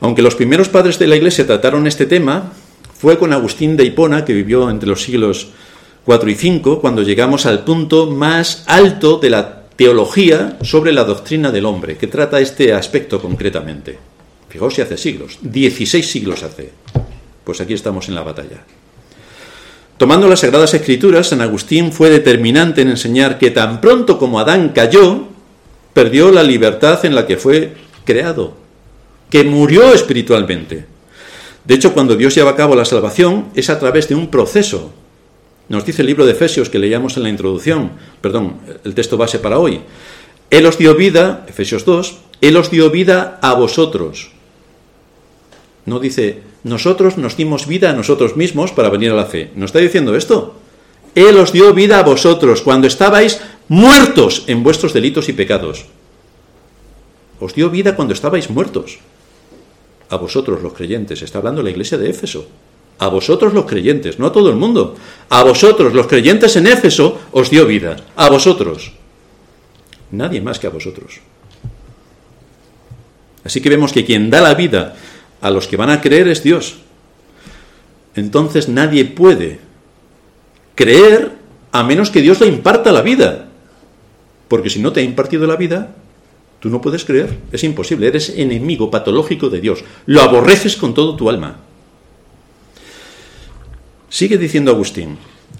Aunque 0.01 0.23
los 0.23 0.35
primeros 0.35 0.69
padres 0.69 0.99
de 0.99 1.07
la 1.07 1.17
Iglesia 1.17 1.47
trataron 1.47 1.87
este 1.87 2.07
tema, 2.07 2.53
fue 2.99 3.19
con 3.19 3.33
Agustín 3.33 3.77
de 3.77 3.85
Hipona, 3.85 4.25
que 4.25 4.33
vivió 4.33 4.71
entre 4.71 4.89
los 4.89 5.03
siglos 5.03 5.49
4 6.05 6.31
y 6.31 6.35
5, 6.35 6.81
cuando 6.81 7.03
llegamos 7.03 7.47
al 7.47 7.65
punto 7.65 8.11
más 8.11 8.65
alto 8.67 9.19
de 9.19 9.31
la 9.31 9.65
teología 9.77 10.59
sobre 10.63 10.93
la 10.93 11.05
doctrina 11.05 11.51
del 11.51 11.67
hombre, 11.67 11.97
que 11.97 12.07
trata 12.07 12.41
este 12.41 12.73
aspecto 12.73 13.21
concretamente. 13.21 13.99
Fijaos 14.49 14.75
si 14.75 14.83
hace 14.83 14.97
siglos, 14.97 15.39
16 15.43 16.09
siglos 16.09 16.43
hace. 16.43 16.71
Pues 17.45 17.61
aquí 17.61 17.75
estamos 17.75 18.09
en 18.09 18.15
la 18.15 18.23
batalla. 18.23 18.65
Tomando 19.97 20.29
las 20.29 20.41
Sagradas 20.41 20.75
Escrituras, 20.75 21.29
San 21.29 21.41
Agustín 21.41 21.93
fue 21.93 22.11
determinante 22.11 22.83
en 22.83 22.89
enseñar 22.89 23.39
que 23.39 23.51
tan 23.51 23.81
pronto 23.81 24.19
como 24.19 24.41
Adán 24.41 24.71
cayó, 24.75 25.29
perdió 25.93 26.31
la 26.31 26.43
libertad 26.43 27.05
en 27.05 27.15
la 27.15 27.27
que 27.27 27.37
fue 27.37 27.75
creado 28.05 28.64
que 29.35 29.43
murió 29.43 29.93
espiritualmente. 29.93 30.87
De 31.65 31.75
hecho, 31.75 31.93
cuando 31.93 32.15
Dios 32.15 32.37
lleva 32.37 32.53
a 32.53 32.55
cabo 32.55 32.77
la 32.77 32.85
salvación, 32.85 33.47
es 33.57 33.69
a 33.69 33.81
través 33.81 34.09
de 34.09 34.15
un 34.15 34.29
proceso. 34.29 34.93
Nos 35.69 35.85
dice 35.85 36.03
el 36.03 36.07
libro 36.07 36.25
de 36.25 36.31
Efesios 36.31 36.71
que 36.71 36.79
leíamos 36.79 37.17
en 37.17 37.25
la 37.25 37.31
introducción, 37.31 37.91
perdón, 38.21 38.59
el 38.85 38.95
texto 38.95 39.17
base 39.17 39.41
para 39.41 39.59
hoy. 39.59 39.81
Él 40.51 40.65
os 40.67 40.79
dio 40.79 40.95
vida, 40.95 41.45
Efesios 41.49 41.85
2, 41.85 42.17
Él 42.43 42.57
os 42.57 42.71
dio 42.71 42.91
vida 42.91 43.41
a 43.43 43.55
vosotros. 43.55 44.31
No 45.85 45.99
dice, 45.99 46.43
nosotros 46.63 47.19
nos 47.19 47.37
dimos 47.37 47.67
vida 47.67 47.91
a 47.91 47.95
nosotros 47.95 48.37
mismos 48.37 48.71
para 48.71 48.89
venir 48.89 49.11
a 49.11 49.17
la 49.17 49.27
fe. 49.27 49.51
¿No 49.57 49.65
está 49.65 49.81
diciendo 49.81 50.15
esto? 50.15 50.55
Él 51.17 51.37
os 51.39 51.51
dio 51.51 51.75
vida 51.75 51.99
a 51.99 52.05
vosotros 52.05 52.63
cuando 52.63 52.87
estabais 52.87 53.41
muertos 53.67 54.45
en 54.47 54.63
vuestros 54.63 54.93
delitos 54.93 55.29
y 55.29 55.33
pecados. 55.33 55.87
Os 57.41 57.53
dio 57.53 57.69
vida 57.69 57.97
cuando 57.97 58.15
estabais 58.15 58.49
muertos 58.49 59.01
a 60.09 60.17
vosotros 60.17 60.63
los 60.63 60.73
creyentes, 60.73 61.23
está 61.23 61.39
hablando 61.39 61.63
la 61.63 61.71
iglesia 61.71 61.99
de 61.99 62.11
Éfeso, 62.11 62.47
a 62.99 63.09
vosotros 63.09 63.53
los 63.53 63.65
creyentes, 63.65 64.19
no 64.19 64.27
a 64.27 64.33
todo 64.33 64.51
el 64.51 64.57
mundo, 64.57 64.97
a 65.29 65.43
vosotros 65.43 65.93
los 65.95 66.07
creyentes 66.07 66.57
en 66.57 66.67
Éfeso 66.67 67.19
os 67.33 67.51
dio 67.51 67.67
vida, 67.67 67.97
a 68.17 68.29
vosotros, 68.31 68.93
nadie 70.11 70.41
más 70.41 70.59
que 70.59 70.67
a 70.67 70.71
vosotros. 70.71 71.21
Así 73.45 73.61
que 73.61 73.69
vemos 73.69 73.93
que 73.93 74.05
quien 74.05 74.31
da 74.31 74.41
la 74.41 74.55
vida 74.55 74.97
a 75.41 75.51
los 75.51 75.69
que 75.69 75.77
van 75.77 75.91
a 75.91 76.01
creer 76.01 76.29
es 76.29 76.43
Dios. 76.43 76.77
Entonces 78.15 78.69
nadie 78.69 79.05
puede 79.05 79.59
creer 80.75 81.33
a 81.73 81.83
menos 81.83 82.11
que 82.11 82.23
Dios 82.23 82.41
le 82.41 82.47
imparta 82.47 82.93
la 82.93 83.03
vida. 83.03 83.49
Porque 84.49 84.71
si 84.71 84.81
no 84.81 84.93
te 84.93 85.01
ha 85.01 85.03
impartido 85.03 85.47
la 85.47 85.57
vida, 85.57 85.95
tú 86.65 86.71
no 86.71 86.81
puedes 86.81 87.05
creer. 87.05 87.41
Es 87.53 87.63
imposible. 87.63 88.07
Eres 88.07 88.31
enemigo 88.31 88.91
patológico 88.91 89.51
de 89.51 89.61
Dios. 89.61 89.85
Lo 90.07 90.23
aborreces 90.23 90.77
con 90.77 90.95
todo 90.95 91.15
tu 91.15 91.29
alma. 91.29 91.59
Sigue 94.09 94.39
diciendo 94.39 94.71
Agustín, 94.71 95.19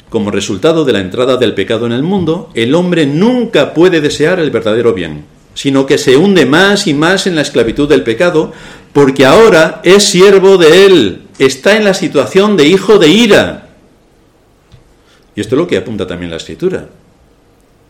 como 0.09 0.31
resultado 0.31 0.83
de 0.87 0.95
la 0.95 1.01
entrada 1.01 1.37
del 1.37 1.53
pecado 1.53 1.85
en 1.85 1.93
el 1.93 2.03
mundo, 2.03 2.49
el 2.55 2.75
hombre 2.75 3.05
nunca 3.05 3.75
puede 3.75 4.01
desear 4.01 4.41
el 4.41 4.51
verdadero 4.51 4.95
bien, 4.95 5.27
sino 5.53 5.85
que 5.85 5.99
se 5.99 6.17
hunde 6.17 6.47
más 6.47 6.87
y 6.87 6.95
más 6.95 7.27
en 7.27 7.37
la 7.37 7.43
esclavitud 7.43 7.87
del 7.87 8.03
pecado, 8.03 8.55
porque 8.95 9.27
ahora 9.27 9.83
es 9.85 10.05
siervo 10.05 10.57
de 10.57 10.87
él, 10.87 11.23
está 11.39 11.77
en 11.77 11.85
la 11.85 11.93
situación 11.93 12.57
de 12.57 12.67
hijo 12.67 12.99
de 12.99 13.09
ira. 13.09 13.75
Y 15.37 15.43
esto 15.43 15.55
es 15.55 15.59
lo 15.59 15.67
que 15.67 15.77
apunta 15.77 16.07
también 16.07 16.31
la 16.31 16.39
escritura. 16.39 16.89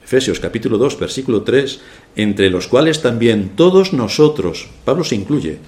Efesios 0.04 0.38
capítulo 0.38 0.76
2, 0.76 1.00
versículo 1.00 1.42
3, 1.42 1.80
entre 2.16 2.50
los 2.50 2.68
cuales 2.68 3.00
también 3.00 3.52
todos 3.56 3.94
nosotros, 3.94 4.68
Pablo 4.84 5.02
se 5.02 5.14
incluye, 5.14 5.58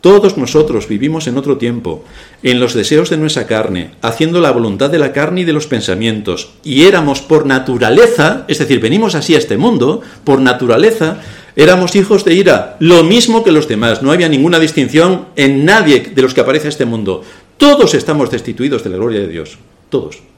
todos 0.00 0.36
nosotros 0.36 0.88
vivimos 0.88 1.28
en 1.28 1.38
otro 1.38 1.56
tiempo, 1.56 2.04
en 2.42 2.58
los 2.58 2.74
deseos 2.74 3.10
de 3.10 3.16
nuestra 3.16 3.46
carne, 3.46 3.92
haciendo 4.02 4.40
la 4.40 4.50
voluntad 4.50 4.90
de 4.90 4.98
la 4.98 5.12
carne 5.12 5.42
y 5.42 5.44
de 5.44 5.52
los 5.52 5.68
pensamientos, 5.68 6.50
y 6.64 6.82
éramos 6.84 7.20
por 7.20 7.46
naturaleza, 7.46 8.44
es 8.48 8.58
decir, 8.58 8.80
venimos 8.80 9.14
así 9.14 9.36
a 9.36 9.38
este 9.38 9.56
mundo, 9.56 10.00
por 10.24 10.40
naturaleza, 10.40 11.18
éramos 11.54 11.94
hijos 11.94 12.24
de 12.24 12.34
ira, 12.34 12.76
lo 12.80 13.04
mismo 13.04 13.44
que 13.44 13.52
los 13.52 13.68
demás, 13.68 14.02
no 14.02 14.10
había 14.10 14.28
ninguna 14.28 14.58
distinción 14.58 15.26
en 15.36 15.64
nadie 15.64 16.00
de 16.12 16.22
los 16.22 16.34
que 16.34 16.40
aparece 16.40 16.68
este 16.68 16.86
mundo. 16.86 17.22
Todos 17.56 17.94
estamos 17.94 18.30
destituidos 18.30 18.82
de 18.82 18.90
la 18.90 18.96
gloria 18.96 19.20
de 19.20 19.28
Dios, 19.28 19.58
todos. 19.90 20.29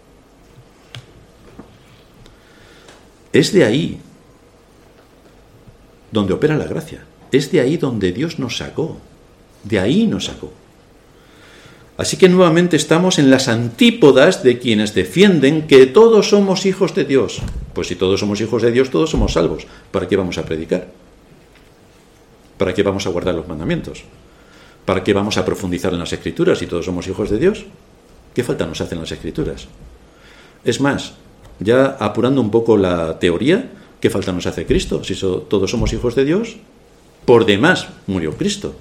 Es 3.32 3.52
de 3.52 3.64
ahí 3.64 4.00
donde 6.10 6.34
opera 6.34 6.56
la 6.56 6.66
gracia, 6.66 7.04
es 7.30 7.50
de 7.50 7.60
ahí 7.60 7.76
donde 7.78 8.12
Dios 8.12 8.38
nos 8.38 8.58
sacó. 8.58 8.98
De 9.64 9.78
ahí 9.78 10.06
nos 10.06 10.26
sacó. 10.26 10.52
Así 11.96 12.16
que 12.16 12.28
nuevamente 12.28 12.76
estamos 12.76 13.18
en 13.18 13.30
las 13.30 13.48
antípodas 13.48 14.42
de 14.42 14.58
quienes 14.58 14.94
defienden 14.94 15.66
que 15.66 15.86
todos 15.86 16.30
somos 16.30 16.66
hijos 16.66 16.94
de 16.94 17.04
Dios. 17.04 17.40
Pues 17.74 17.86
si 17.88 17.96
todos 17.96 18.20
somos 18.20 18.40
hijos 18.40 18.62
de 18.62 18.72
Dios, 18.72 18.90
todos 18.90 19.10
somos 19.10 19.34
salvos. 19.34 19.66
¿Para 19.90 20.08
qué 20.08 20.16
vamos 20.16 20.36
a 20.38 20.44
predicar? 20.44 20.88
¿Para 22.58 22.74
qué 22.74 22.82
vamos 22.82 23.06
a 23.06 23.10
guardar 23.10 23.34
los 23.34 23.46
mandamientos? 23.46 24.04
¿Para 24.84 25.04
qué 25.04 25.12
vamos 25.12 25.36
a 25.36 25.44
profundizar 25.44 25.92
en 25.92 26.00
las 26.00 26.12
escrituras 26.12 26.58
si 26.58 26.66
todos 26.66 26.84
somos 26.84 27.06
hijos 27.06 27.30
de 27.30 27.38
Dios? 27.38 27.66
¿Qué 28.34 28.42
falta 28.42 28.66
nos 28.66 28.80
hacen 28.80 28.98
las 28.98 29.12
escrituras? 29.12 29.68
Es 30.64 30.80
más, 30.80 31.14
ya 31.60 31.96
apurando 31.98 32.40
un 32.40 32.50
poco 32.50 32.76
la 32.76 33.18
teoría, 33.18 33.70
¿qué 34.00 34.10
falta 34.10 34.32
nos 34.32 34.46
hace 34.46 34.66
Cristo? 34.66 35.04
Si 35.04 35.14
todos 35.14 35.70
somos 35.70 35.92
hijos 35.92 36.14
de 36.14 36.24
Dios, 36.24 36.56
por 37.24 37.46
demás 37.46 37.88
murió 38.06 38.36
Cristo. 38.36 38.74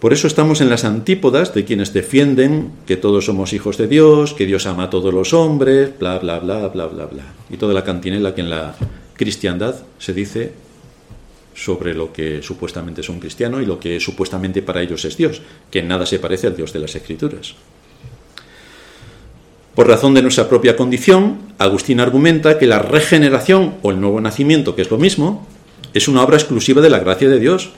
Por 0.00 0.14
eso 0.14 0.26
estamos 0.26 0.62
en 0.62 0.70
las 0.70 0.84
antípodas 0.84 1.52
de 1.52 1.66
quienes 1.66 1.92
defienden 1.92 2.72
que 2.86 2.96
todos 2.96 3.26
somos 3.26 3.52
hijos 3.52 3.76
de 3.76 3.86
Dios, 3.86 4.32
que 4.32 4.46
Dios 4.46 4.66
ama 4.66 4.84
a 4.84 4.90
todos 4.90 5.12
los 5.12 5.34
hombres, 5.34 5.98
bla, 5.98 6.18
bla, 6.18 6.38
bla, 6.38 6.68
bla, 6.68 6.86
bla, 6.86 7.04
bla. 7.04 7.24
Y 7.50 7.58
toda 7.58 7.74
la 7.74 7.84
cantinela 7.84 8.34
que 8.34 8.40
en 8.40 8.48
la 8.48 8.74
cristiandad 9.14 9.74
se 9.98 10.14
dice 10.14 10.54
sobre 11.54 11.92
lo 11.92 12.14
que 12.14 12.42
supuestamente 12.42 13.02
es 13.02 13.10
un 13.10 13.20
cristiano 13.20 13.60
y 13.60 13.66
lo 13.66 13.78
que 13.78 14.00
supuestamente 14.00 14.62
para 14.62 14.80
ellos 14.80 15.04
es 15.04 15.18
Dios, 15.18 15.42
que 15.70 15.82
nada 15.82 16.06
se 16.06 16.18
parece 16.18 16.46
al 16.46 16.56
Dios 16.56 16.72
de 16.72 16.78
las 16.78 16.94
Escrituras. 16.94 17.54
Por 19.80 19.88
razón 19.88 20.12
de 20.12 20.20
nuestra 20.20 20.46
propia 20.46 20.76
condición, 20.76 21.38
Agustín 21.56 22.00
argumenta 22.00 22.58
que 22.58 22.66
la 22.66 22.80
regeneración 22.80 23.76
o 23.80 23.90
el 23.90 23.98
nuevo 23.98 24.20
nacimiento, 24.20 24.76
que 24.76 24.82
es 24.82 24.90
lo 24.90 24.98
mismo, 24.98 25.46
es 25.94 26.06
una 26.06 26.22
obra 26.22 26.36
exclusiva 26.36 26.82
de 26.82 26.90
la 26.90 26.98
gracia 26.98 27.30
de 27.30 27.40
Dios, 27.40 27.70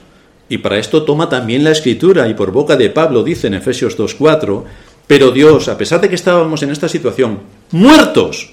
y 0.48 0.58
para 0.58 0.78
esto 0.78 1.04
toma 1.04 1.28
también 1.28 1.62
la 1.62 1.70
escritura 1.70 2.26
y 2.26 2.34
por 2.34 2.50
boca 2.50 2.74
de 2.74 2.90
Pablo 2.90 3.22
dice 3.22 3.46
en 3.46 3.54
Efesios 3.54 3.96
2.4, 3.96 4.64
pero 5.06 5.30
Dios, 5.30 5.68
a 5.68 5.78
pesar 5.78 6.00
de 6.00 6.08
que 6.08 6.16
estábamos 6.16 6.64
en 6.64 6.70
esta 6.70 6.88
situación, 6.88 7.38
muertos, 7.70 8.52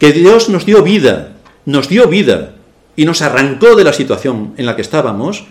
que 0.00 0.10
Dios 0.10 0.48
nos 0.48 0.66
dio 0.66 0.82
vida, 0.82 1.36
nos 1.64 1.88
dio 1.88 2.08
vida 2.08 2.56
y 2.96 3.04
nos 3.04 3.22
arrancó 3.22 3.76
de 3.76 3.84
la 3.84 3.92
situación 3.92 4.54
en 4.56 4.66
la 4.66 4.74
que 4.74 4.82
estábamos, 4.82 5.44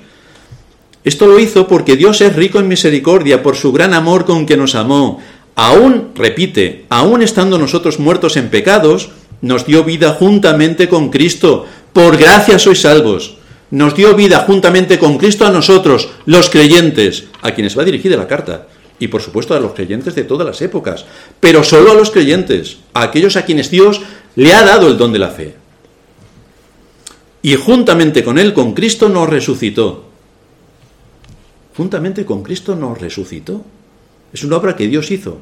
esto 1.05 1.25
lo 1.25 1.39
hizo 1.39 1.69
porque 1.69 1.95
Dios 1.95 2.19
es 2.19 2.35
rico 2.35 2.59
en 2.59 2.67
misericordia 2.67 3.41
por 3.41 3.55
su 3.55 3.71
gran 3.71 3.93
amor 3.93 4.25
con 4.25 4.45
que 4.45 4.57
nos 4.57 4.75
amó. 4.75 5.21
Aún, 5.57 6.13
repite, 6.15 6.85
aún 6.87 7.21
estando 7.21 7.57
nosotros 7.57 7.99
muertos 7.99 8.37
en 8.37 8.49
pecados, 8.49 9.09
nos 9.41 9.65
dio 9.65 9.83
vida 9.83 10.13
juntamente 10.13 10.87
con 10.87 11.09
Cristo. 11.09 11.65
Por 11.91 12.15
gracia 12.15 12.57
sois 12.57 12.79
salvos 12.79 13.37
nos 13.69 13.95
dio 13.95 14.15
vida 14.15 14.43
juntamente 14.45 14.97
con 14.99 15.17
Cristo 15.17 15.45
a 15.45 15.51
nosotros, 15.51 16.09
los 16.25 16.49
creyentes, 16.49 17.25
a 17.41 17.51
quienes 17.51 17.77
va 17.77 17.83
dirigida 17.83 18.15
la 18.15 18.27
carta, 18.27 18.67
y 18.99 19.07
por 19.09 19.21
supuesto 19.21 19.53
a 19.53 19.59
los 19.59 19.73
creyentes 19.73 20.15
de 20.15 20.23
todas 20.23 20.47
las 20.47 20.61
épocas, 20.61 21.05
pero 21.39 21.63
solo 21.63 21.91
a 21.91 21.95
los 21.95 22.11
creyentes, 22.11 22.77
a 22.93 23.03
aquellos 23.03 23.35
a 23.35 23.45
quienes 23.45 23.69
Dios 23.69 24.01
le 24.35 24.53
ha 24.53 24.63
dado 24.63 24.87
el 24.87 24.97
don 24.97 25.11
de 25.11 25.19
la 25.19 25.29
fe. 25.29 25.55
Y 27.41 27.55
juntamente 27.55 28.23
con 28.23 28.37
Él, 28.37 28.53
con 28.53 28.73
Cristo, 28.73 29.09
nos 29.09 29.29
resucitó. 29.29 30.05
Juntamente 31.75 32.25
con 32.25 32.43
Cristo 32.43 32.75
nos 32.75 32.99
resucitó. 32.99 33.63
Es 34.33 34.43
una 34.43 34.57
obra 34.57 34.75
que 34.75 34.87
Dios 34.87 35.11
hizo, 35.11 35.39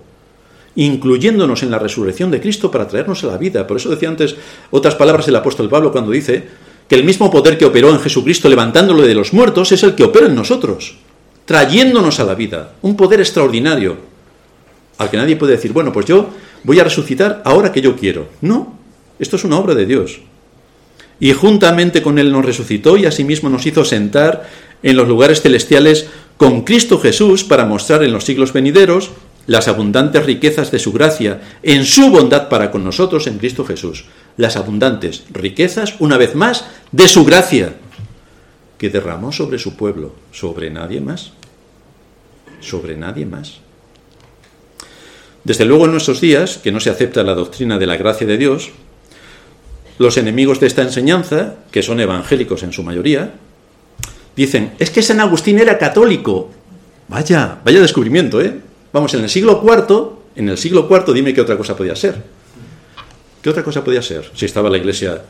incluyéndonos 0.75 1.63
en 1.63 1.71
la 1.71 1.79
resurrección 1.79 2.31
de 2.31 2.41
Cristo 2.41 2.69
para 2.71 2.87
traernos 2.87 3.23
a 3.23 3.27
la 3.27 3.37
vida. 3.37 3.65
Por 3.65 3.77
eso 3.77 3.89
decía 3.89 4.09
antes 4.09 4.35
otras 4.71 4.95
palabras 4.95 5.27
el 5.27 5.35
apóstol 5.35 5.69
Pablo 5.69 5.91
cuando 5.91 6.11
dice, 6.11 6.47
que 6.87 6.95
el 6.95 7.03
mismo 7.03 7.31
poder 7.31 7.57
que 7.57 7.65
operó 7.65 7.89
en 7.89 7.99
Jesucristo 7.99 8.49
levantándolo 8.49 9.01
de 9.01 9.15
los 9.15 9.33
muertos 9.33 9.71
es 9.71 9.83
el 9.83 9.95
que 9.95 10.03
opera 10.03 10.27
en 10.27 10.35
nosotros, 10.35 10.97
trayéndonos 11.45 12.19
a 12.19 12.23
la 12.23 12.35
vida, 12.35 12.73
un 12.81 12.95
poder 12.95 13.19
extraordinario, 13.19 13.97
al 14.97 15.09
que 15.09 15.17
nadie 15.17 15.35
puede 15.35 15.53
decir, 15.53 15.73
bueno, 15.73 15.91
pues 15.91 16.05
yo 16.05 16.29
voy 16.63 16.79
a 16.79 16.83
resucitar 16.83 17.41
ahora 17.43 17.71
que 17.71 17.81
yo 17.81 17.95
quiero. 17.95 18.27
No, 18.41 18.77
esto 19.19 19.35
es 19.35 19.43
una 19.43 19.57
obra 19.57 19.75
de 19.75 19.85
Dios. 19.85 20.21
Y 21.19 21.33
juntamente 21.33 22.01
con 22.01 22.19
Él 22.19 22.31
nos 22.31 22.45
resucitó 22.45 22.97
y 22.97 23.05
asimismo 23.05 23.49
nos 23.49 23.65
hizo 23.65 23.83
sentar 23.83 24.49
en 24.83 24.97
los 24.97 25.07
lugares 25.07 25.41
celestiales 25.41 26.07
con 26.37 26.63
Cristo 26.63 26.99
Jesús 26.99 27.43
para 27.43 27.65
mostrar 27.65 28.03
en 28.03 28.11
los 28.11 28.25
siglos 28.25 28.53
venideros 28.53 29.11
las 29.47 29.67
abundantes 29.67 30.25
riquezas 30.25 30.71
de 30.71 30.79
su 30.79 30.91
gracia 30.91 31.41
en 31.61 31.85
su 31.85 32.09
bondad 32.09 32.49
para 32.49 32.71
con 32.71 32.83
nosotros 32.83 33.27
en 33.27 33.37
Cristo 33.37 33.63
Jesús. 33.63 34.05
Las 34.37 34.57
abundantes 34.57 35.23
riquezas, 35.31 35.95
una 35.99 36.17
vez 36.17 36.35
más, 36.35 36.65
de 36.91 37.07
su 37.07 37.23
gracia, 37.25 37.75
que 38.77 38.89
derramó 38.89 39.31
sobre 39.31 39.59
su 39.59 39.75
pueblo, 39.75 40.15
sobre 40.31 40.69
nadie 40.69 40.99
más, 40.99 41.31
sobre 42.59 42.97
nadie 42.97 43.25
más. 43.25 43.59
Desde 45.43 45.65
luego 45.65 45.85
en 45.85 45.91
nuestros 45.91 46.21
días, 46.21 46.57
que 46.57 46.71
no 46.71 46.79
se 46.79 46.89
acepta 46.89 47.23
la 47.23 47.35
doctrina 47.35 47.77
de 47.77 47.85
la 47.85 47.97
gracia 47.97 48.25
de 48.25 48.37
Dios, 48.37 48.71
los 49.99 50.17
enemigos 50.17 50.59
de 50.59 50.67
esta 50.67 50.81
enseñanza, 50.81 51.55
que 51.71 51.83
son 51.83 51.99
evangélicos 51.99 52.63
en 52.63 52.73
su 52.73 52.83
mayoría, 52.83 53.35
dicen, 54.35 54.73
es 54.79 54.89
que 54.89 55.01
San 55.01 55.19
Agustín 55.19 55.59
era 55.59 55.77
católico. 55.77 56.49
Vaya, 57.07 57.59
vaya 57.63 57.81
descubrimiento, 57.81 58.41
¿eh? 58.41 58.59
Vamos, 58.91 59.13
en 59.13 59.23
el 59.23 59.29
siglo 59.29 59.61
IV, 59.63 60.09
en 60.35 60.49
el 60.49 60.57
siglo 60.57 60.87
IV, 60.89 61.13
dime 61.13 61.33
qué 61.33 61.41
otra 61.41 61.57
cosa 61.57 61.75
podía 61.75 61.95
ser. 61.95 62.23
¿Qué 63.41 63.49
otra 63.49 63.63
cosa 63.63 63.83
podía 63.83 64.01
ser? 64.01 64.31
Si 64.33 64.45
estaba 64.45 64.69
la 64.69 64.77
iglesia 64.77 65.21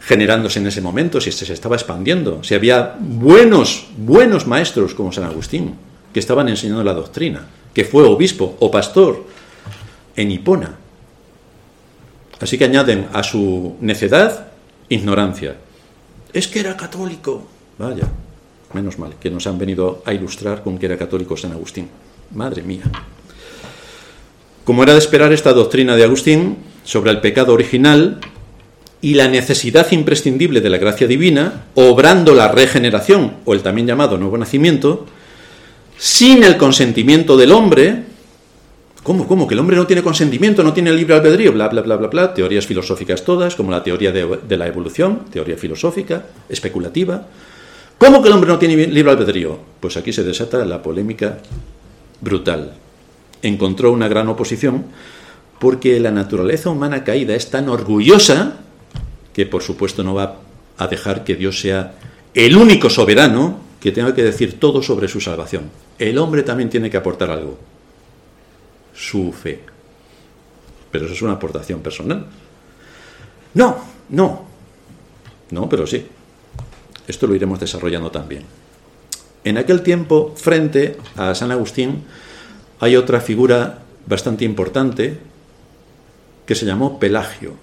generándose 0.00 0.60
en 0.60 0.68
ese 0.68 0.80
momento, 0.80 1.20
si 1.20 1.32
se 1.32 1.52
estaba 1.52 1.74
expandiendo, 1.74 2.44
si 2.44 2.54
había 2.54 2.96
buenos, 3.00 3.88
buenos 3.96 4.46
maestros 4.46 4.94
como 4.94 5.12
San 5.12 5.24
Agustín, 5.24 5.74
que 6.12 6.20
estaban 6.20 6.48
enseñando 6.48 6.84
la 6.84 6.94
doctrina, 6.94 7.46
que 7.74 7.84
fue 7.84 8.04
obispo 8.04 8.56
o 8.60 8.70
pastor 8.70 9.24
en 10.14 10.30
Hipona. 10.30 10.76
Así 12.40 12.56
que 12.56 12.66
añaden 12.66 13.08
a 13.12 13.22
su 13.22 13.76
necedad 13.80 14.48
ignorancia. 14.88 15.56
Es 16.32 16.46
que 16.48 16.60
era 16.60 16.76
católico. 16.76 17.46
Vaya, 17.78 18.06
menos 18.76 18.98
mal, 18.98 19.14
que 19.18 19.30
nos 19.30 19.46
han 19.46 19.58
venido 19.58 20.02
a 20.04 20.12
ilustrar 20.12 20.62
con 20.62 20.78
que 20.78 20.86
era 20.86 20.96
católico 20.96 21.36
San 21.36 21.52
Agustín. 21.52 21.88
Madre 22.34 22.62
mía. 22.62 22.84
Como 24.64 24.82
era 24.82 24.92
de 24.92 24.98
esperar 24.98 25.32
esta 25.32 25.52
doctrina 25.52 25.96
de 25.96 26.04
Agustín 26.04 26.58
sobre 26.84 27.10
el 27.10 27.20
pecado 27.20 27.54
original 27.54 28.20
y 29.00 29.14
la 29.14 29.28
necesidad 29.28 29.90
imprescindible 29.92 30.60
de 30.60 30.70
la 30.70 30.78
gracia 30.78 31.06
divina, 31.06 31.64
obrando 31.74 32.34
la 32.34 32.48
regeneración 32.48 33.36
o 33.44 33.54
el 33.54 33.62
también 33.62 33.86
llamado 33.86 34.18
nuevo 34.18 34.36
nacimiento, 34.36 35.06
sin 35.96 36.44
el 36.44 36.56
consentimiento 36.56 37.36
del 37.36 37.52
hombre, 37.52 38.04
¿Cómo, 39.06 39.28
cómo? 39.28 39.46
Que 39.46 39.54
el 39.54 39.60
hombre 39.60 39.76
no 39.76 39.86
tiene 39.86 40.02
consentimiento, 40.02 40.64
no 40.64 40.72
tiene 40.72 40.92
libre 40.92 41.14
albedrío, 41.14 41.52
bla, 41.52 41.68
bla, 41.68 41.80
bla, 41.80 41.94
bla, 41.94 42.08
bla. 42.08 42.34
Teorías 42.34 42.66
filosóficas 42.66 43.22
todas, 43.22 43.54
como 43.54 43.70
la 43.70 43.84
teoría 43.84 44.10
de, 44.10 44.26
de 44.48 44.56
la 44.56 44.66
evolución, 44.66 45.26
teoría 45.30 45.56
filosófica, 45.56 46.26
especulativa. 46.48 47.24
¿Cómo 47.98 48.20
que 48.20 48.28
el 48.28 48.34
hombre 48.34 48.50
no 48.50 48.58
tiene 48.58 48.86
libre 48.86 49.12
albedrío? 49.12 49.58
Pues 49.80 49.96
aquí 49.96 50.12
se 50.12 50.22
desata 50.22 50.64
la 50.64 50.82
polémica 50.82 51.38
brutal. 52.20 52.74
Encontró 53.42 53.92
una 53.92 54.08
gran 54.08 54.28
oposición 54.28 54.84
porque 55.58 55.98
la 56.00 56.10
naturaleza 56.10 56.68
humana 56.68 57.04
caída 57.04 57.34
es 57.34 57.50
tan 57.50 57.68
orgullosa 57.68 58.58
que 59.32 59.46
por 59.46 59.62
supuesto 59.62 60.02
no 60.02 60.14
va 60.14 60.36
a 60.76 60.86
dejar 60.88 61.24
que 61.24 61.36
Dios 61.36 61.60
sea 61.60 61.94
el 62.34 62.56
único 62.56 62.90
soberano 62.90 63.60
que 63.80 63.92
tenga 63.92 64.14
que 64.14 64.22
decir 64.22 64.60
todo 64.60 64.82
sobre 64.82 65.08
su 65.08 65.20
salvación. 65.20 65.70
El 65.98 66.18
hombre 66.18 66.42
también 66.42 66.68
tiene 66.68 66.90
que 66.90 66.96
aportar 66.98 67.30
algo, 67.30 67.58
su 68.94 69.32
fe. 69.32 69.60
Pero 70.90 71.06
eso 71.06 71.14
es 71.14 71.22
una 71.22 71.32
aportación 71.32 71.80
personal. 71.80 72.26
No, 73.54 73.76
no, 74.10 74.44
no, 75.50 75.68
pero 75.68 75.86
sí. 75.86 76.06
Esto 77.06 77.26
lo 77.26 77.34
iremos 77.34 77.60
desarrollando 77.60 78.10
también. 78.10 78.42
En 79.44 79.58
aquel 79.58 79.82
tiempo, 79.82 80.34
frente 80.36 80.96
a 81.16 81.34
San 81.34 81.52
Agustín, 81.52 82.02
hay 82.80 82.96
otra 82.96 83.20
figura 83.20 83.78
bastante 84.06 84.44
importante 84.44 85.18
que 86.44 86.54
se 86.54 86.66
llamó 86.66 86.98
Pelagio. 86.98 87.54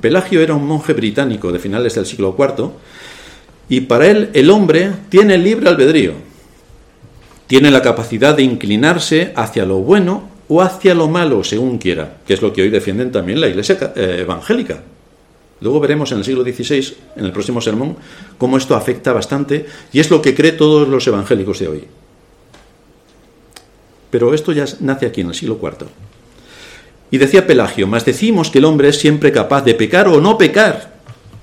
Pelagio 0.00 0.40
era 0.40 0.54
un 0.54 0.66
monje 0.66 0.92
británico 0.92 1.52
de 1.52 1.58
finales 1.58 1.94
del 1.94 2.06
siglo 2.06 2.34
IV 2.38 2.70
y 3.68 3.82
para 3.82 4.06
él 4.06 4.30
el 4.32 4.50
hombre 4.50 4.90
tiene 5.08 5.38
libre 5.38 5.68
albedrío. 5.68 6.14
Tiene 7.46 7.70
la 7.70 7.82
capacidad 7.82 8.36
de 8.36 8.42
inclinarse 8.42 9.32
hacia 9.36 9.66
lo 9.66 9.78
bueno 9.78 10.28
o 10.48 10.62
hacia 10.62 10.94
lo 10.94 11.08
malo, 11.08 11.44
según 11.44 11.78
quiera, 11.78 12.18
que 12.26 12.34
es 12.34 12.42
lo 12.42 12.52
que 12.52 12.62
hoy 12.62 12.70
defienden 12.70 13.12
también 13.12 13.40
la 13.40 13.48
Iglesia 13.48 13.92
eh, 13.94 14.18
evangélica. 14.20 14.82
Luego 15.60 15.80
veremos 15.80 16.10
en 16.12 16.18
el 16.18 16.24
siglo 16.24 16.42
XVI, 16.42 16.96
en 17.16 17.24
el 17.24 17.32
próximo 17.32 17.60
sermón, 17.60 17.96
cómo 18.38 18.56
esto 18.56 18.74
afecta 18.74 19.12
bastante 19.12 19.66
y 19.92 20.00
es 20.00 20.10
lo 20.10 20.22
que 20.22 20.34
creen 20.34 20.56
todos 20.56 20.88
los 20.88 21.06
evangélicos 21.06 21.58
de 21.58 21.68
hoy. 21.68 21.84
Pero 24.10 24.34
esto 24.34 24.52
ya 24.52 24.64
nace 24.80 25.06
aquí 25.06 25.20
en 25.20 25.28
el 25.28 25.34
siglo 25.34 25.58
IV. 25.62 25.86
Y 27.10 27.18
decía 27.18 27.46
Pelagio, 27.46 27.86
mas 27.86 28.04
decimos 28.04 28.50
que 28.50 28.58
el 28.58 28.64
hombre 28.64 28.88
es 28.88 28.98
siempre 28.98 29.32
capaz 29.32 29.62
de 29.62 29.74
pecar 29.74 30.08
o 30.08 30.20
no 30.20 30.38
pecar, 30.38 30.94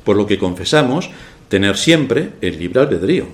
por 0.04 0.16
lo 0.16 0.26
que 0.26 0.40
confesamos 0.40 1.10
tener 1.50 1.78
siempre 1.78 2.32
el 2.42 2.58
libre 2.58 2.82
albedrío. 2.82 3.28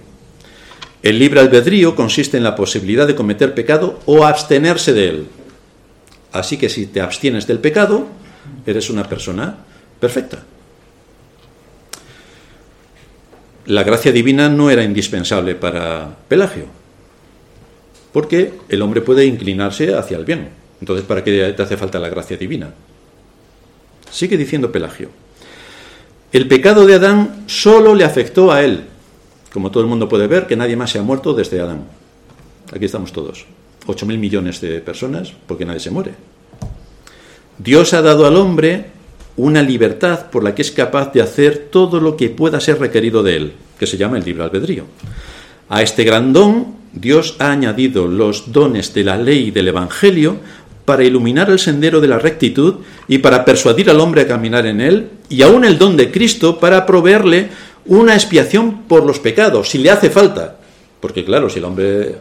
El 1.02 1.20
libre 1.20 1.40
albedrío 1.40 1.96
consiste 1.96 2.38
en 2.38 2.44
la 2.44 2.56
posibilidad 2.56 3.08
de 3.08 3.16
cometer 3.16 3.54
pecado 3.54 4.00
o 4.06 4.26
abstenerse 4.26 4.94
de 4.94 5.10
él. 5.10 5.28
Así 6.32 6.58
que 6.58 6.70
si 6.70 6.88
te 6.88 7.02
abstienes 7.02 7.46
del 7.46 7.60
pecado, 7.60 8.08
eres 8.66 8.90
una 8.90 9.08
persona 9.08 9.58
perfecta. 10.00 10.44
La 13.66 13.84
gracia 13.84 14.12
divina 14.12 14.50
no 14.50 14.70
era 14.70 14.84
indispensable 14.84 15.56
para 15.56 16.18
Pelagio, 16.28 16.66
porque 18.12 18.54
el 18.68 18.82
hombre 18.82 19.02
puede 19.02 19.26
inclinarse 19.26 19.96
hacia 19.96 20.18
el 20.18 20.26
bien. 20.26 20.50
Entonces, 20.82 21.06
¿para 21.06 21.24
qué 21.24 21.54
te 21.56 21.64
hace 21.64 21.78
falta 21.78 21.98
la 21.98 22.10
gracia 22.10 22.36
divina? 22.36 22.74
Sigue 24.12 24.38
diciendo 24.38 24.72
Pelagio. 24.72 25.10
El 26.34 26.48
pecado 26.48 26.86
de 26.86 26.96
Adán 26.96 27.44
solo 27.48 27.96
le 27.96 28.04
afectó 28.04 28.52
a 28.52 28.64
él. 28.64 28.86
Como 29.54 29.72
todo 29.72 29.84
el 29.84 29.90
mundo 29.90 30.10
puede 30.10 30.28
ver, 30.28 30.46
que 30.46 30.56
nadie 30.56 30.76
más 30.76 30.92
se 30.92 31.00
ha 31.00 31.04
muerto 31.04 31.34
desde 31.34 31.62
Adán. 31.62 31.86
Aquí 32.74 32.86
estamos 32.86 33.14
todos. 33.14 33.46
8 33.86 34.06
mil 34.06 34.18
millones 34.18 34.60
de 34.60 34.82
personas, 34.82 35.32
porque 35.48 35.64
nadie 35.64 35.80
se 35.80 35.92
muere. 35.92 36.14
Dios 37.58 37.94
ha 37.94 38.02
dado 38.02 38.26
al 38.26 38.36
hombre 38.36 38.88
una 39.36 39.62
libertad 39.62 40.30
por 40.30 40.44
la 40.44 40.54
que 40.54 40.62
es 40.62 40.72
capaz 40.72 41.12
de 41.14 41.22
hacer 41.22 41.68
todo 41.72 42.00
lo 42.00 42.16
que 42.16 42.30
pueda 42.30 42.60
ser 42.60 42.80
requerido 42.80 43.24
de 43.24 43.36
él, 43.36 43.54
que 43.80 43.88
se 43.88 43.98
llama 43.98 44.18
el 44.18 44.24
libre 44.24 44.44
albedrío. 44.44 44.86
A 45.70 45.82
este 45.82 46.04
gran 46.04 46.34
don, 46.34 46.76
Dios 46.94 47.36
ha 47.40 47.52
añadido 47.52 48.08
los 48.08 48.52
dones 48.52 48.94
de 48.94 49.04
la 49.04 49.18
ley 49.18 49.48
y 49.48 49.52
del 49.52 49.70
Evangelio 49.70 50.38
para 50.86 51.04
iluminar 51.04 51.50
el 51.50 51.60
sendero 51.60 52.02
de 52.02 52.08
la 52.08 52.20
rectitud 52.20 52.76
y 53.08 53.20
para 53.20 53.46
persuadir 53.46 53.90
al 53.90 54.00
hombre 54.00 54.22
a 54.22 54.28
caminar 54.28 54.66
en 54.66 54.82
él, 54.82 55.10
y 55.30 55.42
aún 55.42 55.66
el 55.66 55.78
don 55.78 55.96
de 55.98 56.12
Cristo 56.12 56.60
para 56.60 56.86
proveerle 56.86 57.50
una 57.86 58.14
expiación 58.14 58.84
por 58.84 59.06
los 59.06 59.20
pecados, 59.20 59.70
si 59.70 59.78
le 59.78 59.90
hace 59.90 60.10
falta. 60.10 60.58
Porque 61.00 61.26
claro, 61.26 61.50
si 61.50 61.60
el 61.60 61.66
hombre 61.66 62.16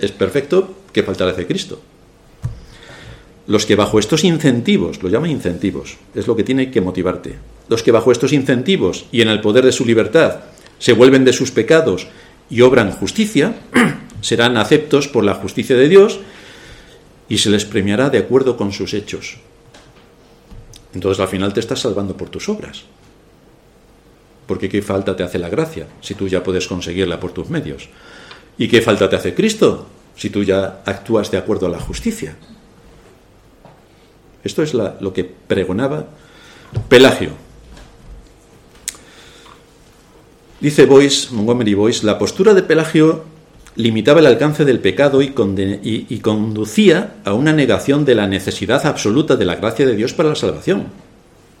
es 0.00 0.10
perfecto, 0.10 0.74
¿qué 0.92 1.02
falta 1.02 1.24
le 1.24 1.32
hace 1.32 1.46
Cristo? 1.46 1.80
Los 3.46 3.66
que 3.66 3.76
bajo 3.76 3.98
estos 3.98 4.24
incentivos, 4.24 5.02
lo 5.02 5.10
llaman 5.10 5.30
incentivos, 5.30 5.98
es 6.14 6.26
lo 6.26 6.34
que 6.34 6.44
tiene 6.44 6.70
que 6.70 6.80
motivarte, 6.80 7.36
los 7.68 7.82
que 7.82 7.92
bajo 7.92 8.10
estos 8.10 8.32
incentivos 8.32 9.06
y 9.12 9.20
en 9.20 9.28
el 9.28 9.40
poder 9.40 9.64
de 9.64 9.72
su 9.72 9.84
libertad 9.84 10.40
se 10.78 10.92
vuelven 10.92 11.24
de 11.24 11.32
sus 11.32 11.50
pecados 11.50 12.08
y 12.48 12.62
obran 12.62 12.92
justicia, 12.92 13.54
serán 14.20 14.56
aceptos 14.56 15.08
por 15.08 15.24
la 15.24 15.34
justicia 15.34 15.76
de 15.76 15.88
Dios 15.88 16.20
y 17.28 17.38
se 17.38 17.50
les 17.50 17.64
premiará 17.64 18.10
de 18.10 18.18
acuerdo 18.18 18.56
con 18.56 18.72
sus 18.72 18.94
hechos. 18.94 19.38
Entonces 20.94 21.20
al 21.20 21.28
final 21.28 21.52
te 21.52 21.60
estás 21.60 21.80
salvando 21.80 22.16
por 22.16 22.28
tus 22.28 22.48
obras. 22.48 22.84
Porque 24.46 24.68
qué 24.68 24.82
falta 24.82 25.16
te 25.16 25.22
hace 25.22 25.38
la 25.38 25.48
gracia 25.48 25.86
si 26.00 26.14
tú 26.14 26.28
ya 26.28 26.42
puedes 26.42 26.66
conseguirla 26.66 27.18
por 27.18 27.32
tus 27.32 27.48
medios. 27.48 27.88
¿Y 28.58 28.68
qué 28.68 28.82
falta 28.82 29.08
te 29.08 29.16
hace 29.16 29.34
Cristo 29.34 29.86
si 30.16 30.30
tú 30.30 30.44
ya 30.44 30.82
actúas 30.84 31.30
de 31.30 31.38
acuerdo 31.38 31.66
a 31.66 31.70
la 31.70 31.80
justicia? 31.80 32.36
Esto 34.44 34.62
es 34.62 34.74
lo 34.74 35.12
que 35.12 35.24
pregonaba 35.24 36.06
Pelagio. 36.88 37.30
Dice 40.60 40.86
Boyce, 40.86 41.34
Montgomery 41.34 41.74
Boyce, 41.74 42.06
la 42.06 42.18
postura 42.18 42.54
de 42.54 42.62
Pelagio 42.62 43.24
limitaba 43.76 44.20
el 44.20 44.26
alcance 44.26 44.64
del 44.64 44.78
pecado 44.78 45.20
y, 45.20 45.34
y, 45.82 46.18
conducía 46.20 47.16
a 47.24 47.34
una 47.34 47.52
negación 47.52 48.04
de 48.04 48.14
la 48.14 48.26
necesidad 48.26 48.86
absoluta 48.86 49.36
de 49.36 49.44
la 49.44 49.56
gracia 49.56 49.84
de 49.84 49.96
Dios 49.96 50.14
para 50.14 50.28
la 50.28 50.36
salvación. 50.36 50.86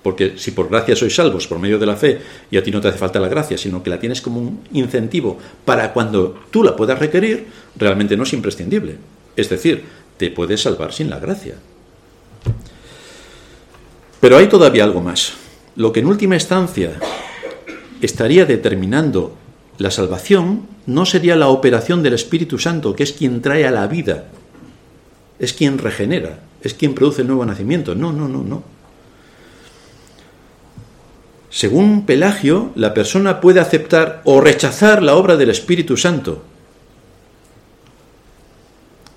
Porque 0.02 0.34
si 0.36 0.52
por 0.52 0.68
gracia 0.68 0.94
sois 0.94 1.14
salvos 1.14 1.48
por 1.48 1.58
medio 1.58 1.78
de 1.78 1.86
la 1.86 1.96
fe 1.96 2.20
y 2.50 2.56
a 2.56 2.62
ti 2.62 2.70
no 2.70 2.80
te 2.80 2.88
hace 2.88 2.98
falta 2.98 3.18
la 3.18 3.28
gracia, 3.28 3.58
sino 3.58 3.82
que 3.82 3.90
la 3.90 3.98
tienes 3.98 4.20
como 4.20 4.40
un 4.40 4.60
incentivo 4.72 5.38
para 5.64 5.92
cuando 5.92 6.44
tú 6.50 6.62
la 6.62 6.76
puedas 6.76 6.98
requerir, 6.98 7.46
realmente 7.76 8.16
no 8.16 8.22
es 8.22 8.32
imprescindible. 8.32 8.96
Es 9.34 9.48
decir, 9.48 9.82
te 10.16 10.30
puedes 10.30 10.62
salvar 10.62 10.92
sin 10.92 11.10
la 11.10 11.18
gracia. 11.18 11.56
Pero 14.24 14.38
hay 14.38 14.46
todavía 14.46 14.84
algo 14.84 15.02
más. 15.02 15.34
Lo 15.76 15.92
que 15.92 16.00
en 16.00 16.06
última 16.06 16.34
instancia 16.34 16.92
estaría 18.00 18.46
determinando 18.46 19.36
la 19.76 19.90
salvación 19.90 20.66
no 20.86 21.04
sería 21.04 21.36
la 21.36 21.48
operación 21.48 22.02
del 22.02 22.14
Espíritu 22.14 22.58
Santo, 22.58 22.96
que 22.96 23.02
es 23.02 23.12
quien 23.12 23.42
trae 23.42 23.66
a 23.66 23.70
la 23.70 23.86
vida, 23.86 24.28
es 25.38 25.52
quien 25.52 25.76
regenera, 25.76 26.38
es 26.62 26.72
quien 26.72 26.94
produce 26.94 27.20
el 27.20 27.26
nuevo 27.26 27.44
nacimiento. 27.44 27.94
No, 27.94 28.14
no, 28.14 28.26
no, 28.26 28.42
no. 28.42 28.62
Según 31.50 32.06
Pelagio, 32.06 32.70
la 32.76 32.94
persona 32.94 33.42
puede 33.42 33.60
aceptar 33.60 34.22
o 34.24 34.40
rechazar 34.40 35.02
la 35.02 35.16
obra 35.16 35.36
del 35.36 35.50
Espíritu 35.50 35.98
Santo. 35.98 36.42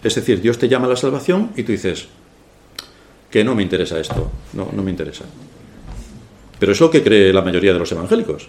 Es 0.04 0.16
decir, 0.16 0.42
Dios 0.42 0.58
te 0.58 0.68
llama 0.68 0.88
a 0.88 0.90
la 0.90 0.98
salvación 0.98 1.52
y 1.56 1.64
tú 1.64 1.72
dices, 1.72 2.10
que 3.30 3.44
no 3.44 3.56
me 3.56 3.64
interesa 3.64 4.00
esto, 4.00 4.32
no, 4.54 4.70
no 4.72 4.84
me 4.84 4.92
interesa. 4.92 5.26
Pero 6.60 6.72
es 6.72 6.80
lo 6.80 6.90
que 6.90 7.04
cree 7.04 7.34
la 7.34 7.42
mayoría 7.42 7.74
de 7.74 7.80
los 7.80 7.92
evangélicos. 7.92 8.48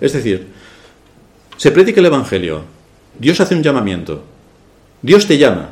Es 0.00 0.12
decir, 0.12 0.48
se 1.56 1.72
predica 1.72 2.00
el 2.00 2.06
Evangelio, 2.06 2.62
Dios 3.18 3.40
hace 3.40 3.54
un 3.54 3.62
llamamiento, 3.62 4.22
Dios 5.02 5.26
te 5.26 5.38
llama, 5.38 5.70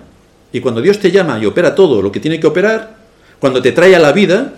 y 0.53 0.61
cuando 0.61 0.81
Dios 0.81 0.99
te 0.99 1.11
llama 1.11 1.39
y 1.39 1.47
opera 1.47 1.75
todo 1.75 2.03
lo 2.03 2.11
que 2.11 2.21
tiene 2.21 2.41
que 2.41 2.47
operar, 2.47 2.97
cuando 3.39 3.63
te 3.63 3.73
trae 3.73 3.95
a 3.95 4.01
la 4.01 4.13
vida, 4.13 4.55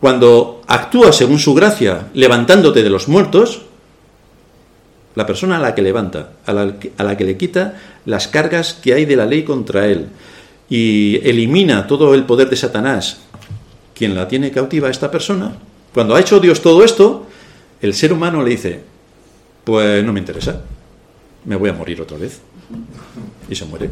cuando 0.00 0.62
actúa 0.66 1.12
según 1.12 1.38
su 1.38 1.54
gracia, 1.54 2.08
levantándote 2.12 2.82
de 2.82 2.90
los 2.90 3.08
muertos, 3.08 3.62
la 5.14 5.26
persona 5.26 5.56
a 5.58 5.60
la 5.60 5.74
que 5.74 5.82
levanta, 5.82 6.32
a 6.44 6.52
la, 6.52 6.74
a 6.96 7.04
la 7.04 7.16
que 7.16 7.24
le 7.24 7.36
quita 7.36 7.78
las 8.04 8.28
cargas 8.28 8.74
que 8.74 8.94
hay 8.94 9.04
de 9.04 9.16
la 9.16 9.26
ley 9.26 9.44
contra 9.44 9.86
él, 9.86 10.08
y 10.72 11.20
elimina 11.28 11.86
todo 11.86 12.14
el 12.14 12.24
poder 12.24 12.48
de 12.48 12.56
Satanás, 12.56 13.18
quien 13.94 14.14
la 14.14 14.26
tiene 14.26 14.50
cautiva 14.50 14.88
a 14.88 14.90
esta 14.90 15.10
persona, 15.10 15.54
cuando 15.92 16.14
ha 16.14 16.20
hecho 16.20 16.40
Dios 16.40 16.62
todo 16.62 16.82
esto, 16.82 17.26
el 17.82 17.92
ser 17.92 18.10
humano 18.10 18.42
le 18.42 18.52
dice, 18.52 18.80
pues 19.64 20.02
no 20.02 20.14
me 20.14 20.20
interesa, 20.20 20.62
me 21.44 21.56
voy 21.56 21.68
a 21.68 21.74
morir 21.74 22.00
otra 22.00 22.16
vez. 22.16 22.40
Y 23.50 23.54
se 23.54 23.66
muere. 23.66 23.90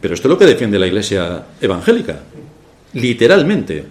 Pero 0.00 0.14
esto 0.14 0.28
es 0.28 0.30
lo 0.30 0.38
que 0.38 0.46
defiende 0.46 0.78
la 0.78 0.86
iglesia 0.86 1.44
evangélica. 1.60 2.20
Literalmente. 2.92 3.86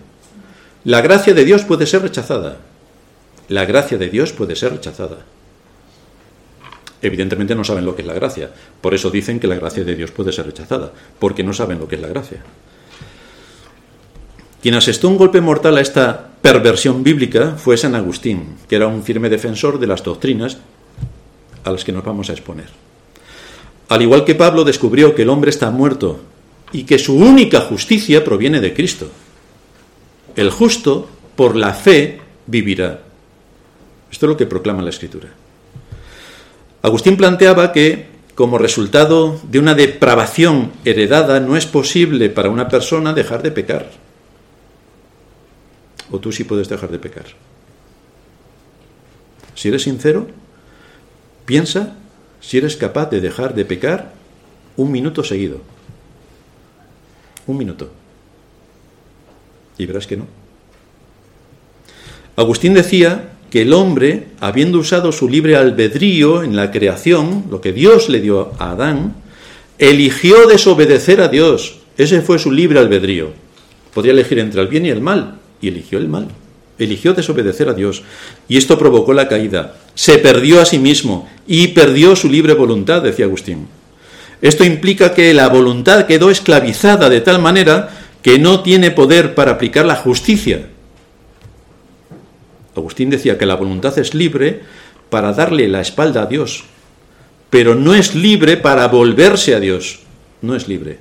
La 0.85 1.01
gracia 1.01 1.33
de 1.33 1.43
Dios 1.43 1.65
puede 1.65 1.85
ser 1.85 2.01
rechazada. 2.01 2.59
La 3.49 3.65
gracia 3.65 3.97
de 3.97 4.09
Dios 4.09 4.31
puede 4.31 4.55
ser 4.55 4.71
rechazada. 4.71 5.25
Evidentemente 7.01 7.55
no 7.55 7.63
saben 7.63 7.85
lo 7.85 7.95
que 7.95 8.01
es 8.01 8.07
la 8.07 8.13
gracia. 8.13 8.51
Por 8.81 8.93
eso 8.93 9.09
dicen 9.09 9.39
que 9.39 9.47
la 9.47 9.55
gracia 9.55 9.83
de 9.83 9.95
Dios 9.95 10.11
puede 10.11 10.31
ser 10.31 10.45
rechazada, 10.45 10.91
porque 11.17 11.43
no 11.43 11.53
saben 11.53 11.79
lo 11.79 11.87
que 11.87 11.95
es 11.95 12.01
la 12.01 12.09
gracia. 12.09 12.43
Quien 14.61 14.75
asestó 14.75 15.07
un 15.07 15.17
golpe 15.17 15.39
mortal 15.39 15.77
a 15.77 15.81
esta 15.81 16.29
perversión 16.41 17.03
bíblica 17.03 17.55
fue 17.57 17.77
San 17.77 17.95
Agustín, 17.95 18.57
que 18.67 18.75
era 18.75 18.87
un 18.87 19.03
firme 19.03 19.29
defensor 19.29 19.79
de 19.79 19.87
las 19.87 20.03
doctrinas 20.03 20.57
a 21.63 21.71
las 21.71 21.85
que 21.85 21.93
nos 21.93 22.03
vamos 22.03 22.29
a 22.29 22.33
exponer. 22.33 22.67
Al 23.87 24.01
igual 24.01 24.25
que 24.25 24.35
Pablo 24.35 24.65
descubrió 24.65 25.15
que 25.15 25.21
el 25.21 25.29
hombre 25.29 25.49
está 25.49 25.71
muerto 25.71 26.19
y 26.71 26.83
que 26.83 26.99
su 26.99 27.15
única 27.15 27.61
justicia 27.61 28.23
proviene 28.23 28.59
de 28.59 28.73
Cristo. 28.73 29.09
El 30.35 30.51
justo, 30.51 31.09
por 31.35 31.55
la 31.55 31.73
fe, 31.73 32.21
vivirá. 32.45 33.01
Esto 34.11 34.25
es 34.25 34.29
lo 34.29 34.37
que 34.37 34.45
proclama 34.45 34.83
la 34.83 34.89
Escritura. 34.89 35.29
Agustín 36.81 37.17
planteaba 37.17 37.71
que, 37.73 38.07
como 38.35 38.57
resultado 38.57 39.39
de 39.43 39.59
una 39.59 39.75
depravación 39.75 40.71
heredada, 40.85 41.39
no 41.39 41.57
es 41.57 41.65
posible 41.65 42.29
para 42.29 42.49
una 42.49 42.69
persona 42.69 43.13
dejar 43.13 43.43
de 43.43 43.51
pecar. 43.51 43.91
O 46.11 46.19
tú 46.19 46.31
sí 46.31 46.43
puedes 46.43 46.69
dejar 46.69 46.89
de 46.89 46.99
pecar. 46.99 47.25
Si 49.55 49.67
eres 49.67 49.83
sincero, 49.83 50.27
piensa 51.45 51.97
si 52.39 52.57
eres 52.57 52.77
capaz 52.77 53.09
de 53.09 53.19
dejar 53.19 53.53
de 53.53 53.65
pecar 53.65 54.13
un 54.77 54.91
minuto 54.91 55.23
seguido. 55.23 55.59
Un 57.45 57.57
minuto. 57.57 57.91
Y 59.77 59.85
verás 59.85 60.07
que 60.07 60.15
no. 60.15 60.27
Agustín 62.37 62.73
decía 62.73 63.31
que 63.49 63.63
el 63.63 63.73
hombre, 63.73 64.27
habiendo 64.39 64.79
usado 64.79 65.11
su 65.11 65.27
libre 65.27 65.55
albedrío 65.55 66.43
en 66.43 66.55
la 66.55 66.71
creación, 66.71 67.45
lo 67.49 67.61
que 67.61 67.73
Dios 67.73 68.09
le 68.09 68.21
dio 68.21 68.53
a 68.59 68.71
Adán, 68.71 69.15
eligió 69.77 70.47
desobedecer 70.47 71.21
a 71.21 71.27
Dios. 71.29 71.79
Ese 71.97 72.21
fue 72.21 72.37
su 72.37 72.51
libre 72.51 72.79
albedrío. 72.79 73.31
Podía 73.93 74.11
elegir 74.11 74.39
entre 74.39 74.61
el 74.61 74.67
bien 74.67 74.85
y 74.85 74.89
el 74.89 75.01
mal, 75.01 75.39
y 75.61 75.69
eligió 75.69 75.97
el 75.97 76.07
mal. 76.07 76.27
Eligió 76.77 77.13
desobedecer 77.13 77.69
a 77.69 77.73
Dios. 77.73 78.03
Y 78.47 78.57
esto 78.57 78.77
provocó 78.77 79.13
la 79.13 79.27
caída. 79.27 79.75
Se 79.95 80.17
perdió 80.19 80.61
a 80.61 80.65
sí 80.65 80.79
mismo 80.79 81.27
y 81.47 81.69
perdió 81.69 82.15
su 82.15 82.29
libre 82.29 82.53
voluntad, 82.53 83.01
decía 83.01 83.25
Agustín. 83.25 83.67
Esto 84.41 84.63
implica 84.63 85.13
que 85.13 85.33
la 85.33 85.49
voluntad 85.49 86.05
quedó 86.05 86.29
esclavizada 86.29 87.09
de 87.09 87.19
tal 87.19 87.41
manera 87.41 87.89
que 88.21 88.39
no 88.39 88.61
tiene 88.61 88.91
poder 88.91 89.35
para 89.35 89.51
aplicar 89.51 89.85
la 89.85 89.95
justicia, 89.95 90.69
Agustín 92.79 93.09
decía 93.09 93.37
que 93.37 93.45
la 93.45 93.55
voluntad 93.55 93.97
es 93.97 94.13
libre 94.13 94.61
para 95.09 95.33
darle 95.33 95.67
la 95.67 95.81
espalda 95.81 96.23
a 96.23 96.25
Dios, 96.25 96.63
pero 97.49 97.75
no 97.75 97.93
es 97.93 98.15
libre 98.15 98.57
para 98.57 98.87
volverse 98.87 99.55
a 99.55 99.59
Dios. 99.59 99.99
No 100.41 100.55
es 100.55 100.67
libre. 100.67 100.99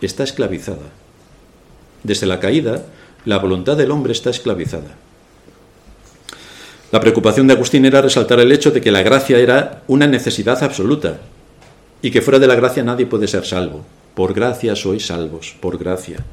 Está 0.00 0.24
esclavizada. 0.24 0.90
Desde 2.02 2.26
la 2.26 2.38
caída, 2.38 2.84
la 3.24 3.38
voluntad 3.38 3.76
del 3.76 3.90
hombre 3.90 4.12
está 4.12 4.30
esclavizada. 4.30 4.94
La 6.92 7.00
preocupación 7.00 7.46
de 7.46 7.54
Agustín 7.54 7.84
era 7.84 8.00
resaltar 8.00 8.40
el 8.40 8.52
hecho 8.52 8.70
de 8.70 8.80
que 8.80 8.90
la 8.90 9.02
gracia 9.02 9.38
era 9.38 9.82
una 9.88 10.06
necesidad 10.06 10.62
absoluta 10.62 11.18
y 12.00 12.10
que 12.10 12.22
fuera 12.22 12.38
de 12.38 12.46
la 12.46 12.54
gracia 12.54 12.82
nadie 12.82 13.06
puede 13.06 13.28
ser 13.28 13.44
salvo. 13.44 13.84
Por 14.14 14.32
gracia 14.32 14.74
sois 14.74 15.06
salvos, 15.06 15.54
por 15.60 15.76
gracia. 15.76 16.24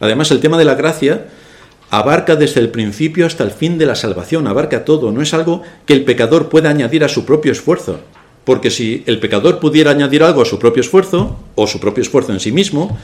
Además, 0.00 0.30
el 0.32 0.40
tema 0.40 0.58
de 0.58 0.64
la 0.64 0.74
gracia 0.74 1.26
abarca 1.92 2.36
desde 2.36 2.60
el 2.60 2.70
principio 2.70 3.26
hasta 3.26 3.44
el 3.44 3.50
fin 3.50 3.76
de 3.76 3.84
la 3.84 3.94
salvación, 3.94 4.46
abarca 4.46 4.86
todo, 4.86 5.12
no 5.12 5.20
es 5.20 5.34
algo 5.34 5.60
que 5.84 5.92
el 5.92 6.06
pecador 6.06 6.48
pueda 6.48 6.70
añadir 6.70 7.04
a 7.04 7.08
su 7.08 7.26
propio 7.26 7.52
esfuerzo. 7.52 8.00
Porque 8.44 8.70
si 8.70 9.04
el 9.06 9.20
pecador 9.20 9.60
pudiera 9.60 9.90
añadir 9.90 10.22
algo 10.22 10.40
a 10.40 10.46
su 10.46 10.58
propio 10.58 10.80
esfuerzo, 10.80 11.38
o 11.54 11.66
su 11.66 11.80
propio 11.80 12.00
esfuerzo 12.00 12.32
en 12.32 12.40
sí 12.40 12.50
mismo, 12.50 12.98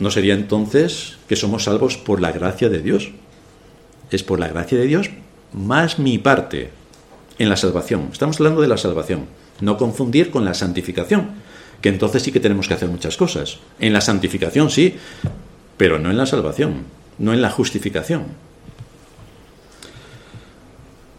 no 0.00 0.10
sería 0.10 0.34
entonces 0.34 1.18
que 1.28 1.36
somos 1.36 1.64
salvos 1.64 1.98
por 1.98 2.20
la 2.20 2.32
gracia 2.32 2.68
de 2.68 2.82
Dios. 2.82 3.12
Es 4.10 4.24
por 4.24 4.40
la 4.40 4.48
gracia 4.48 4.76
de 4.76 4.86
Dios 4.86 5.08
más 5.52 6.00
mi 6.00 6.18
parte 6.18 6.70
en 7.38 7.48
la 7.48 7.56
salvación. 7.56 8.08
Estamos 8.10 8.40
hablando 8.40 8.60
de 8.60 8.68
la 8.68 8.76
salvación, 8.76 9.26
no 9.60 9.76
confundir 9.76 10.32
con 10.32 10.44
la 10.44 10.54
santificación, 10.54 11.30
que 11.80 11.90
entonces 11.90 12.24
sí 12.24 12.32
que 12.32 12.40
tenemos 12.40 12.66
que 12.66 12.74
hacer 12.74 12.88
muchas 12.88 13.16
cosas. 13.16 13.58
En 13.78 13.92
la 13.92 14.00
santificación 14.00 14.68
sí, 14.68 14.96
pero 15.76 16.00
no 16.00 16.10
en 16.10 16.16
la 16.16 16.26
salvación 16.26 16.98
no 17.20 17.32
en 17.32 17.40
la 17.40 17.50
justificación. 17.50 18.24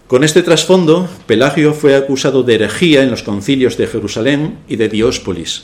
Con 0.08 0.26
este 0.26 0.44
trasfondo, 0.44 1.08
Pelagio 1.26 1.74
fue 1.74 1.96
acusado 1.96 2.44
de 2.44 2.56
herejía 2.56 3.02
en 3.02 3.12
los 3.12 3.24
concilios 3.24 3.78
de 3.78 3.88
Jerusalén 3.88 4.58
y 4.68 4.76
de 4.76 4.90
Dióspolis. 4.90 5.64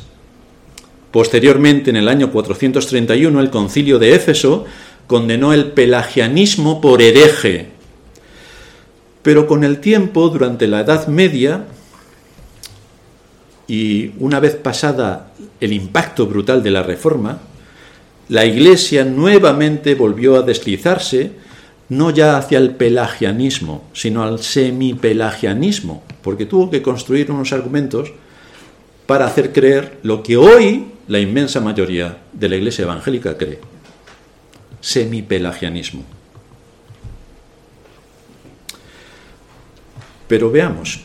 Posteriormente, 1.11 1.89
en 1.89 1.97
el 1.97 2.07
año 2.07 2.31
431, 2.31 3.41
el 3.41 3.49
concilio 3.49 3.99
de 3.99 4.15
Éfeso 4.15 4.63
condenó 5.05 5.51
el 5.51 5.71
pelagianismo 5.71 6.79
por 6.79 7.01
hereje. 7.01 7.67
Pero 9.21 9.47
con 9.47 9.65
el 9.65 9.81
tiempo, 9.81 10.29
durante 10.29 10.67
la 10.67 10.81
Edad 10.81 11.07
Media, 11.07 11.65
y 13.67 14.11
una 14.19 14.39
vez 14.39 14.55
pasada 14.55 15.33
el 15.59 15.73
impacto 15.73 16.25
brutal 16.25 16.63
de 16.63 16.71
la 16.71 16.83
Reforma, 16.83 17.39
la 18.29 18.45
Iglesia 18.45 19.05
nuevamente 19.05 19.95
volvió 19.95 20.35
a 20.35 20.41
deslizarse 20.41 21.31
no 21.89 22.09
ya 22.09 22.37
hacia 22.37 22.57
el 22.57 22.71
pelagianismo, 22.71 23.85
sino 23.93 24.23
al 24.23 24.39
semipelagianismo, 24.39 26.03
porque 26.21 26.45
tuvo 26.45 26.69
que 26.69 26.81
construir 26.81 27.31
unos 27.31 27.53
argumentos 27.53 28.11
para 29.05 29.25
hacer 29.25 29.53
creer 29.53 29.99
lo 30.03 30.21
que 30.21 30.35
hoy 30.35 30.87
la 31.07 31.19
inmensa 31.19 31.61
mayoría 31.61 32.17
de 32.33 32.49
la 32.49 32.57
Iglesia 32.57 32.83
evangélica 32.83 33.37
cree, 33.37 33.59
semipelagianismo. 34.81 36.03
Pero 40.27 40.51
veamos, 40.51 40.99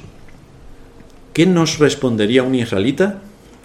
¿qué 1.32 1.46
nos 1.46 1.78
respondería 1.78 2.42
un 2.42 2.56
israelita 2.56 3.22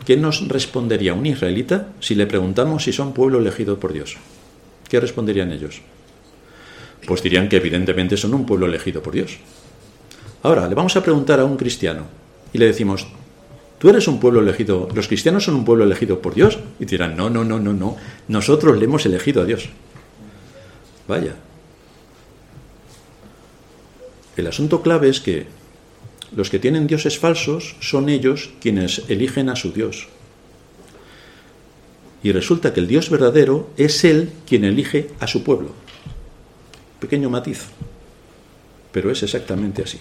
¿Qué 0.08 0.16
nos 0.16 0.48
respondería 0.48 1.14
un 1.14 1.26
israelita 1.26 1.90
si 2.00 2.16
le 2.16 2.28
preguntamos 2.28 2.86
si 2.86 2.94
son 2.94 3.12
pueblo 3.12 3.40
elegido 3.40 3.78
por 3.78 3.92
Dios? 3.92 4.16
¿Qué 4.88 5.02
responderían 5.02 5.52
ellos? 5.52 5.82
Pues 7.06 7.22
dirían 7.22 7.50
que 7.50 7.58
evidentemente 7.58 8.16
son 8.16 8.34
un 8.34 8.46
pueblo 8.46 8.68
elegido 8.68 9.04
por 9.04 9.12
Dios. 9.12 9.38
Ahora, 10.44 10.66
le 10.70 10.76
vamos 10.76 10.96
a 10.96 11.04
preguntar 11.04 11.42
a 11.42 11.44
un 11.44 11.58
cristiano 11.58 12.04
y 12.54 12.58
le 12.58 12.68
decimos, 12.68 13.06
¿tú 13.80 13.90
eres 13.90 14.08
un 14.08 14.22
pueblo 14.22 14.40
elegido? 14.40 14.88
¿Los 14.96 15.10
cristianos 15.10 15.44
son 15.44 15.56
un 15.56 15.66
pueblo 15.66 15.84
elegido 15.84 16.22
por 16.22 16.36
Dios? 16.36 16.58
Y 16.80 16.86
dirán, 16.86 17.18
no, 17.18 17.30
no, 17.30 17.44
no, 17.44 17.60
no, 17.60 17.74
no, 17.74 17.98
nosotros 18.30 18.78
le 18.78 18.86
hemos 18.86 19.06
elegido 19.06 19.42
a 19.42 19.46
Dios. 19.46 19.68
Vaya. 21.06 21.36
El 24.38 24.48
asunto 24.48 24.82
clave 24.82 25.10
es 25.10 25.20
que 25.20 25.48
los 26.36 26.50
que 26.50 26.60
tienen 26.60 26.88
dioses 26.88 27.18
falsos 27.20 27.76
son 27.80 28.10
ellos 28.10 28.50
quienes 28.60 29.04
eligen 29.08 29.50
a 29.50 29.56
su 29.56 29.72
Dios. 29.72 30.08
Y 32.24 32.32
resulta 32.32 32.74
que 32.74 32.80
el 32.80 32.88
Dios 32.88 33.10
verdadero 33.10 33.70
es 33.78 34.04
Él 34.04 34.32
quien 34.48 34.66
elige 34.66 35.10
a 35.20 35.28
su 35.28 35.44
pueblo. 35.44 35.70
Pequeño 37.00 37.30
matiz, 37.30 37.66
pero 38.92 39.12
es 39.12 39.24
exactamente 39.24 39.84
así. 39.84 40.00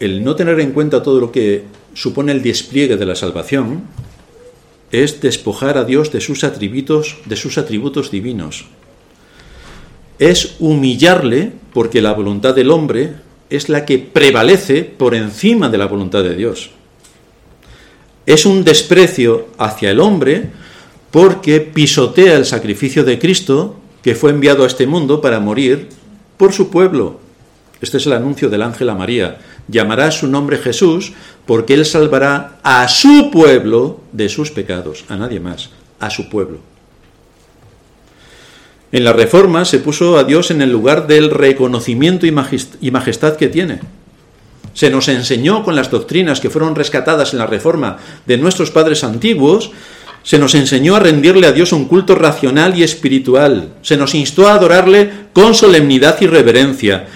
El 0.00 0.24
no 0.24 0.36
tener 0.36 0.58
en 0.60 0.72
cuenta 0.72 1.02
todo 1.02 1.20
lo 1.20 1.32
que 1.32 1.64
supone 1.94 2.32
el 2.32 2.42
despliegue 2.42 2.96
de 2.96 3.06
la 3.06 3.14
salvación 3.14 3.84
es 4.92 5.20
despojar 5.20 5.78
a 5.78 5.84
Dios 5.84 6.12
de 6.12 6.20
sus 6.20 6.44
atributos, 6.44 7.16
de 7.24 7.36
sus 7.36 7.58
atributos 7.58 8.10
divinos. 8.10 8.66
Es 10.18 10.56
humillarle 10.58 11.52
porque 11.72 12.00
la 12.00 12.12
voluntad 12.12 12.54
del 12.54 12.70
hombre 12.70 13.14
es 13.50 13.68
la 13.68 13.84
que 13.84 13.98
prevalece 13.98 14.84
por 14.84 15.14
encima 15.14 15.68
de 15.68 15.78
la 15.78 15.86
voluntad 15.86 16.22
de 16.22 16.34
Dios. 16.34 16.70
Es 18.24 18.46
un 18.46 18.64
desprecio 18.64 19.48
hacia 19.58 19.90
el 19.90 20.00
hombre 20.00 20.50
porque 21.10 21.60
pisotea 21.60 22.36
el 22.36 22.44
sacrificio 22.44 23.04
de 23.04 23.18
Cristo 23.18 23.76
que 24.02 24.14
fue 24.14 24.30
enviado 24.30 24.64
a 24.64 24.66
este 24.66 24.86
mundo 24.86 25.20
para 25.20 25.40
morir 25.40 25.88
por 26.36 26.52
su 26.52 26.70
pueblo. 26.70 27.20
Este 27.80 27.98
es 27.98 28.06
el 28.06 28.14
anuncio 28.14 28.48
del 28.48 28.62
ángel 28.62 28.88
a 28.90 28.94
María. 28.94 29.38
Llamará 29.68 30.10
su 30.10 30.26
nombre 30.26 30.58
Jesús 30.58 31.12
porque 31.46 31.74
Él 31.74 31.86
salvará 31.86 32.58
a 32.62 32.88
su 32.88 33.30
pueblo 33.30 34.00
de 34.12 34.28
sus 34.28 34.50
pecados, 34.50 35.04
a 35.08 35.16
nadie 35.16 35.40
más, 35.40 35.70
a 36.00 36.10
su 36.10 36.28
pueblo. 36.28 36.58
En 38.92 39.04
la 39.04 39.12
Reforma 39.12 39.64
se 39.64 39.78
puso 39.78 40.16
a 40.16 40.24
Dios 40.24 40.50
en 40.50 40.62
el 40.62 40.70
lugar 40.70 41.06
del 41.06 41.30
reconocimiento 41.30 42.26
y 42.26 42.90
majestad 42.90 43.36
que 43.36 43.48
tiene. 43.48 43.80
Se 44.74 44.90
nos 44.90 45.08
enseñó 45.08 45.64
con 45.64 45.74
las 45.74 45.90
doctrinas 45.90 46.40
que 46.40 46.50
fueron 46.50 46.74
rescatadas 46.74 47.32
en 47.32 47.38
la 47.38 47.46
Reforma 47.46 47.98
de 48.26 48.36
nuestros 48.36 48.70
padres 48.70 49.04
antiguos 49.04 49.70
Se 50.22 50.40
nos 50.40 50.56
enseñó 50.56 50.96
a 50.96 51.00
rendirle 51.00 51.46
a 51.46 51.52
Dios 51.52 51.72
un 51.72 51.84
culto 51.84 52.16
racional 52.16 52.76
y 52.76 52.82
espiritual. 52.82 53.74
Se 53.82 53.96
nos 53.96 54.12
instó 54.12 54.48
a 54.48 54.54
adorarle 54.54 55.08
con 55.32 55.54
solemnidad 55.54 56.20
y 56.20 56.26
reverencia 56.26 57.06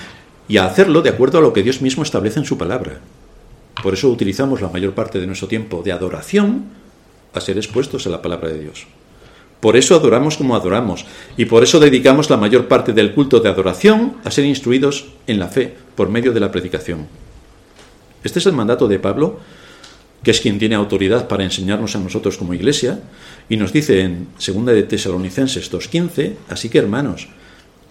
y 0.46 0.58
a 0.58 0.66
hacerlo 0.66 1.02
de 1.02 1.10
acuerdo 1.10 1.38
a 1.38 1.40
lo 1.40 1.52
que 1.52 1.64
Dios 1.64 1.82
mismo 1.82 2.04
establece 2.04 2.38
en 2.38 2.44
su 2.44 2.56
palabra. 2.56 3.00
Por 3.82 3.94
eso 3.94 4.08
utilizamos 4.10 4.60
la 4.60 4.68
mayor 4.68 4.94
parte 4.94 5.20
de 5.20 5.26
nuestro 5.26 5.48
tiempo 5.48 5.82
de 5.82 5.92
adoración 5.92 6.64
a 7.32 7.40
ser 7.40 7.56
expuestos 7.56 8.06
a 8.06 8.10
la 8.10 8.22
palabra 8.22 8.48
de 8.48 8.60
Dios. 8.60 8.86
Por 9.60 9.76
eso 9.76 9.94
adoramos 9.94 10.36
como 10.36 10.56
adoramos 10.56 11.04
y 11.36 11.44
por 11.44 11.62
eso 11.62 11.80
dedicamos 11.80 12.30
la 12.30 12.36
mayor 12.36 12.66
parte 12.66 12.92
del 12.92 13.12
culto 13.12 13.40
de 13.40 13.48
adoración 13.48 14.16
a 14.24 14.30
ser 14.30 14.44
instruidos 14.46 15.06
en 15.26 15.38
la 15.38 15.48
fe 15.48 15.74
por 15.94 16.08
medio 16.08 16.32
de 16.32 16.40
la 16.40 16.50
predicación. 16.50 17.08
Este 18.24 18.38
es 18.38 18.46
el 18.46 18.52
mandato 18.52 18.88
de 18.88 18.98
Pablo 18.98 19.38
que 20.22 20.30
es 20.30 20.40
quien 20.40 20.58
tiene 20.58 20.74
autoridad 20.74 21.28
para 21.28 21.44
enseñarnos 21.44 21.96
a 21.96 22.00
nosotros 22.00 22.36
como 22.36 22.54
iglesia, 22.54 23.00
y 23.48 23.56
nos 23.56 23.72
dice 23.72 24.02
en 24.02 24.28
2 24.34 24.66
de 24.66 24.82
Tesalonicenses 24.82 25.72
2.15, 25.72 26.34
así 26.48 26.68
que 26.68 26.78
hermanos, 26.78 27.28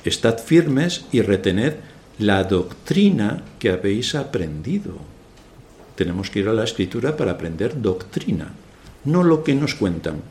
estad 0.05 0.37
firmes 0.37 1.05
y 1.11 1.21
retened 1.21 1.75
la 2.19 2.43
doctrina 2.43 3.43
que 3.57 3.69
habéis 3.69 4.13
aprendido. 4.15 5.08
Tenemos 5.99 6.29
que 6.29 6.39
ir 6.39 6.47
a 6.47 6.53
la 6.53 6.63
escritura 6.63 7.17
para 7.17 7.31
aprender 7.31 7.81
doctrina, 7.81 8.53
no 9.03 9.21
lo 9.21 9.43
que 9.43 9.53
nos 9.53 9.75
cuentan, 9.75 10.21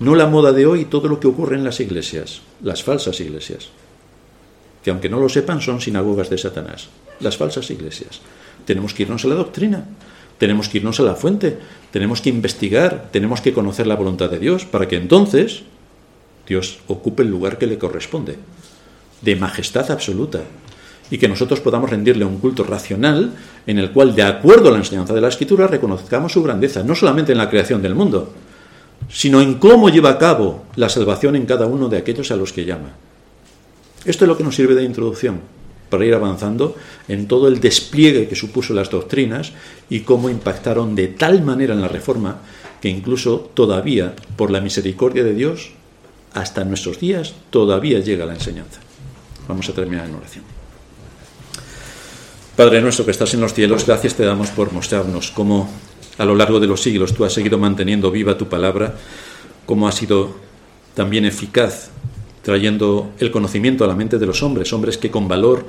no 0.00 0.16
la 0.16 0.26
moda 0.26 0.50
de 0.50 0.66
hoy 0.66 0.86
todo 0.86 1.06
lo 1.06 1.20
que 1.20 1.28
ocurre 1.28 1.54
en 1.54 1.62
las 1.62 1.78
iglesias, 1.78 2.42
las 2.60 2.82
falsas 2.82 3.20
iglesias, 3.20 3.68
que 4.82 4.90
aunque 4.90 5.08
no 5.08 5.20
lo 5.20 5.28
sepan 5.28 5.60
son 5.60 5.80
sinagogas 5.80 6.28
de 6.28 6.38
Satanás, 6.38 6.88
las 7.20 7.36
falsas 7.36 7.70
iglesias. 7.70 8.20
Tenemos 8.64 8.94
que 8.94 9.04
irnos 9.04 9.24
a 9.24 9.28
la 9.28 9.36
doctrina, 9.36 9.84
tenemos 10.38 10.68
que 10.68 10.78
irnos 10.78 10.98
a 10.98 11.04
la 11.04 11.14
fuente, 11.14 11.56
tenemos 11.92 12.20
que 12.20 12.30
investigar, 12.30 13.08
tenemos 13.12 13.40
que 13.40 13.52
conocer 13.52 13.86
la 13.86 13.94
voluntad 13.94 14.28
de 14.28 14.40
Dios 14.40 14.64
para 14.64 14.88
que 14.88 14.96
entonces 14.96 15.62
Dios 16.48 16.80
ocupe 16.88 17.22
el 17.22 17.30
lugar 17.30 17.58
que 17.58 17.68
le 17.68 17.78
corresponde, 17.78 18.38
de 19.22 19.36
majestad 19.36 19.88
absoluta, 19.92 20.40
y 21.10 21.18
que 21.18 21.28
nosotros 21.28 21.60
podamos 21.60 21.90
rendirle 21.90 22.24
un 22.24 22.38
culto 22.38 22.64
racional 22.64 23.32
en 23.66 23.78
el 23.78 23.90
cual, 23.92 24.14
de 24.14 24.22
acuerdo 24.22 24.68
a 24.68 24.72
la 24.72 24.78
enseñanza 24.78 25.14
de 25.14 25.20
la 25.20 25.28
Escritura, 25.28 25.66
reconozcamos 25.66 26.32
su 26.32 26.42
grandeza, 26.42 26.82
no 26.82 26.94
solamente 26.94 27.32
en 27.32 27.38
la 27.38 27.50
creación 27.50 27.82
del 27.82 27.94
mundo, 27.94 28.32
sino 29.08 29.40
en 29.40 29.54
cómo 29.54 29.88
lleva 29.88 30.10
a 30.10 30.18
cabo 30.18 30.64
la 30.76 30.88
salvación 30.88 31.36
en 31.36 31.46
cada 31.46 31.66
uno 31.66 31.88
de 31.88 31.98
aquellos 31.98 32.30
a 32.30 32.36
los 32.36 32.52
que 32.52 32.64
llama. 32.64 32.94
Esto 34.04 34.24
es 34.24 34.28
lo 34.28 34.36
que 34.36 34.44
nos 34.44 34.54
sirve 34.54 34.74
de 34.74 34.84
introducción 34.84 35.40
para 35.90 36.04
ir 36.04 36.14
avanzando 36.14 36.74
en 37.08 37.28
todo 37.28 37.48
el 37.48 37.60
despliegue 37.60 38.28
que 38.28 38.34
supuso 38.34 38.74
las 38.74 38.90
doctrinas 38.90 39.52
y 39.88 40.00
cómo 40.00 40.30
impactaron 40.30 40.94
de 40.94 41.08
tal 41.08 41.42
manera 41.42 41.74
en 41.74 41.80
la 41.80 41.88
reforma 41.88 42.38
que 42.80 42.88
incluso 42.88 43.50
todavía, 43.54 44.14
por 44.36 44.50
la 44.50 44.60
misericordia 44.60 45.24
de 45.24 45.34
Dios, 45.34 45.70
hasta 46.34 46.64
nuestros 46.64 47.00
días 47.00 47.34
todavía 47.50 48.00
llega 48.00 48.26
la 48.26 48.34
enseñanza. 48.34 48.80
Vamos 49.48 49.68
a 49.68 49.72
terminar 49.72 50.08
en 50.08 50.14
oración. 50.16 50.55
Padre 52.56 52.80
nuestro 52.80 53.04
que 53.04 53.10
estás 53.10 53.34
en 53.34 53.42
los 53.42 53.52
cielos, 53.52 53.84
gracias 53.84 54.14
te 54.14 54.24
damos 54.24 54.48
por 54.48 54.72
mostrarnos 54.72 55.30
cómo 55.30 55.68
a 56.16 56.24
lo 56.24 56.34
largo 56.34 56.58
de 56.58 56.66
los 56.66 56.80
siglos 56.80 57.12
tú 57.12 57.26
has 57.26 57.34
seguido 57.34 57.58
manteniendo 57.58 58.10
viva 58.10 58.38
tu 58.38 58.48
palabra, 58.48 58.94
cómo 59.66 59.86
ha 59.86 59.92
sido 59.92 60.34
también 60.94 61.26
eficaz 61.26 61.90
trayendo 62.40 63.10
el 63.18 63.30
conocimiento 63.30 63.84
a 63.84 63.86
la 63.86 63.94
mente 63.94 64.16
de 64.16 64.24
los 64.24 64.42
hombres, 64.42 64.72
hombres 64.72 64.96
que 64.96 65.10
con 65.10 65.28
valor 65.28 65.66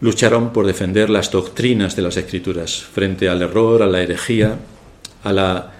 lucharon 0.00 0.54
por 0.54 0.66
defender 0.66 1.10
las 1.10 1.30
doctrinas 1.30 1.94
de 1.94 2.00
las 2.00 2.16
escrituras 2.16 2.82
frente 2.82 3.28
al 3.28 3.42
error, 3.42 3.82
a 3.82 3.86
la 3.86 4.00
herejía, 4.00 4.56
a 5.22 5.32
la 5.34 5.72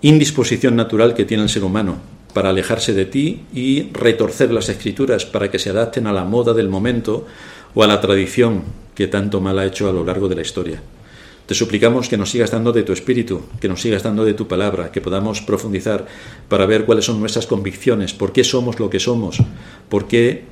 indisposición 0.00 0.76
natural 0.76 1.14
que 1.14 1.24
tiene 1.24 1.42
el 1.42 1.48
ser 1.48 1.64
humano 1.64 1.96
para 2.32 2.50
alejarse 2.50 2.94
de 2.94 3.06
ti 3.06 3.46
y 3.52 3.90
retorcer 3.94 4.52
las 4.52 4.68
escrituras 4.68 5.26
para 5.26 5.50
que 5.50 5.58
se 5.58 5.70
adapten 5.70 6.06
a 6.06 6.12
la 6.12 6.22
moda 6.22 6.54
del 6.54 6.68
momento 6.68 7.26
o 7.74 7.82
a 7.82 7.88
la 7.88 8.00
tradición 8.00 8.62
que 8.98 9.06
tanto 9.06 9.40
mal 9.40 9.56
ha 9.60 9.64
hecho 9.64 9.88
a 9.88 9.92
lo 9.92 10.02
largo 10.02 10.26
de 10.26 10.34
la 10.34 10.42
historia. 10.42 10.82
Te 11.46 11.54
suplicamos 11.54 12.08
que 12.08 12.16
nos 12.16 12.32
sigas 12.32 12.50
dando 12.50 12.72
de 12.72 12.82
tu 12.82 12.92
espíritu, 12.92 13.42
que 13.60 13.68
nos 13.68 13.80
sigas 13.80 14.02
dando 14.02 14.24
de 14.24 14.34
tu 14.34 14.48
palabra, 14.48 14.90
que 14.90 15.00
podamos 15.00 15.40
profundizar 15.40 16.04
para 16.48 16.66
ver 16.66 16.84
cuáles 16.84 17.04
son 17.04 17.20
nuestras 17.20 17.46
convicciones, 17.46 18.12
por 18.12 18.32
qué 18.32 18.42
somos 18.42 18.80
lo 18.80 18.90
que 18.90 18.98
somos, 18.98 19.38
por 19.88 20.08
qué, 20.08 20.46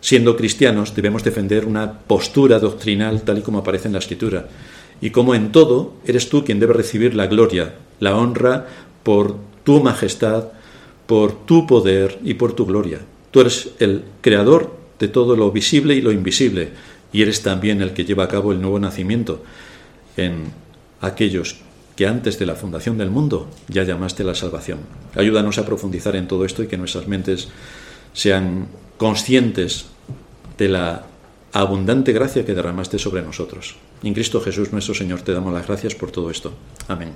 siendo 0.00 0.34
cristianos, 0.34 0.96
debemos 0.96 1.24
defender 1.24 1.66
una 1.66 1.92
postura 1.92 2.58
doctrinal 2.58 3.20
tal 3.20 3.40
y 3.40 3.42
como 3.42 3.58
aparece 3.58 3.88
en 3.88 3.92
la 3.92 3.98
Escritura, 3.98 4.48
y 5.02 5.10
cómo 5.10 5.34
en 5.34 5.52
todo 5.52 5.92
eres 6.06 6.30
tú 6.30 6.42
quien 6.42 6.58
debe 6.58 6.72
recibir 6.72 7.14
la 7.14 7.26
gloria, 7.26 7.74
la 7.98 8.16
honra 8.16 8.66
por 9.02 9.36
tu 9.62 9.82
majestad, 9.82 10.46
por 11.04 11.44
tu 11.44 11.66
poder 11.66 12.18
y 12.24 12.32
por 12.32 12.54
tu 12.54 12.64
gloria. 12.64 13.00
Tú 13.30 13.42
eres 13.42 13.72
el 13.78 14.04
creador 14.22 14.74
de 14.98 15.08
todo 15.08 15.36
lo 15.36 15.50
visible 15.50 15.94
y 15.94 16.00
lo 16.00 16.12
invisible, 16.12 16.70
y 17.12 17.22
eres 17.22 17.42
también 17.42 17.82
el 17.82 17.92
que 17.92 18.04
lleva 18.04 18.24
a 18.24 18.28
cabo 18.28 18.52
el 18.52 18.60
nuevo 18.60 18.78
nacimiento 18.78 19.42
en 20.16 20.52
aquellos 21.00 21.56
que 21.96 22.06
antes 22.06 22.38
de 22.38 22.46
la 22.46 22.54
fundación 22.54 22.96
del 22.98 23.10
mundo 23.10 23.48
ya 23.68 23.84
llamaste 23.84 24.24
la 24.24 24.34
salvación. 24.34 24.78
Ayúdanos 25.14 25.58
a 25.58 25.66
profundizar 25.66 26.16
en 26.16 26.28
todo 26.28 26.44
esto 26.44 26.62
y 26.62 26.66
que 26.66 26.78
nuestras 26.78 27.06
mentes 27.06 27.48
sean 28.12 28.68
conscientes 28.96 29.86
de 30.56 30.68
la 30.68 31.06
abundante 31.52 32.12
gracia 32.12 32.44
que 32.44 32.54
derramaste 32.54 32.98
sobre 32.98 33.22
nosotros. 33.22 33.76
En 34.02 34.14
Cristo 34.14 34.40
Jesús 34.40 34.72
nuestro 34.72 34.94
Señor 34.94 35.22
te 35.22 35.32
damos 35.32 35.52
las 35.52 35.66
gracias 35.66 35.94
por 35.94 36.10
todo 36.10 36.30
esto. 36.30 36.52
Amén. 36.88 37.12